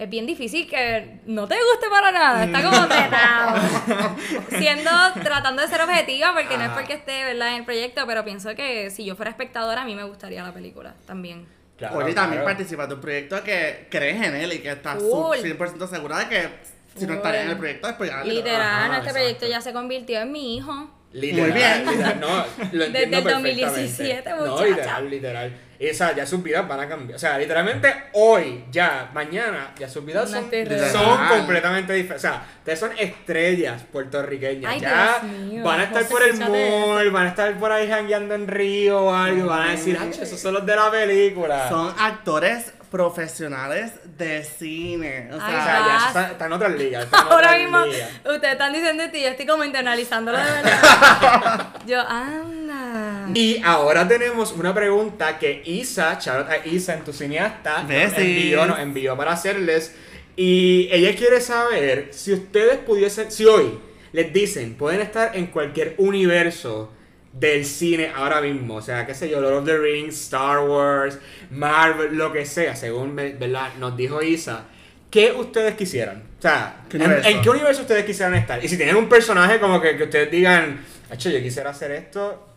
es 0.00 0.08
bien 0.08 0.24
difícil 0.24 0.66
que 0.66 1.20
no 1.26 1.46
te 1.46 1.56
guste 1.56 1.90
para 1.90 2.10
nada, 2.10 2.44
está 2.44 2.62
como 2.62 2.86
tratado. 2.88 4.16
Siendo, 4.48 4.90
tratando 5.22 5.60
de 5.60 5.68
ser 5.68 5.82
objetiva, 5.82 6.32
porque 6.32 6.56
no 6.56 6.62
es 6.64 6.70
Ajá. 6.70 6.78
porque 6.78 6.94
esté, 6.94 7.22
¿verdad?, 7.24 7.48
en 7.50 7.54
el 7.56 7.64
proyecto, 7.66 8.06
pero 8.06 8.24
pienso 8.24 8.54
que 8.54 8.88
si 8.88 9.04
yo 9.04 9.14
fuera 9.14 9.30
espectadora, 9.30 9.82
a 9.82 9.84
mí 9.84 9.94
me 9.94 10.04
gustaría 10.04 10.42
la 10.42 10.54
película 10.54 10.94
también. 11.06 11.46
Claro, 11.76 11.98
Oye, 11.98 12.14
también 12.14 12.40
claro. 12.42 12.46
participas 12.56 12.88
de 12.88 12.94
un 12.94 13.00
proyecto 13.02 13.44
que 13.44 13.88
crees 13.90 14.22
en 14.22 14.36
él 14.36 14.54
y 14.54 14.60
que 14.60 14.70
estás 14.70 15.02
Full. 15.02 15.36
100% 15.36 15.86
segura 15.86 16.18
de 16.20 16.28
que 16.28 16.48
si 16.96 17.06
no 17.06 17.12
estaría 17.14 17.42
en 17.42 17.50
el 17.50 17.58
proyecto 17.58 17.88
es 17.88 17.94
porque 17.94 18.12
algo. 18.12 18.26
Literal, 18.30 18.60
Ajá, 18.62 18.84
este 18.86 18.96
exacto. 18.96 19.12
proyecto 19.18 19.46
ya 19.48 19.60
se 19.60 19.72
convirtió 19.74 20.20
en 20.20 20.32
mi 20.32 20.56
hijo. 20.56 20.90
Literal, 21.12 21.50
Muy 21.50 21.58
bien. 21.58 21.86
literal, 21.90 22.20
no, 22.20 22.36
lo 22.72 22.84
Desde 22.86 22.86
el 23.04 23.10
perfectamente. 23.10 23.60
2017, 23.66 24.30
No, 24.30 24.36
muchacha. 24.46 24.64
literal, 24.66 25.10
literal. 25.10 25.52
Sea, 25.94 26.14
ya 26.14 26.26
sus 26.26 26.42
vidas 26.42 26.68
van 26.68 26.80
a 26.80 26.88
cambiar. 26.88 27.16
O 27.16 27.18
sea, 27.18 27.38
literalmente 27.38 27.92
hoy, 28.12 28.64
ya, 28.70 29.10
mañana, 29.14 29.72
ya 29.78 29.88
sus 29.88 30.04
vidas 30.04 30.30
son, 30.30 30.50
son 30.92 31.28
completamente 31.28 31.92
diferentes. 31.94 32.16
O 32.16 32.32
sea, 32.32 32.42
ustedes 32.58 32.78
son 32.78 32.90
estrellas 32.98 33.82
puertorriqueñas. 33.90 34.70
Ay, 34.72 34.80
ya 34.80 35.20
van 35.64 35.80
a 35.80 35.84
estar 35.84 36.04
por 36.06 36.22
el 36.22 36.36
mall, 36.38 37.10
van 37.10 37.26
a 37.26 37.28
estar 37.30 37.54
por 37.58 37.72
ahí 37.72 37.88
jangueando 37.88 38.34
en 38.34 38.46
Río 38.46 39.00
o 39.06 39.14
algo. 39.14 39.46
Van 39.48 39.68
a 39.68 39.70
decir, 39.72 39.98
"Ach, 40.00 40.16
esos 40.20 40.38
son 40.38 40.54
los 40.54 40.66
de 40.66 40.76
la 40.76 40.90
película. 40.90 41.68
Son 41.70 41.94
actores 41.98 42.72
profesionales 42.90 43.92
de 44.18 44.42
cine. 44.44 45.28
O 45.32 45.34
Ay, 45.34 45.38
O 45.38 45.40
sea, 45.40 45.64
sea, 45.64 45.64
ya 45.64 45.98
Ah. 46.00 46.04
está, 46.08 46.30
está 46.32 46.46
en 46.46 46.52
otras 46.52 46.72
ligas. 46.72 47.06
Ahora 47.12 47.36
otras 47.36 47.58
mismo, 47.58 47.84
ligas. 47.86 48.10
ustedes 48.24 48.52
están 48.52 48.72
diciendo 48.72 49.02
esto 49.04 49.16
y 49.16 49.22
yo 49.22 49.28
estoy 49.28 49.46
como 49.46 49.64
internalizándolo 49.64 50.36
de 50.38 50.44
verdad. 50.50 51.68
yo, 51.86 52.00
anda. 52.00 52.69
Y 53.34 53.60
ahora 53.64 54.06
tenemos 54.06 54.52
una 54.52 54.74
pregunta 54.74 55.38
que 55.38 55.62
Isa, 55.64 56.18
shout 56.20 56.38
out 56.38 56.48
a 56.50 56.66
Isa 56.66 56.94
en 56.94 57.04
tu 57.04 57.12
cineasta, 57.12 57.82
nos 57.82 58.18
envió, 58.18 58.66
nos 58.66 58.78
envió 58.78 59.16
para 59.16 59.32
hacerles. 59.32 59.94
Y 60.36 60.88
ella 60.90 61.14
quiere 61.14 61.40
saber 61.40 62.08
si 62.12 62.32
ustedes 62.32 62.78
pudiesen, 62.78 63.30
si 63.30 63.44
hoy 63.44 63.78
les 64.12 64.32
dicen, 64.32 64.74
pueden 64.74 65.00
estar 65.00 65.36
en 65.36 65.46
cualquier 65.46 65.94
universo 65.98 66.92
del 67.32 67.64
cine 67.64 68.10
ahora 68.14 68.40
mismo, 68.40 68.76
o 68.76 68.82
sea, 68.82 69.06
qué 69.06 69.14
sé 69.14 69.28
yo, 69.28 69.40
Lord 69.40 69.58
of 69.58 69.64
the 69.64 69.78
Rings, 69.78 70.20
Star 70.20 70.60
Wars, 70.60 71.18
Marvel, 71.50 72.16
lo 72.16 72.32
que 72.32 72.44
sea, 72.44 72.74
según 72.74 73.14
¿verdad? 73.14 73.74
nos 73.78 73.96
dijo 73.96 74.20
Isa, 74.20 74.64
¿qué 75.10 75.32
ustedes 75.32 75.74
quisieran? 75.76 76.24
O 76.38 76.42
sea, 76.42 76.84
¿Qué 76.88 76.96
¿en, 76.96 77.40
qué 77.40 77.50
universo 77.50 77.82
ustedes 77.82 78.04
quisieran 78.04 78.34
estar? 78.34 78.64
Y 78.64 78.68
si 78.68 78.76
tienen 78.76 78.96
un 78.96 79.08
personaje 79.08 79.60
como 79.60 79.80
que, 79.80 79.96
que 79.96 80.04
ustedes 80.04 80.30
digan, 80.30 80.84
yo 81.18 81.40
quisiera 81.40 81.70
hacer 81.70 81.92
esto, 81.92 82.49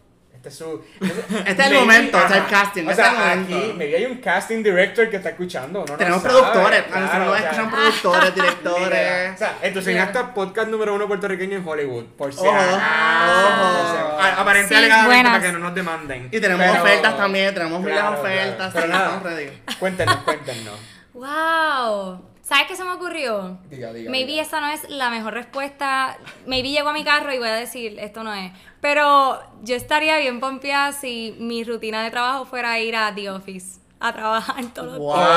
este 0.44 0.50
es 0.50 0.56
su... 0.58 0.84
Este 1.48 1.52
es 1.64 1.72
el 1.72 1.74
momento, 1.76 2.18
ajá. 2.18 2.26
está 2.28 2.38
el 2.40 2.46
casting, 2.52 2.86
O 2.86 2.90
este 2.92 3.02
es 3.02 3.08
el 3.08 3.16
sea, 3.16 3.24
momento. 3.36 3.56
aquí, 3.56 3.74
maybe 3.78 3.96
hay 3.96 4.06
un 4.06 4.18
casting 4.18 4.62
director 4.62 5.10
que 5.10 5.16
está 5.16 5.30
escuchando, 5.30 5.86
¿no? 5.88 5.96
tenemos 5.96 6.22
sabe, 6.22 6.34
productores. 6.34 6.84
claro, 6.84 7.02
nosotros 7.02 7.26
nos 7.26 7.34
o 7.34 7.38
sea, 7.38 7.44
escuchan 7.50 7.72
productores, 7.72 8.36
directores. 8.36 9.34
O 9.34 9.38
sea, 9.38 9.58
en 9.62 9.74
tu 9.74 9.82
cineasta 9.82 10.34
podcast 10.34 10.68
número 10.70 10.94
uno 10.96 11.08
puertorriqueño 11.08 11.58
en 11.58 11.66
Hollywood, 11.68 12.06
por 12.18 12.34
si 12.34 12.40
Ojo, 12.42 12.52
acaso. 12.52 12.76
ojo. 12.76 14.20
Aparente 14.42 14.68
Sí, 14.70 14.76
alegadamente 14.76 15.14
buenas. 15.16 15.32
para 15.32 15.44
que 15.46 15.52
no 15.54 15.60
nos 15.60 15.76
demanden. 15.76 16.28
Y 16.32 16.40
tenemos 16.42 16.66
Pero- 16.68 16.84
ofertas 16.84 17.18
también, 17.18 17.54
tenemos 17.54 17.86
Claro, 17.86 18.20
ofertas. 18.20 18.58
claro. 18.58 18.72
Pero 18.74 18.88
nada, 18.88 19.06
estamos 19.16 19.24
ready. 19.24 19.62
Cuéntenos, 19.80 20.16
cuéntenos. 20.18 20.76
Wow. 21.14 22.22
¿Sabes 22.42 22.66
qué 22.68 22.76
se 22.76 22.84
me 22.84 22.92
ocurrió? 22.92 23.58
Diga, 23.70 23.94
diga, 23.94 24.12
Maybe 24.12 24.32
diga. 24.32 24.42
esa 24.44 24.60
no 24.60 24.68
es 24.68 24.90
la 24.90 25.10
mejor 25.10 25.34
respuesta. 25.34 26.18
Maybe 26.46 26.70
llego 26.72 26.90
a 26.90 26.94
mi 26.94 27.04
carro 27.06 27.34
y 27.34 27.38
voy 27.38 27.48
a 27.48 27.54
decir, 27.54 27.98
esto 28.00 28.24
no 28.24 28.34
es. 28.34 28.52
Pero 28.84 29.42
yo 29.64 29.76
estaría 29.78 30.18
bien 30.18 30.42
pompeada 30.42 30.92
si 30.92 31.36
mi 31.40 31.64
rutina 31.64 32.04
de 32.04 32.12
trabajo 32.12 32.44
fuera 32.46 32.78
ir 32.80 32.96
a 32.98 33.16
The 33.16 33.30
Office 33.32 33.80
a 34.02 34.12
trabajar 34.12 34.62
todos 34.74 34.90
los 34.90 34.98
Wow. 34.98 35.16
días. 35.16 35.30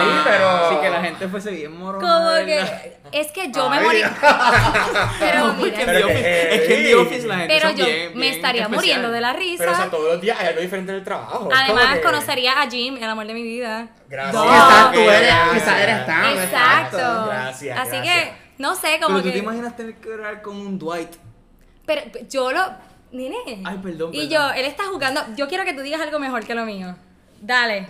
Sí, 0.00 0.20
pero... 0.24 0.48
Así 0.48 0.76
que 0.80 0.90
la 0.90 1.00
gente 1.04 1.28
fuese 1.28 1.50
bien 1.52 1.78
morona. 1.78 2.08
Como 2.08 2.44
que 2.44 2.98
es 3.12 3.30
que 3.30 3.52
yo 3.52 3.70
me 3.70 3.76
Ay. 3.78 3.84
morí. 3.84 4.02
Pero 5.20 5.46
No, 5.46 5.52
mira, 5.54 5.78
Pero 5.86 6.08
que 6.08 6.12
Office- 6.14 6.54
es 6.56 6.60
que 6.66 6.74
en 6.78 6.82
The. 6.82 6.94
Office 6.96 7.26
la 7.28 7.36
gente 7.36 7.54
pero 7.54 7.68
son 7.68 7.76
yo 7.78 7.84
bien- 7.86 8.14
me 8.14 8.20
bien 8.22 8.34
estaría 8.34 8.62
especial. 8.62 8.80
muriendo 8.80 9.10
de 9.12 9.20
la 9.20 9.32
risa. 9.34 9.58
Pero 9.58 9.72
o 9.72 9.76
sea, 9.76 9.88
todos 9.90 10.12
los 10.14 10.20
días 10.20 10.36
hay 10.40 10.46
algo 10.48 10.60
diferente 10.60 10.90
en 10.90 10.98
el 10.98 11.04
trabajo. 11.04 11.38
como 11.44 11.52
Además 11.54 11.94
que- 11.94 12.00
conocería 12.00 12.60
a 12.62 12.68
Jim, 12.68 12.96
el 12.96 13.04
amor 13.04 13.26
de 13.28 13.34
mi 13.34 13.42
vida. 13.44 13.86
Gracias. 14.08 14.34
No. 14.34 14.42
Quizás 14.50 14.92
tú 14.92 14.98
eres, 15.00 15.34
quizás 15.54 15.80
eres 15.80 16.06
tan. 16.06 16.24
Exacto. 16.38 17.26
Gracias, 17.28 17.78
Así 17.78 17.90
gracias. 17.98 18.02
que 18.02 18.32
no 18.58 18.74
sé 18.74 18.98
cómo 19.00 19.14
Pero 19.18 19.18
tú 19.20 19.24
que 19.26 19.32
te 19.32 19.38
imaginas 19.38 19.76
tener 19.76 19.94
que 19.94 20.12
hablar 20.12 20.42
con 20.42 20.56
un 20.56 20.76
Dwight. 20.76 21.10
Pero 21.86 22.02
yo 22.28 22.52
lo. 22.52 22.60
Nene. 23.12 23.62
Ay, 23.64 23.78
perdón, 23.82 24.10
Y 24.14 24.26
perdón. 24.28 24.30
yo, 24.30 24.52
él 24.60 24.64
está 24.64 24.84
jugando. 24.84 25.20
Yo 25.36 25.46
quiero 25.48 25.64
que 25.64 25.74
tú 25.74 25.82
digas 25.82 26.00
algo 26.00 26.18
mejor 26.18 26.44
que 26.46 26.54
lo 26.54 26.64
mío. 26.64 26.94
Dale. 27.40 27.86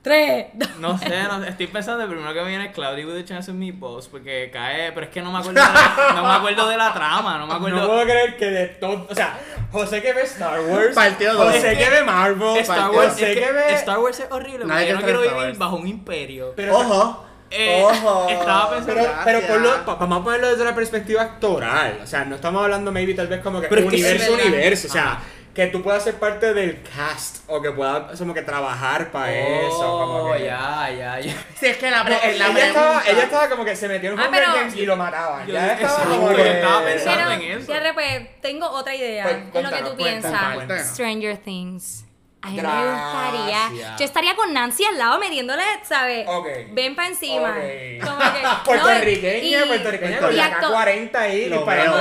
Tres. 0.00 0.46
dos. 0.54 0.68
No 0.78 0.96
sé, 0.96 1.08
no 1.24 1.42
estoy 1.44 1.66
pensando, 1.66 2.04
el 2.04 2.08
primero 2.08 2.32
que 2.32 2.40
me 2.42 2.48
viene 2.48 2.66
es 2.66 2.72
Cloudy 2.72 3.04
with 3.04 3.16
a 3.20 3.24
Chance 3.24 3.50
of 3.50 3.56
Meatballs, 3.56 4.06
porque 4.06 4.48
cae, 4.52 4.92
pero 4.92 5.06
es 5.06 5.12
que 5.12 5.20
no 5.20 5.32
me 5.32 5.38
acuerdo 5.38 5.60
de 5.60 5.66
la, 5.66 6.12
no 6.14 6.22
me 6.22 6.32
acuerdo 6.34 6.68
de 6.68 6.76
la 6.76 6.94
trama, 6.94 7.36
no 7.38 7.46
me 7.48 7.54
acuerdo. 7.54 7.80
No 7.80 7.86
puedo 7.88 8.02
creer 8.04 8.36
que 8.36 8.46
de 8.46 8.66
todo. 8.68 9.06
O 9.10 9.14
sea, 9.14 9.38
José 9.72 10.00
que 10.00 10.12
ve 10.12 10.22
Star 10.22 10.60
Wars. 10.60 10.94
Partió 10.94 11.34
dos. 11.34 11.52
José 11.52 11.76
que 11.76 11.90
ve 11.90 12.04
Marvel. 12.04 12.58
Star 12.58 12.90
Wars, 12.92 13.12
José 13.14 13.32
es 13.32 13.38
que 13.38 13.44
que 13.44 13.52
ve. 13.52 13.74
Star 13.74 13.98
Wars 13.98 14.20
es 14.20 14.30
horrible, 14.30 14.58
porque 14.60 14.72
Nadie 14.72 14.88
yo 14.88 14.94
no 14.94 15.02
quiero 15.02 15.20
vivir 15.20 15.58
bajo 15.58 15.76
un 15.76 15.88
imperio. 15.88 16.52
Pero- 16.54 16.78
Ojo. 16.78 17.24
Eh, 17.50 17.82
Ojo. 17.82 18.26
estaba 18.28 18.70
pensando- 18.70 18.94
Pero, 19.00 19.12
pero 19.24 19.38
Gracias. 19.40 19.50
ponlo, 19.50 19.84
pa- 19.86 19.94
vamos 19.94 20.20
a 20.20 20.24
ponerlo 20.24 20.50
desde 20.50 20.64
la 20.64 20.74
perspectiva 20.74 21.22
actoral. 21.22 22.00
O 22.02 22.06
sea, 22.06 22.24
no 22.24 22.36
estamos 22.36 22.62
hablando, 22.62 22.92
maybe, 22.92 23.14
tal 23.14 23.28
vez 23.28 23.40
como 23.40 23.60
que 23.60 23.68
Pero 23.68 23.82
es 23.82 23.86
que 23.88 23.94
universo, 23.96 24.32
universo. 24.34 24.88
O 24.88 24.90
sea, 24.90 25.02
Ajá. 25.12 25.20
que 25.54 25.66
tú 25.68 25.82
puedas 25.82 26.04
ser 26.04 26.14
parte 26.16 26.52
del 26.54 26.82
cast 26.82 27.38
o 27.48 27.60
que 27.62 27.70
puedas 27.72 28.16
como 28.18 28.32
que 28.34 28.42
trabajar 28.42 29.10
para 29.10 29.32
eso. 29.32 29.76
Como 29.78 30.28
Oh, 30.28 30.32
que... 30.34 30.44
ya, 30.44 30.88
ya, 30.96 31.20
ya. 31.20 31.34
Si 31.58 31.66
es 31.66 31.76
que 31.78 31.90
la, 31.90 32.04
la 32.04 32.18
ella, 32.28 32.66
estaba, 32.66 33.02
ella 33.06 33.22
estaba 33.24 33.48
como 33.48 33.64
que 33.64 33.74
se 33.74 33.88
metió 33.88 34.12
en 34.12 34.20
Ah, 34.20 34.28
pero- 34.30 34.52
Games 34.54 34.76
y 34.76 34.86
lo 34.86 34.96
mataban. 34.96 35.46
Yo- 35.46 35.54
Ya 35.54 35.72
estaba 35.72 35.92
exacto, 35.94 36.10
como 36.16 36.30
yo 36.30 36.36
que... 36.36 36.50
estaba 36.50 36.84
pensando 36.84 37.20
Pero, 37.30 37.30
en 37.32 37.42
eso. 37.58 37.66
Fíjate, 37.72 37.92
pues, 37.94 38.40
tengo 38.42 38.70
otra 38.70 38.94
idea 38.94 39.24
Pues, 39.24 39.36
en 39.36 39.62
lo 39.64 39.70
que 39.70 39.82
tú 39.82 39.96
cuéntanos, 39.96 39.96
piensas. 39.96 40.54
cuéntanos. 40.54 40.86
Stranger 40.86 41.36
Things. 41.38 42.04
A 42.40 42.50
mí 42.50 42.56
me 42.56 42.62
gustaría. 42.62 43.96
Yo 43.98 44.04
estaría 44.04 44.36
con 44.36 44.52
Nancy 44.52 44.84
al 44.84 44.96
lado 44.96 45.18
metiéndole, 45.18 45.62
¿sabes? 45.82 46.24
Ok. 46.28 46.46
Ven 46.70 46.94
para 46.94 47.08
encima. 47.08 47.50
Ok. 47.50 48.04
Como 48.04 48.18
que, 48.32 48.42
no, 48.42 48.62
Puertorriqueña, 48.64 49.64
y- 49.64 49.68
puertorriqueña 49.68 50.16
y 50.16 50.20
con 50.20 50.36
la 50.36 50.46
acto- 50.60 50.72
K40 50.72 51.16
ahí 51.16 51.48
disparando 51.48 51.96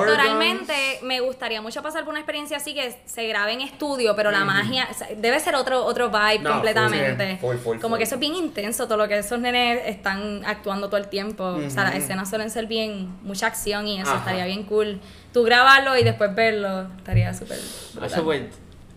actualmente 0.00 0.98
me 1.02 1.20
gustaría 1.20 1.60
mucho 1.62 1.82
pasar 1.82 2.04
por 2.04 2.10
una 2.12 2.20
experiencia 2.20 2.56
así 2.56 2.74
que 2.74 2.96
se 3.04 3.26
grabe 3.26 3.52
en 3.52 3.60
estudio, 3.60 4.16
pero 4.16 4.30
la 4.30 4.44
magia 4.44 4.88
o 4.90 4.94
sea, 4.94 5.08
debe 5.16 5.38
ser 5.40 5.54
otro 5.54 5.84
otro 5.84 6.08
vibe 6.10 6.38
No, 6.40 6.52
completamente. 6.52 7.36
full, 7.40 7.56
full, 7.56 7.62
full, 7.74 7.78
Como 7.80 7.96
que 7.96 8.04
eso 8.04 8.14
es 8.16 8.20
bien 8.20 8.34
intenso, 8.34 8.86
todo 8.86 8.96
lo 8.96 9.08
que 9.08 9.18
esos 9.18 9.38
nenes 9.38 9.82
están 9.86 10.42
actuando 10.46 10.88
todo 10.88 10.96
el 10.98 11.08
tiempo. 11.08 11.44
O 11.44 11.70
sea, 11.70 11.84
las 11.84 11.94
escenas 11.96 12.28
suelen 12.28 12.50
ser 12.50 12.66
bien, 12.66 13.18
mucha 13.22 13.46
acción 13.46 13.86
y 13.86 14.00
eso 14.00 14.10
Ajá. 14.10 14.18
estaría 14.20 14.44
bien 14.46 14.64
cool. 14.64 15.00
Tú 15.32 15.42
grabarlo 15.42 15.96
y 15.96 16.02
después 16.02 16.34
verlo, 16.34 16.88
estaría 16.98 17.32
súper. 17.34 17.58
Eso 17.58 18.24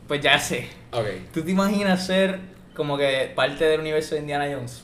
pues, 0.08 0.22
ya 0.22 0.38
sé. 0.39 0.70
Ok. 0.91 1.06
¿Tú 1.34 1.43
te 1.43 1.51
imaginas 1.51 2.06
ser 2.06 2.39
como 2.76 2.97
que 2.97 3.32
parte 3.36 3.66
del 3.66 3.80
universo 3.82 4.16
de 4.16 4.22
Indiana 4.22 4.47
Jones? 4.54 4.84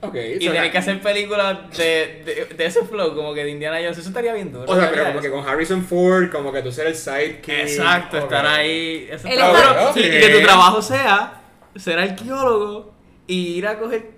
Ok. 0.00 0.14
Y 0.14 0.46
tener 0.46 0.70
que 0.70 0.78
hacer 0.78 1.00
películas 1.02 1.76
de, 1.76 2.22
de, 2.24 2.54
de 2.56 2.66
ese 2.66 2.84
flow, 2.84 3.16
como 3.16 3.34
que 3.34 3.42
de 3.42 3.50
Indiana 3.50 3.78
Jones, 3.82 3.98
eso 3.98 4.08
estaría 4.08 4.32
bien 4.32 4.52
duro. 4.52 4.70
O 4.70 4.76
sea, 4.76 4.90
pero 4.90 5.06
como 5.06 5.20
que 5.20 5.30
con 5.30 5.46
Harrison 5.48 5.84
Ford, 5.84 6.30
como 6.30 6.52
que 6.52 6.62
tú 6.62 6.70
ser 6.70 6.86
el 6.86 6.94
sidekick. 6.94 7.48
Exacto, 7.48 8.18
estar 8.18 8.46
ahí. 8.46 9.08
Eso 9.10 9.26
está 9.26 9.48
duro. 9.48 9.92
Y, 9.96 10.00
y 10.00 10.10
que 10.20 10.28
tu 10.38 10.42
trabajo 10.42 10.80
sea 10.82 11.42
ser 11.74 11.98
arqueólogo 11.98 12.94
y 13.26 13.56
ir 13.58 13.66
a 13.66 13.78
coger 13.78 14.12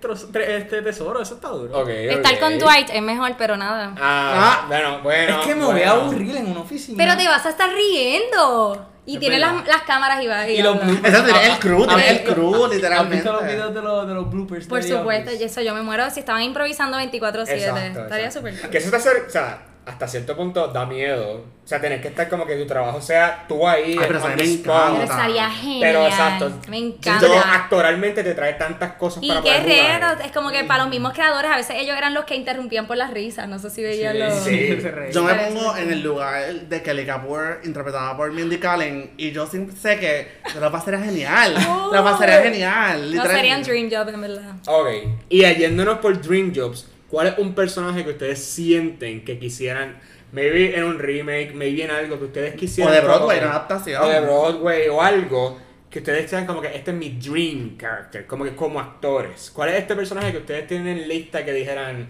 este 0.47 0.81
tesoro, 0.83 1.19
eso 1.21 1.35
está 1.35 1.49
duro. 1.49 1.79
Ok, 1.81 1.89
Estar 1.89 2.39
con 2.39 2.59
Dwight 2.59 2.89
es 2.93 3.01
mejor, 3.01 3.33
pero 3.37 3.57
nada. 3.57 3.95
Ah, 3.99 4.61
Ah. 4.61 4.65
bueno, 4.67 4.99
bueno. 5.01 5.39
es 5.41 5.45
que 5.47 5.55
me 5.55 5.65
bueno. 5.65 5.79
voy 5.79 5.81
a 5.81 5.91
aburrir 5.91 6.35
en 6.37 6.47
una 6.47 6.59
oficina. 6.61 6.95
Pero 7.03 7.17
te 7.17 7.27
vas 7.27 7.43
a 7.45 7.49
estar 7.49 7.69
riendo. 7.73 8.87
Y 9.05 9.15
Es 9.15 9.19
tiene 9.19 9.39
las, 9.39 9.67
las 9.67 9.81
cámaras 9.81 10.21
y 10.23 10.27
va 10.27 10.47
y 10.47 10.59
Y 10.59 10.61
los. 10.61 10.75
Eso 10.75 11.23
tiene 11.23 11.47
el 11.47 11.59
crew, 11.59 11.87
tiene 11.87 12.09
el 12.09 12.23
crew, 12.23 12.53
¿Has 12.53 12.69
visto 12.69 12.73
literalmente. 12.75 13.29
los 13.31 13.43
videos 13.43 13.73
de 13.73 13.81
los, 13.81 14.07
de 14.07 14.13
los 14.13 14.31
bloopers? 14.31 14.67
Por 14.67 14.83
supuesto, 14.83 15.31
y 15.33 15.43
eso 15.43 15.61
yo 15.61 15.73
me 15.73 15.81
muero 15.81 16.09
si 16.11 16.19
estaban 16.19 16.43
improvisando 16.43 16.97
24/7. 16.97 17.49
Exacto, 17.49 18.01
Estaría 18.03 18.31
súper 18.31 18.59
cool. 18.59 18.69
Que 18.69 18.77
eso 18.77 18.89
te 18.91 18.95
hace, 18.97 19.09
o 19.09 19.29
sea, 19.29 19.61
hasta 19.91 20.07
cierto 20.07 20.35
punto 20.35 20.67
da 20.67 20.85
miedo. 20.85 21.43
O 21.63 21.67
sea, 21.71 21.79
tener 21.79 22.01
que 22.01 22.07
estar 22.09 22.27
como 22.27 22.45
que 22.45 22.55
tu 22.55 22.65
trabajo 22.65 23.01
sea 23.01 23.45
tú 23.47 23.67
ahí. 23.67 23.95
Ay, 23.99 24.05
pero 24.07 24.19
me 24.35 24.43
encanta. 24.43 25.03
Estaría 25.03 25.49
genial. 25.49 25.79
Pero 25.81 26.05
exacto. 26.05 26.51
Me 26.69 26.77
encanta. 26.77 27.27
que 27.27 27.37
actoralmente 27.37 28.23
te 28.23 28.33
trae 28.33 28.53
tantas 28.53 28.93
cosas 28.93 29.23
Y 29.23 29.27
para 29.29 29.41
qué 29.41 29.59
reto, 29.59 30.23
es 30.23 30.31
como 30.31 30.49
que 30.49 30.63
para 30.63 30.83
los 30.83 30.89
mismos 30.89 31.13
creadores, 31.13 31.51
a 31.51 31.57
veces 31.57 31.75
ellos 31.79 31.95
eran 31.95 32.13
los 32.13 32.25
que 32.25 32.35
interrumpían 32.35 32.87
por 32.87 32.97
las 32.97 33.11
risas, 33.13 33.47
no 33.47 33.59
sé 33.59 33.69
si 33.69 33.83
veían 33.83 34.13
Sí, 34.13 34.19
los... 34.19 34.33
sí. 34.43 34.67
se 34.81 34.91
reía. 34.91 35.11
Yo 35.11 35.23
me 35.23 35.33
pongo 35.33 35.77
en 35.77 35.91
el 35.91 36.01
lugar 36.01 36.51
de 36.53 36.81
Kelly 36.81 37.05
Kapoor, 37.05 37.61
interpretada 37.63 38.17
por 38.17 38.31
Mindy 38.31 38.57
Kaling, 38.57 39.11
y 39.17 39.31
yo 39.31 39.45
sí 39.45 39.67
sé 39.79 39.99
que 39.99 40.27
la 40.59 40.71
pasaría 40.71 41.01
genial. 41.01 41.55
La 41.91 42.03
pasaría 42.03 42.41
genial. 42.41 43.01
No 43.01 43.07
literal. 43.23 43.35
serían 43.37 43.63
Dream 43.63 43.89
Job, 43.91 44.09
en 44.09 44.21
verdad. 44.21 44.55
Ok. 44.67 44.87
Y 45.29 45.41
yéndonos 45.41 45.99
por 45.99 46.19
Dream 46.21 46.53
Jobs, 46.55 46.87
¿cuál 47.11 47.27
es 47.27 47.37
un 47.37 47.53
personaje 47.53 48.05
que 48.05 48.11
ustedes 48.11 48.43
sienten 48.43 49.23
que 49.25 49.37
quisieran, 49.37 49.99
maybe 50.31 50.75
en 50.75 50.85
un 50.85 50.97
remake, 50.97 51.53
maybe 51.53 51.83
en 51.83 51.91
algo 51.91 52.17
que 52.17 52.25
ustedes 52.25 52.55
quisieran? 52.55 52.93
O 52.93 52.95
de 52.95 53.01
Broadway, 53.01 53.39
una 53.39 53.49
adaptación. 53.49 54.01
O 54.01 54.07
de 54.07 54.21
Broadway 54.21 54.87
o 54.87 55.01
algo 55.01 55.59
que 55.89 55.99
ustedes 55.99 56.29
sean 56.29 56.47
como 56.47 56.61
que 56.61 56.73
este 56.73 56.91
es 56.91 56.97
mi 56.97 57.09
dream 57.09 57.77
character, 57.77 58.25
como 58.25 58.45
que 58.45 58.55
como 58.55 58.79
actores. 58.79 59.51
¿Cuál 59.53 59.69
es 59.69 59.79
este 59.81 59.93
personaje 59.93 60.31
que 60.31 60.37
ustedes 60.37 60.65
tienen 60.65 60.97
en 60.97 61.07
lista 61.09 61.43
que 61.43 61.51
dijeran? 61.51 62.07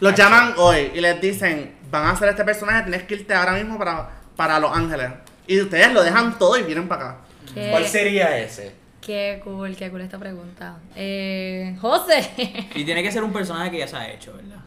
Los 0.00 0.14
llaman 0.14 0.52
hoy 0.58 0.90
y 0.94 1.00
les 1.00 1.18
dicen, 1.18 1.76
van 1.90 2.04
a 2.04 2.10
hacer 2.10 2.28
este 2.28 2.44
personaje, 2.44 2.82
tienes 2.82 3.04
que 3.04 3.14
irte 3.14 3.32
ahora 3.32 3.52
mismo 3.52 3.78
para, 3.78 4.10
para 4.36 4.58
Los 4.60 4.76
Ángeles. 4.76 5.12
Y 5.46 5.60
ustedes 5.62 5.92
lo 5.92 6.02
dejan 6.02 6.38
todo 6.38 6.58
y 6.58 6.62
vienen 6.62 6.88
para 6.88 7.04
acá. 7.04 7.18
Qué, 7.54 7.70
¿Cuál 7.70 7.86
sería 7.86 8.38
ese? 8.38 8.81
Qué 9.02 9.40
cool, 9.44 9.76
qué 9.76 9.90
cool 9.90 10.00
esta 10.00 10.18
pregunta. 10.18 10.78
Eh, 10.96 11.76
José. 11.80 12.30
Y 12.74 12.84
tiene 12.84 13.02
que 13.02 13.12
ser 13.12 13.22
un 13.22 13.32
personaje 13.32 13.70
que 13.70 13.78
ya 13.78 13.86
se 13.88 13.96
ha 13.96 14.10
hecho, 14.10 14.32
¿verdad? 14.34 14.60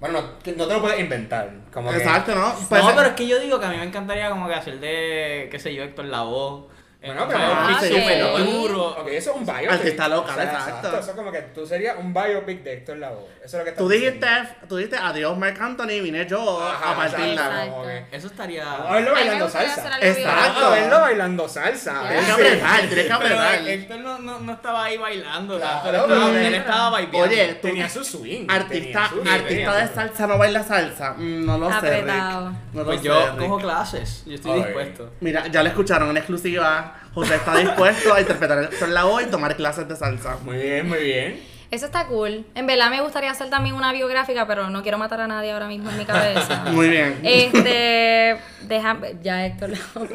Bueno, 0.00 0.20
no, 0.20 0.66
te 0.66 0.74
lo 0.74 0.80
puedes 0.80 0.98
inventar. 0.98 1.48
Como 1.72 1.90
que- 1.90 1.98
Exacto, 1.98 2.34
¿no? 2.34 2.52
Pues, 2.68 2.82
no, 2.82 2.90
pero 2.96 3.08
es 3.08 3.14
que 3.14 3.28
yo 3.28 3.38
digo 3.38 3.60
que 3.60 3.66
a 3.66 3.70
mí 3.70 3.76
me 3.76 3.84
encantaría 3.84 4.28
como 4.30 4.48
que 4.48 4.54
hacer 4.54 4.80
de, 4.80 5.46
qué 5.48 5.58
sé 5.60 5.72
yo, 5.74 5.84
Héctor 5.84 6.06
Lavoe. 6.06 6.64
Bueno, 7.04 7.26
pero 7.28 7.40
Ah, 7.42 7.78
es 7.82 7.88
súper 7.88 8.44
duro. 8.46 8.86
Ok, 9.00 9.08
eso 9.08 9.30
es 9.32 9.36
un 9.36 9.44
biopic. 9.44 9.70
Artista 9.72 10.08
local, 10.08 10.40
exacto. 10.40 10.88
Eso 10.98 11.10
es 11.10 11.16
como 11.16 11.32
que 11.32 11.42
tú 11.42 11.66
serías 11.66 11.96
un 11.98 12.14
biopic 12.14 12.62
de 12.62 12.72
Héctor 12.74 12.98
Lavoe. 12.98 13.26
Eso 13.44 13.44
es 13.44 13.52
lo 13.54 13.64
que 13.64 13.70
estás 13.70 13.76
Tú 13.82 13.88
dijiste, 13.88 14.26
diciendo. 14.26 14.50
tú 14.68 14.76
dijiste 14.76 14.96
adiós 14.98 15.36
Marc 15.36 15.60
Anthony, 15.60 16.00
vine 16.00 16.26
yo 16.26 16.62
Ajá, 16.62 16.92
a 16.92 16.96
partir 16.96 17.24
exacto, 17.32 17.82
la. 17.84 18.06
que- 18.10 18.16
Eso 18.16 18.26
estaría. 18.28 18.72
A 18.72 18.92
verlo 18.94 19.12
bailando 19.12 19.48
salsa. 19.48 19.98
Exacto. 20.00 20.66
A 20.66 20.70
verlo 20.70 21.00
bailando 21.00 21.48
salsa. 21.48 22.02
Tienes 22.08 22.24
que 22.26 22.32
apretar, 22.32 22.80
tienes 22.86 23.06
que 23.06 23.12
apretar. 23.12 23.54
Héctor 23.68 23.98
no, 24.00 24.18
no, 24.18 24.38
no 24.40 24.52
estaba 24.52 24.84
ahí 24.84 24.96
bailando, 24.98 25.56
Claro, 25.58 25.80
pero 26.06 26.28
él 26.28 26.54
estaba 26.54 27.00
vibeando. 27.00 27.18
Oye, 27.28 27.54
tú- 27.54 27.68
Tenía 27.68 27.88
su 27.88 28.04
swing. 28.04 28.46
Artista, 28.48 29.08
su- 29.08 29.20
artista 29.20 29.48
tenía 29.48 29.72
de 29.72 29.88
salsa 29.94 30.26
no 30.26 30.38
baila 30.38 30.62
salsa. 30.62 31.14
Mm, 31.16 31.46
No 31.46 31.58
lo 31.58 31.80
sé. 31.80 32.00
Rick. 32.02 32.06
No 32.06 32.54
lo 32.74 32.84
Pues 32.84 33.00
sé, 33.00 33.06
yo 33.06 33.36
cojo 33.38 33.58
clases, 33.58 34.22
yo 34.26 34.34
estoy 34.34 34.62
dispuesto. 34.62 35.10
Mira, 35.20 35.46
ya 35.48 35.62
lo 35.62 35.68
escucharon 35.68 36.10
en 36.10 36.16
exclusiva. 36.18 36.91
José 37.14 37.34
está 37.36 37.56
dispuesto 37.56 38.14
a 38.14 38.20
interpretar 38.20 38.58
a 38.58 38.62
Héctor 38.64 38.88
Lavoe 38.88 39.22
y 39.24 39.26
tomar 39.26 39.54
clases 39.56 39.86
de 39.88 39.96
salsa. 39.96 40.36
Muy 40.44 40.56
bien, 40.56 40.88
muy 40.88 40.98
bien. 41.02 41.52
Eso 41.70 41.86
está 41.86 42.06
cool. 42.06 42.44
En 42.54 42.66
verdad 42.66 42.90
me 42.90 43.00
gustaría 43.00 43.30
hacer 43.30 43.48
también 43.48 43.74
una 43.74 43.92
biográfica, 43.92 44.46
pero 44.46 44.68
no 44.68 44.82
quiero 44.82 44.98
matar 44.98 45.20
a 45.22 45.26
nadie 45.26 45.52
ahora 45.52 45.68
mismo 45.68 45.88
en 45.90 45.96
mi 45.98 46.04
cabeza. 46.04 46.64
Muy 46.70 46.90
bien. 46.90 47.18
Este, 47.22 48.36
déjame, 48.62 49.16
ya 49.22 49.46
Héctor 49.46 49.70
lo 49.70 50.06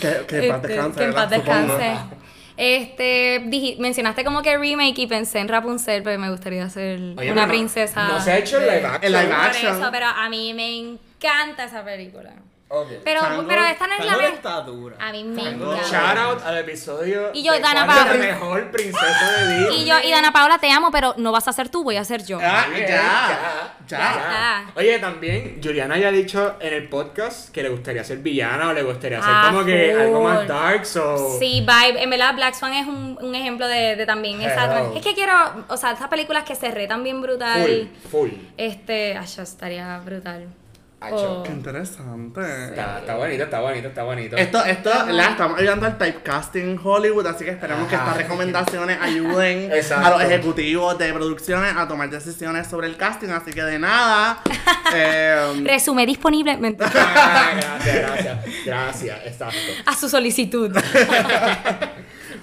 Que, 0.00 0.26
que 0.26 0.46
en 0.48 0.52
paz 0.52 0.64
Este, 0.64 0.68
descanse. 0.68 0.98
que 0.98 1.04
en 1.04 1.14
paz 1.14 1.30
descanse. 1.30 1.96
Este, 2.56 3.76
mencionaste 3.78 4.24
como 4.24 4.42
que 4.42 4.56
remake 4.58 4.98
y 5.02 5.06
pensé 5.06 5.38
en 5.38 5.48
Rapunzel, 5.48 6.02
pero 6.02 6.18
me 6.18 6.30
gustaría 6.30 6.64
hacer 6.64 6.98
Oye, 7.16 7.30
una 7.30 7.46
princesa. 7.46 8.08
No 8.08 8.20
se 8.20 8.32
ha 8.32 8.38
hecho 8.38 8.58
el 8.58 8.64
live 8.66 8.86
action. 8.86 9.04
El 9.04 9.12
live 9.12 9.26
Por 9.26 9.34
action. 9.46 9.76
eso, 9.76 9.88
pero 9.92 10.06
a 10.06 10.28
mí 10.28 10.52
me 10.54 10.76
encanta 10.78 11.64
esa 11.64 11.84
película. 11.84 12.30
Ok. 12.68 12.88
Pero, 13.04 13.20
Tango- 13.20 13.46
pero 13.46 13.64
esta 13.64 13.86
no 13.86 13.94
es 13.94 14.04
la 14.04 14.16
mejor. 14.16 14.24
está 14.34 14.60
dura. 14.62 14.96
A 14.98 15.12
mí 15.12 15.22
me 15.22 15.40
encanta. 15.40 15.82
Shout 15.88 16.18
out 16.18 16.42
al 16.44 16.58
episodio. 16.58 17.30
Y 17.32 17.44
yo, 17.44 17.52
de 17.52 17.60
Dana 17.60 17.86
Paola. 17.86 18.14
La 18.14 18.18
mejor 18.18 18.70
princesa 18.72 19.32
de 19.38 19.56
Disney. 19.58 19.82
Y 19.82 19.86
yo, 19.86 19.94
y 20.02 20.10
Dana 20.10 20.32
Paola, 20.32 20.58
te 20.58 20.68
amo, 20.72 20.90
pero 20.90 21.14
no 21.16 21.30
vas 21.30 21.46
a 21.46 21.52
ser 21.52 21.68
tú, 21.68 21.84
voy 21.84 21.96
a 21.96 22.04
ser 22.04 22.24
yo. 22.26 22.40
Ah, 22.42 22.66
ya, 22.76 22.86
ya. 22.88 23.76
Ya. 23.86 24.66
Oye, 24.74 24.98
también 24.98 25.60
Juliana 25.62 25.96
ya 25.96 26.08
ha 26.08 26.10
dicho 26.10 26.56
en 26.58 26.74
el 26.74 26.88
podcast 26.88 27.50
que 27.52 27.62
le 27.62 27.68
gustaría 27.68 28.02
ser 28.02 28.18
villana 28.18 28.70
o 28.70 28.72
le 28.72 28.82
gustaría 28.82 29.20
ser 29.22 29.30
Ah, 29.32 29.44
como 29.52 29.64
que 29.64 29.92
algo 29.92 30.24
más 30.24 30.48
dark, 30.48 30.84
so... 30.86 31.38
Sí, 31.38 31.60
vibe. 31.60 32.02
En 32.02 32.10
verdad, 32.10 32.34
Black 32.34 32.54
Swan 32.54 32.72
es 32.72 32.88
un, 32.88 33.16
un 33.20 33.34
ejemplo 33.36 33.68
de, 33.68 33.94
de 33.94 34.06
también 34.06 34.40
esa. 34.42 34.90
Es 34.92 35.02
que 35.02 35.14
quiero, 35.14 35.32
o 35.68 35.76
sea, 35.76 35.92
estas 35.92 36.08
películas 36.08 36.42
que 36.42 36.56
se 36.56 36.68
retan 36.72 37.04
bien 37.04 37.22
brutal. 37.22 37.62
Full, 38.10 38.10
full. 38.10 38.30
Este, 38.56 39.16
ay, 39.16 39.26
yo 39.28 39.42
estaría 39.42 39.98
brutal. 40.04 40.48
Acho. 40.98 41.40
O- 41.40 41.42
Qué 41.42 41.50
interesante. 41.52 42.40
Está, 42.70 43.00
está 43.00 43.16
bonito, 43.16 43.44
está 43.44 43.60
bonito, 43.60 43.88
está 43.88 44.02
bonito. 44.02 44.36
Esto, 44.36 44.64
esto, 44.64 44.90
la 45.10 45.26
estamos 45.30 45.58
ayudando 45.58 45.84
al 45.86 45.98
typecasting 45.98 46.70
en 46.70 46.80
Hollywood, 46.82 47.26
así 47.26 47.44
que 47.44 47.50
esperamos 47.50 47.86
que 47.88 47.96
Ajá. 47.96 48.04
estas 48.06 48.16
recomendaciones 48.22 48.98
ayuden 49.00 49.70
a 50.02 50.10
los 50.10 50.22
ejecutivos 50.22 50.96
de 50.98 51.12
producciones 51.12 51.76
a 51.76 51.86
tomar 51.86 52.08
decisiones 52.08 52.66
sobre 52.66 52.86
el 52.86 52.96
casting, 52.96 53.28
así 53.28 53.52
que 53.52 53.62
de 53.62 53.78
nada. 53.78 54.40
eh, 54.94 55.62
Resume 55.64 56.06
disponible 56.06 56.52
Ah, 56.80 57.50
gracias, 57.56 57.94
gracias, 58.00 58.38
gracias, 58.64 59.18
exacto. 59.26 59.58
a 59.84 59.94
su 59.94 60.08
solicitud. 60.08 60.74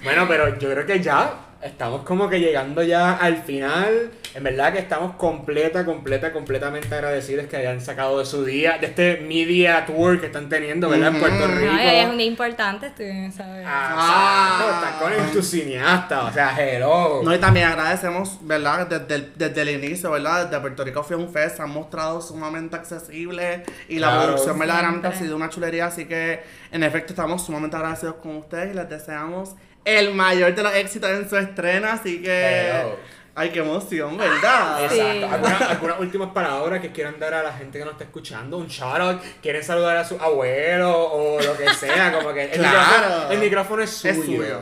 Bueno, 0.02 0.26
pero 0.28 0.58
yo 0.58 0.70
creo 0.70 0.84
que 0.84 1.00
ya 1.00 1.32
estamos 1.64 2.02
como 2.04 2.28
que 2.28 2.38
llegando 2.40 2.82
ya 2.82 3.14
al 3.14 3.38
final. 3.42 4.10
En 4.34 4.42
verdad 4.42 4.72
que 4.72 4.80
estamos 4.80 5.14
completa, 5.16 5.84
completa, 5.84 6.32
completamente 6.32 6.92
agradecidos 6.92 7.46
que 7.46 7.56
hayan 7.56 7.80
sacado 7.80 8.18
de 8.18 8.24
su 8.26 8.44
día, 8.44 8.78
de 8.78 8.86
este 8.88 9.16
media 9.18 9.86
tour 9.86 10.20
que 10.20 10.26
están 10.26 10.48
teniendo, 10.48 10.88
¿verdad? 10.88 11.14
En 11.14 11.20
Puerto 11.20 11.46
Rico. 11.46 11.72
No, 11.72 11.78
es 11.78 12.06
un 12.08 12.18
día 12.18 12.26
importante, 12.26 12.88
estoy, 12.88 13.30
¿sabes? 13.30 13.64
Ah, 13.66 14.58
exacto, 14.58 15.10
están 15.10 15.22
con 15.24 15.32
tu 15.32 15.42
cineasta, 15.42 16.24
o 16.24 16.32
sea, 16.32 16.56
hello. 16.58 17.22
No, 17.22 17.32
y 17.32 17.38
también 17.38 17.68
agradecemos, 17.68 18.38
¿verdad? 18.42 18.88
Desde 18.88 19.14
el, 19.14 19.32
desde 19.36 19.62
el 19.62 19.70
inicio, 19.70 20.10
¿verdad? 20.10 20.46
Desde 20.46 20.60
Puerto 20.60 20.84
Rico 20.84 21.04
Film 21.04 21.32
Fest 21.32 21.56
se 21.58 21.62
han 21.62 21.70
mostrado 21.70 22.20
sumamente 22.20 22.74
accesibles 22.76 23.60
y 23.88 24.00
la 24.00 24.08
Claro. 24.08 24.24
producción 24.32 24.58
verdaderamente 24.58 25.06
ha 25.06 25.12
sido 25.12 25.36
una 25.36 25.48
chulería, 25.48 25.86
así 25.86 26.06
que 26.06 26.42
en 26.72 26.82
efecto 26.82 27.12
estamos 27.12 27.44
sumamente 27.46 27.76
agradecidos 27.76 28.16
con 28.16 28.36
ustedes 28.36 28.72
y 28.72 28.76
les 28.76 28.88
deseamos 28.88 29.54
el 29.84 30.14
mayor 30.14 30.54
de 30.54 30.62
los 30.62 30.74
éxitos 30.74 31.10
en 31.10 31.28
su 31.28 31.36
estreno, 31.36 31.88
así 31.88 32.22
que... 32.22 32.70
Hello. 32.70 32.96
Ay, 33.36 33.50
qué 33.50 33.58
emoción, 33.58 34.16
¿verdad? 34.16 34.88
Sí. 34.88 35.00
Exacto. 35.00 35.34
¿Algunas, 35.34 35.60
algunas 35.62 35.98
últimas 36.00 36.30
palabras 36.30 36.80
que 36.80 36.92
quieran 36.92 37.18
dar 37.18 37.34
a 37.34 37.42
la 37.42 37.52
gente 37.52 37.78
que 37.80 37.84
nos 37.84 37.94
está 37.94 38.04
escuchando? 38.04 38.58
Un 38.58 38.68
shout 38.68 39.00
out, 39.00 39.20
quieren 39.42 39.64
saludar 39.64 39.96
a 39.96 40.04
su 40.04 40.14
abuelo 40.20 40.96
o 40.96 41.42
lo 41.42 41.56
que 41.56 41.68
sea, 41.74 42.12
como 42.12 42.32
que 42.32 42.44
el, 42.44 42.50
Claro. 42.60 42.78
micrófono, 42.78 43.30
el 43.32 43.38
micrófono 43.40 43.82
es 43.82 43.90
suyo. 43.90 44.12
Es 44.14 44.24
suyo. 44.24 44.60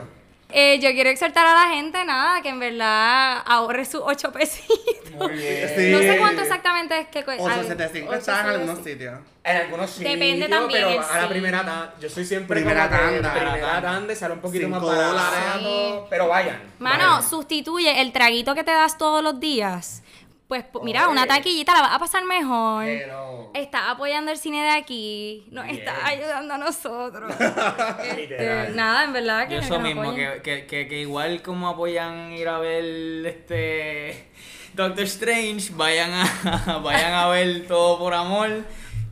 Eh, 0.52 0.78
yo 0.80 0.90
quiero 0.92 1.08
exhortar 1.10 1.46
a 1.46 1.54
la 1.54 1.74
gente, 1.74 2.04
nada, 2.04 2.42
que 2.42 2.50
en 2.50 2.60
verdad 2.60 3.42
ahorre 3.46 3.84
sus 3.84 4.02
ocho 4.04 4.30
pesitos. 4.32 5.10
Muy 5.14 5.32
bien. 5.32 5.68
Sí. 5.76 5.90
No 5.90 5.98
sé 6.00 6.16
cuánto 6.18 6.42
exactamente 6.42 6.98
es 6.98 7.08
que 7.08 7.24
cuesta. 7.24 7.42
875 7.44 8.14
está 8.14 8.40
en 8.40 8.46
algunos 8.46 8.78
sitios. 8.84 9.14
En 9.44 9.56
algunos 9.56 9.90
sitios, 9.90 10.12
Depende 10.12 10.48
también 10.48 10.82
pero 10.88 11.02
a 11.10 11.18
la 11.22 11.28
primera 11.28 11.58
tanda, 11.64 11.94
yo 12.00 12.08
soy 12.08 12.24
siempre 12.24 12.60
Primera 12.60 12.88
como 12.88 13.00
tanda. 13.00 13.34
primera 13.34 13.82
tanda 13.82 14.14
sale 14.14 14.34
un 14.34 14.40
poquito 14.40 14.66
Cinco 14.66 14.80
más 14.86 14.96
barato, 14.96 16.06
pero 16.08 16.28
vayan. 16.28 16.60
Mano, 16.78 17.06
vayan. 17.16 17.22
sustituye 17.28 18.00
el 18.00 18.12
traguito 18.12 18.54
que 18.54 18.62
te 18.62 18.70
das 18.70 18.98
todos 18.98 19.22
los 19.22 19.40
días. 19.40 20.01
Pues 20.52 20.84
mira, 20.84 21.04
Oye. 21.04 21.12
una 21.12 21.26
taquillita 21.26 21.72
la 21.72 21.80
vas 21.80 21.94
a 21.94 21.98
pasar 21.98 22.24
mejor. 22.26 22.84
Pero, 22.84 23.50
Estás 23.54 23.82
apoyando 23.88 24.30
el 24.30 24.36
cine 24.36 24.62
de 24.62 24.70
aquí, 24.70 25.46
nos 25.50 25.64
Bien. 25.64 25.78
estás 25.78 25.96
ayudando 26.04 26.52
a 26.54 26.58
nosotros. 26.58 27.34
Este, 28.02 28.16
Literal. 28.20 28.76
nada, 28.76 29.04
en 29.04 29.12
verdad 29.14 29.48
que 29.48 29.54
Yo 29.54 29.60
eso 29.60 29.80
mismo, 29.80 30.14
que, 30.14 30.40
que, 30.42 30.66
que, 30.66 30.88
que 30.88 31.00
igual 31.00 31.40
como 31.40 31.68
apoyan 31.68 32.32
ir 32.32 32.48
a 32.48 32.58
ver 32.58 32.84
este 33.26 34.30
Doctor 34.74 35.04
Strange, 35.04 35.72
vayan 35.74 36.10
a, 36.12 36.78
vayan 36.84 37.14
a 37.14 37.28
ver 37.28 37.66
Todo 37.66 37.98
por 37.98 38.12
Amor, 38.12 38.64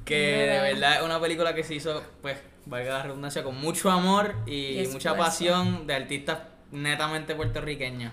que 0.05 0.16
de 0.18 0.61
Verdad. 0.61 0.97
es 0.99 1.03
una 1.03 1.20
película 1.20 1.55
que 1.55 1.64
se 1.64 1.74
hizo, 1.74 2.03
pues, 2.20 2.36
valga 2.66 2.99
la 2.99 3.03
redundancia, 3.05 3.43
con 3.43 3.59
mucho 3.59 3.91
amor 3.91 4.34
y, 4.47 4.80
Y 4.80 4.86
mucha 4.88 5.16
pasión 5.16 5.86
de 5.86 5.95
artistas 5.95 6.38
netamente 6.70 7.34
puertorriqueños. 7.34 8.12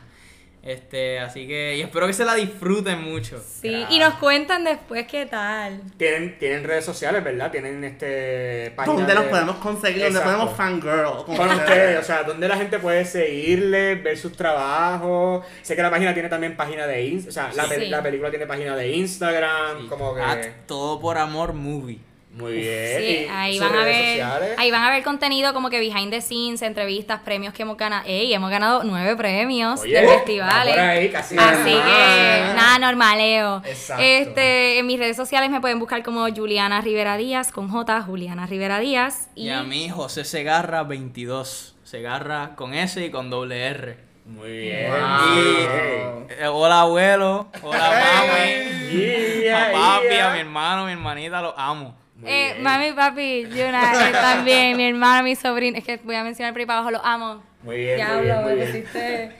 Este, 0.67 1.17
así 1.19 1.47
que, 1.47 1.77
y 1.77 1.81
espero 1.81 2.07
que 2.07 2.13
se 2.13 2.25
la 2.25 2.35
disfruten 2.35 3.01
mucho. 3.01 3.41
Sí, 3.61 3.85
y 3.89 3.99
nos 3.99 4.15
cuentan 4.15 4.65
después 4.65 5.07
qué 5.07 5.25
tal. 5.25 5.79
tienen, 5.95 6.37
tienen 6.39 6.65
redes 6.65 6.83
sociales, 6.83 7.23
¿verdad? 7.23 7.49
Tienen 7.51 7.81
este 7.85 8.73
página 8.75 8.97
¿Dónde 8.97 9.13
los 9.13 9.23
de- 9.23 9.29
podemos 9.29 9.55
conseguir? 9.57 10.03
¿Dónde 10.03 10.19
podemos 10.19 10.57
fangirl? 10.57 11.23
con 11.25 11.37
Con 11.37 11.49
ustedes? 11.51 11.99
o 11.99 12.03
sea, 12.03 12.23
donde 12.23 12.49
la 12.49 12.57
gente 12.57 12.79
puede 12.79 13.05
seguirles, 13.05 14.03
ver 14.03 14.17
sus 14.17 14.33
trabajos. 14.35 15.45
Sé 15.61 15.75
que 15.77 15.81
la 15.81 15.89
página 15.89 16.13
tiene 16.13 16.27
también 16.27 16.57
página 16.57 16.85
de 16.85 17.01
Instagram, 17.05 17.49
o 17.51 17.53
sea, 17.53 17.63
la, 17.63 17.69
pe- 17.69 17.79
Sí. 17.79 17.89
la 17.89 18.03
película 18.03 18.29
tiene 18.29 18.45
página 18.45 18.75
de 18.75 18.89
Instagram, 18.91 19.83
Sí. 19.83 19.87
como 19.87 20.15
que... 20.15 20.21
At 20.21 20.45
Todo 20.65 20.99
por 20.99 21.17
Amor 21.17 21.53
Movie. 21.53 21.99
Muy 22.37 22.53
bien. 22.53 22.97
Sí, 22.97 23.03
y 23.25 23.27
ahí 23.31 23.59
van 23.59 23.75
a 23.75 23.83
ver, 23.83 24.05
sociales. 24.19 24.55
ahí 24.59 24.69
van 24.71 24.83
a 24.83 24.91
ver 24.91 25.03
contenido 25.03 25.53
como 25.53 25.69
que 25.71 25.79
behind 25.79 26.11
the 26.11 26.21
scenes, 26.21 26.61
entrevistas, 26.61 27.21
premios 27.21 27.53
que 27.53 27.63
hemos 27.63 27.77
ganado. 27.77 28.03
Ey, 28.05 28.33
hemos 28.33 28.49
ganado 28.51 28.83
nueve 28.83 29.15
premios 29.15 29.81
Oye, 29.81 29.99
de 29.99 30.05
va 30.05 30.13
festivales. 30.13 30.75
por 30.75 30.83
ahí, 30.83 31.09
casi 31.09 31.35
Así 31.37 31.73
nada. 31.73 31.85
que 31.85 32.53
nada 32.55 32.79
normaleo. 32.79 33.61
Exacto. 33.65 34.03
Este, 34.03 34.77
en 34.79 34.85
mis 34.85 34.99
redes 34.99 35.17
sociales 35.17 35.49
me 35.49 35.59
pueden 35.61 35.79
buscar 35.79 36.03
como 36.03 36.27
Juliana 36.29 36.79
Rivera 36.81 37.17
Díaz 37.17 37.51
con 37.51 37.69
J, 37.69 38.01
Juliana 38.03 38.45
Rivera 38.45 38.79
Díaz 38.79 39.29
Y, 39.35 39.49
a 39.49 39.63
mí, 39.63 39.89
José 39.89 40.23
Segarra 40.23 40.83
22. 40.83 41.75
Segarra 41.83 42.51
con 42.55 42.73
S 42.73 43.03
y 43.03 43.09
con 43.09 43.29
doble 43.29 43.65
R. 43.65 43.97
Muy 44.25 44.51
bien. 44.51 44.91
Wow. 44.91 46.27
Eh, 46.29 46.47
hola 46.51 46.81
abuelo, 46.81 47.47
hola 47.63 47.79
mami, 47.79 49.41
Yeah, 49.43 49.69
a 49.69 49.71
papi, 49.71 50.07
yeah. 50.09 50.29
a 50.31 50.33
mi 50.33 50.39
hermano, 50.41 50.81
a 50.83 50.85
mi 50.85 50.91
hermanita, 50.91 51.41
los 51.41 51.53
amo. 51.55 51.95
Eh, 52.25 52.57
mami, 52.61 52.93
papi, 52.93 53.43
Yuna, 53.49 54.09
eh, 54.09 54.11
también, 54.21 54.75
mi 54.77 54.87
hermano, 54.87 55.23
mi 55.23 55.35
sobrino. 55.35 55.77
Es 55.77 55.83
que 55.83 55.97
voy 56.03 56.15
a 56.15 56.23
mencionar 56.23 56.53
por 56.53 56.59
ahí 56.61 56.65
para 56.65 56.79
abajo, 56.79 56.91
los 56.91 57.01
amo. 57.03 57.43
Muy 57.63 57.77
bien, 57.77 58.07
muy 58.15 58.23
bien, 58.25 58.41
muy 58.43 58.53
bien. 58.55 58.67
pusiste- 58.71 59.31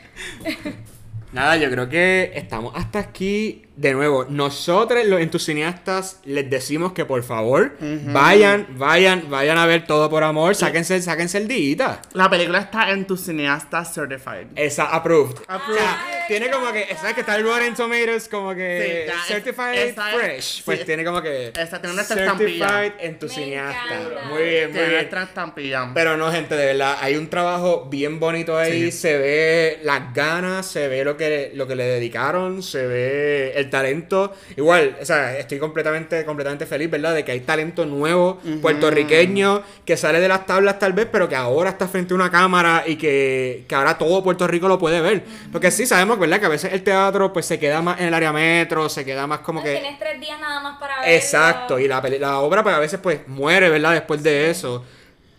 Nada, 1.34 1.58
yo 1.58 1.70
creo 1.70 1.90
que 1.90 2.32
estamos 2.36 2.74
hasta 2.76 3.00
aquí. 3.00 3.64
De 3.78 3.94
nuevo, 3.94 4.26
nosotros 4.28 5.06
los 5.06 5.22
entusiastas 5.22 6.20
les 6.26 6.50
decimos 6.50 6.94
que 6.94 7.06
por 7.06 7.22
favor 7.22 7.74
vayan, 7.80 8.66
vayan, 8.72 9.30
vayan 9.30 9.58
a 9.60 9.68
ver 9.68 9.86
todo 9.86 10.10
por 10.10 10.24
amor. 10.24 10.56
Sáquense, 10.56 11.00
sáquense 11.00 11.38
el 11.38 11.48
día. 11.48 12.02
La 12.14 12.28
película 12.28 12.58
está 12.58 12.90
en 12.90 13.06
tu 13.06 13.16
cineasta 13.16 13.86
certified. 13.86 14.48
Esa 14.56 14.86
approved. 14.86 15.36
Approved. 15.48 15.80
tiene 16.28 16.50
como 16.50 16.72
que, 16.74 16.88
¿sabes 17.00 17.14
que 17.14 17.22
está 17.22 17.36
el 17.36 17.44
Rotten 17.44 17.76
Tomatoes 17.76 18.28
como 18.28 18.56
que 18.56 18.82
Sí, 18.84 19.08
ya, 19.08 19.14
es- 19.22 19.28
Certified 19.28 19.74
esa 19.90 20.08
Fresh? 20.10 20.64
Pues 20.66 20.80
sí. 20.80 20.86
tiene 20.86 21.06
como 21.06 21.22
que 21.22 21.50
Esa 21.56 21.80
tiene 21.80 21.96
nuestra 21.96 22.16
Certified 22.18 22.54
estampilla. 22.62 22.94
Entusiasta. 23.00 24.00
Muy 24.30 24.42
bien, 24.44 24.64
muy 24.70 24.74
Tiene 24.74 24.88
bien. 24.88 24.92
nuestra 24.94 25.24
estampilla. 25.24 25.92
Pero 25.94 26.18
no, 26.18 26.32
gente, 26.32 26.56
de 26.56 26.66
verdad, 26.66 26.98
hay 27.00 27.16
un 27.16 27.30
trabajo 27.30 27.88
bien 27.92 28.20
bonito 28.20 28.58
ahí, 28.58 28.92
Sí. 28.92 28.98
se 28.98 29.18
ve 29.20 29.80
las 29.84 30.14
ganas, 30.16 30.66
se 30.66 30.88
ve 30.88 31.04
lo 31.04 31.16
que, 31.16 31.52
lo 31.54 31.68
que 31.68 31.76
le 31.76 31.84
dedicaron, 31.84 32.64
se 32.64 32.86
ve 32.88 33.54
el 33.56 33.67
talento. 33.70 34.34
Igual, 34.56 34.98
o 35.02 35.06
sea, 35.06 35.38
estoy 35.38 35.60
completamente, 35.60 36.26
completamente 36.26 36.66
feliz, 36.66 36.90
¿verdad? 36.90 37.14
De 37.16 37.24
que 37.24 37.32
hay 37.32 37.42
talento 37.42 37.86
nuevo, 37.86 38.40
puertorriqueño, 38.62 39.64
que 39.86 39.98
sale 39.98 40.20
de 40.20 40.28
las 40.28 40.46
tablas 40.46 40.80
tal 40.80 40.94
vez, 40.94 41.08
pero 41.12 41.30
que 41.30 41.36
ahora 41.36 41.72
está 41.72 41.88
frente 41.88 42.14
a 42.14 42.16
una 42.16 42.32
cámara 42.32 42.84
y 42.86 42.96
que, 42.96 43.66
que 43.68 43.76
ahora 43.76 43.98
todo 43.98 44.24
Puerto 44.24 44.48
Rico 44.48 44.68
lo 44.68 44.80
puede 44.80 45.02
ver. 45.02 45.24
Porque 45.52 45.72
sí, 45.72 45.86
sabemos, 45.86 46.20
¿verdad? 46.20 46.40
Que 46.40 46.46
a 46.46 46.50
veces 46.50 46.74
el 46.74 46.84
teatro 46.84 47.32
pues 47.34 47.46
se 47.46 47.60
queda 47.60 47.82
más 47.82 48.00
en 48.00 48.08
el 48.08 48.14
área 48.14 48.32
metro, 48.32 48.90
se 48.90 49.06
queda 49.06 49.28
más 49.28 49.40
como 49.40 49.64
que... 49.64 49.74
Tienes 49.74 50.00
tres 50.00 50.20
días 50.20 50.40
nada 50.40 50.60
más 50.62 50.80
para 50.80 51.00
verlo. 51.02 51.14
Exacto, 51.14 51.80
y 51.80 51.88
la, 51.88 52.02
la 52.20 52.40
obra 52.40 52.64
pues 52.64 52.76
a 52.76 52.80
veces 52.80 53.00
pues 53.02 53.28
muere, 53.28 53.70
¿verdad? 53.70 53.94
Después 53.94 54.24
de 54.24 54.50
eso. 54.50 54.84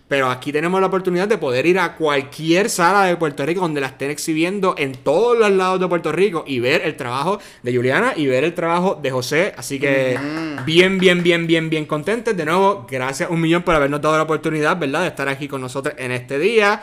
Pero 0.08 0.30
aquí 0.30 0.52
tenemos 0.52 0.80
la 0.80 0.86
oportunidad 0.86 1.28
de 1.28 1.36
poder 1.36 1.66
ir 1.66 1.78
a 1.78 1.94
cualquier 1.94 2.70
sala 2.70 3.04
de 3.04 3.16
Puerto 3.16 3.44
Rico 3.44 3.60
donde 3.60 3.80
la 3.82 3.88
estén 3.88 4.10
exhibiendo 4.10 4.74
en 4.78 4.92
todos 4.94 5.38
los 5.38 5.50
lados 5.50 5.78
de 5.80 5.86
Puerto 5.86 6.10
Rico 6.12 6.44
y 6.46 6.60
ver 6.60 6.80
el 6.82 6.96
trabajo 6.96 7.38
de 7.62 7.76
Juliana 7.76 8.14
y 8.16 8.26
ver 8.26 8.42
el 8.44 8.54
trabajo 8.54 8.98
de 9.02 9.10
José. 9.10 9.52
Así 9.56 9.78
que 9.78 10.18
bien, 10.64 10.98
bien, 10.98 11.22
bien, 11.22 11.46
bien, 11.46 11.68
bien 11.68 11.84
contentes. 11.84 12.34
De 12.34 12.44
nuevo, 12.46 12.86
gracias 12.90 13.28
un 13.28 13.38
millón 13.40 13.62
por 13.62 13.74
habernos 13.74 14.00
dado 14.00 14.16
la 14.16 14.22
oportunidad, 14.22 14.78
¿verdad? 14.78 15.02
De 15.02 15.08
estar 15.08 15.28
aquí 15.28 15.46
con 15.46 15.60
nosotros 15.60 15.94
en 15.98 16.10
este 16.12 16.38
día. 16.38 16.80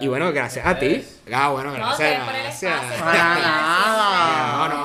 y 0.00 0.08
bueno, 0.08 0.32
gracias 0.32 0.66
a 0.66 0.78
ti. 0.78 1.04
Ah, 1.32 1.50
bueno, 1.50 1.70
No, 1.70 1.76
gracias. 1.76 2.18
el 2.28 2.42
gracias. 2.42 2.80
Para 2.98 3.34
No, 3.34 3.40
nada. 3.40 4.68
no, 4.68 4.83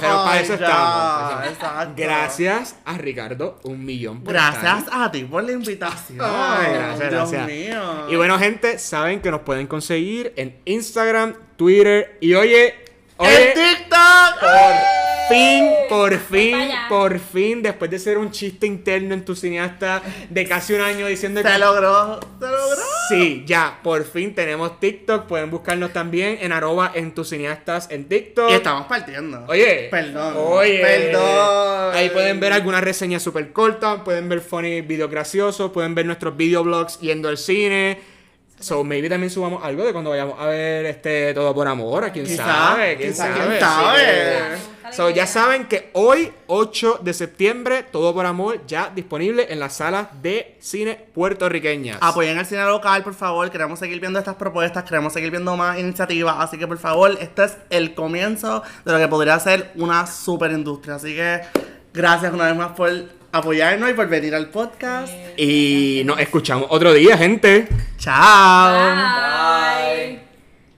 para 0.00 0.40
eso 0.40 0.54
estamos. 0.54 1.46
exacto. 1.48 1.92
Gracias 1.96 2.76
a 2.84 2.98
Ricardo, 2.98 3.58
un 3.64 3.84
millón 3.84 4.22
por 4.22 4.32
Gracias 4.32 4.84
estar. 4.84 5.02
a 5.02 5.10
ti 5.10 5.24
por 5.24 5.42
la 5.44 5.52
invitación. 5.52 6.18
Ay, 6.22 6.72
gracias, 6.74 7.10
Dios 7.10 7.30
gracias. 7.30 7.46
mío. 7.46 8.10
Y 8.10 8.16
bueno, 8.16 8.38
gente, 8.38 8.78
saben 8.78 9.20
que 9.20 9.30
nos 9.30 9.40
pueden 9.42 9.66
conseguir 9.66 10.32
en 10.36 10.60
Instagram, 10.64 11.34
Twitter 11.56 12.16
y 12.20 12.34
oye, 12.34 12.74
oye, 13.16 13.48
¡El 13.48 13.54
TikTok! 13.54 14.40
por 14.40 15.07
fin, 15.28 15.70
por 15.88 16.10
para 16.10 16.20
fin, 16.20 16.68
por 16.88 17.18
fin, 17.18 17.62
después 17.62 17.90
de 17.90 17.98
ser 17.98 18.18
un 18.18 18.30
chiste 18.30 18.66
interno 18.66 19.14
en 19.14 19.24
tu 19.24 19.34
cineasta 19.34 20.02
de 20.28 20.46
casi 20.46 20.74
un 20.74 20.80
año 20.80 21.06
diciendo 21.06 21.42
que 21.42 21.48
Se 21.48 21.58
logró, 21.58 22.20
se 22.20 22.46
logró. 22.46 22.82
Sí, 23.08 23.44
ya, 23.46 23.78
por 23.82 24.04
fin 24.04 24.34
tenemos 24.34 24.80
TikTok. 24.80 25.26
Pueden 25.26 25.50
buscarnos 25.50 25.92
también 25.92 26.38
en 26.40 26.52
arroba 26.52 26.92
en 26.94 27.14
tus 27.14 27.28
cineastas 27.30 27.88
en 27.90 28.08
TikTok. 28.08 28.50
Y 28.50 28.54
estamos 28.54 28.86
partiendo. 28.86 29.44
Oye, 29.48 29.88
Perdón. 29.90 30.34
Oye, 30.36 30.80
Perdón. 30.80 31.94
Ahí 31.94 32.10
pueden 32.10 32.40
ver 32.40 32.52
algunas 32.52 32.82
reseñas 32.82 33.22
súper 33.22 33.52
cortas, 33.52 34.00
pueden 34.04 34.28
ver 34.28 34.40
funny 34.40 34.82
videos 34.82 35.10
graciosos, 35.10 35.70
pueden 35.72 35.94
ver 35.94 36.06
nuestros 36.06 36.36
videoblogs 36.36 37.00
yendo 37.00 37.28
al 37.28 37.38
cine. 37.38 37.98
So, 38.60 38.82
maybe 38.82 39.08
también 39.08 39.30
subamos 39.30 39.62
algo 39.64 39.84
de 39.84 39.92
cuando 39.92 40.10
vayamos 40.10 40.34
a 40.40 40.46
ver 40.46 40.84
este 40.86 41.32
Todo 41.32 41.54
por 41.54 41.68
Amor, 41.68 42.10
quién 42.12 42.26
Quizá, 42.26 42.44
sabe, 42.44 42.96
quién 42.96 43.14
sabe. 43.14 43.34
quién 43.34 43.60
sabe. 43.60 44.77
So, 44.92 45.10
ya 45.10 45.26
saben 45.26 45.66
que 45.66 45.90
hoy, 45.92 46.32
8 46.46 47.00
de 47.02 47.12
septiembre, 47.14 47.84
Todo 47.84 48.14
por 48.14 48.26
Amor 48.26 48.66
ya 48.66 48.90
disponible 48.94 49.46
en 49.50 49.60
las 49.60 49.76
salas 49.76 50.08
de 50.22 50.56
cine 50.60 50.96
puertorriqueñas. 51.14 51.98
Apoyen 52.00 52.38
el 52.38 52.46
cine 52.46 52.64
local, 52.64 53.02
por 53.02 53.14
favor. 53.14 53.50
Queremos 53.50 53.78
seguir 53.78 54.00
viendo 54.00 54.18
estas 54.18 54.36
propuestas, 54.36 54.84
queremos 54.84 55.12
seguir 55.12 55.30
viendo 55.30 55.56
más 55.56 55.78
iniciativas. 55.78 56.36
Así 56.38 56.58
que, 56.58 56.66
por 56.66 56.78
favor, 56.78 57.16
este 57.20 57.44
es 57.44 57.56
el 57.70 57.94
comienzo 57.94 58.62
de 58.84 58.92
lo 58.92 58.98
que 58.98 59.08
podría 59.08 59.38
ser 59.38 59.72
una 59.76 60.06
super 60.06 60.50
industria. 60.50 60.96
Así 60.96 61.14
que, 61.14 61.40
gracias 61.92 62.32
una 62.32 62.46
vez 62.46 62.56
más 62.56 62.72
por 62.72 62.90
apoyarnos 63.32 63.90
y 63.90 63.94
por 63.94 64.08
venir 64.08 64.34
al 64.34 64.48
podcast. 64.48 65.12
Y 65.36 66.02
nos 66.04 66.18
escuchamos 66.18 66.66
otro 66.70 66.92
día, 66.92 67.16
gente. 67.16 67.68
Chao. 67.98 68.96
Bye. 68.96 70.27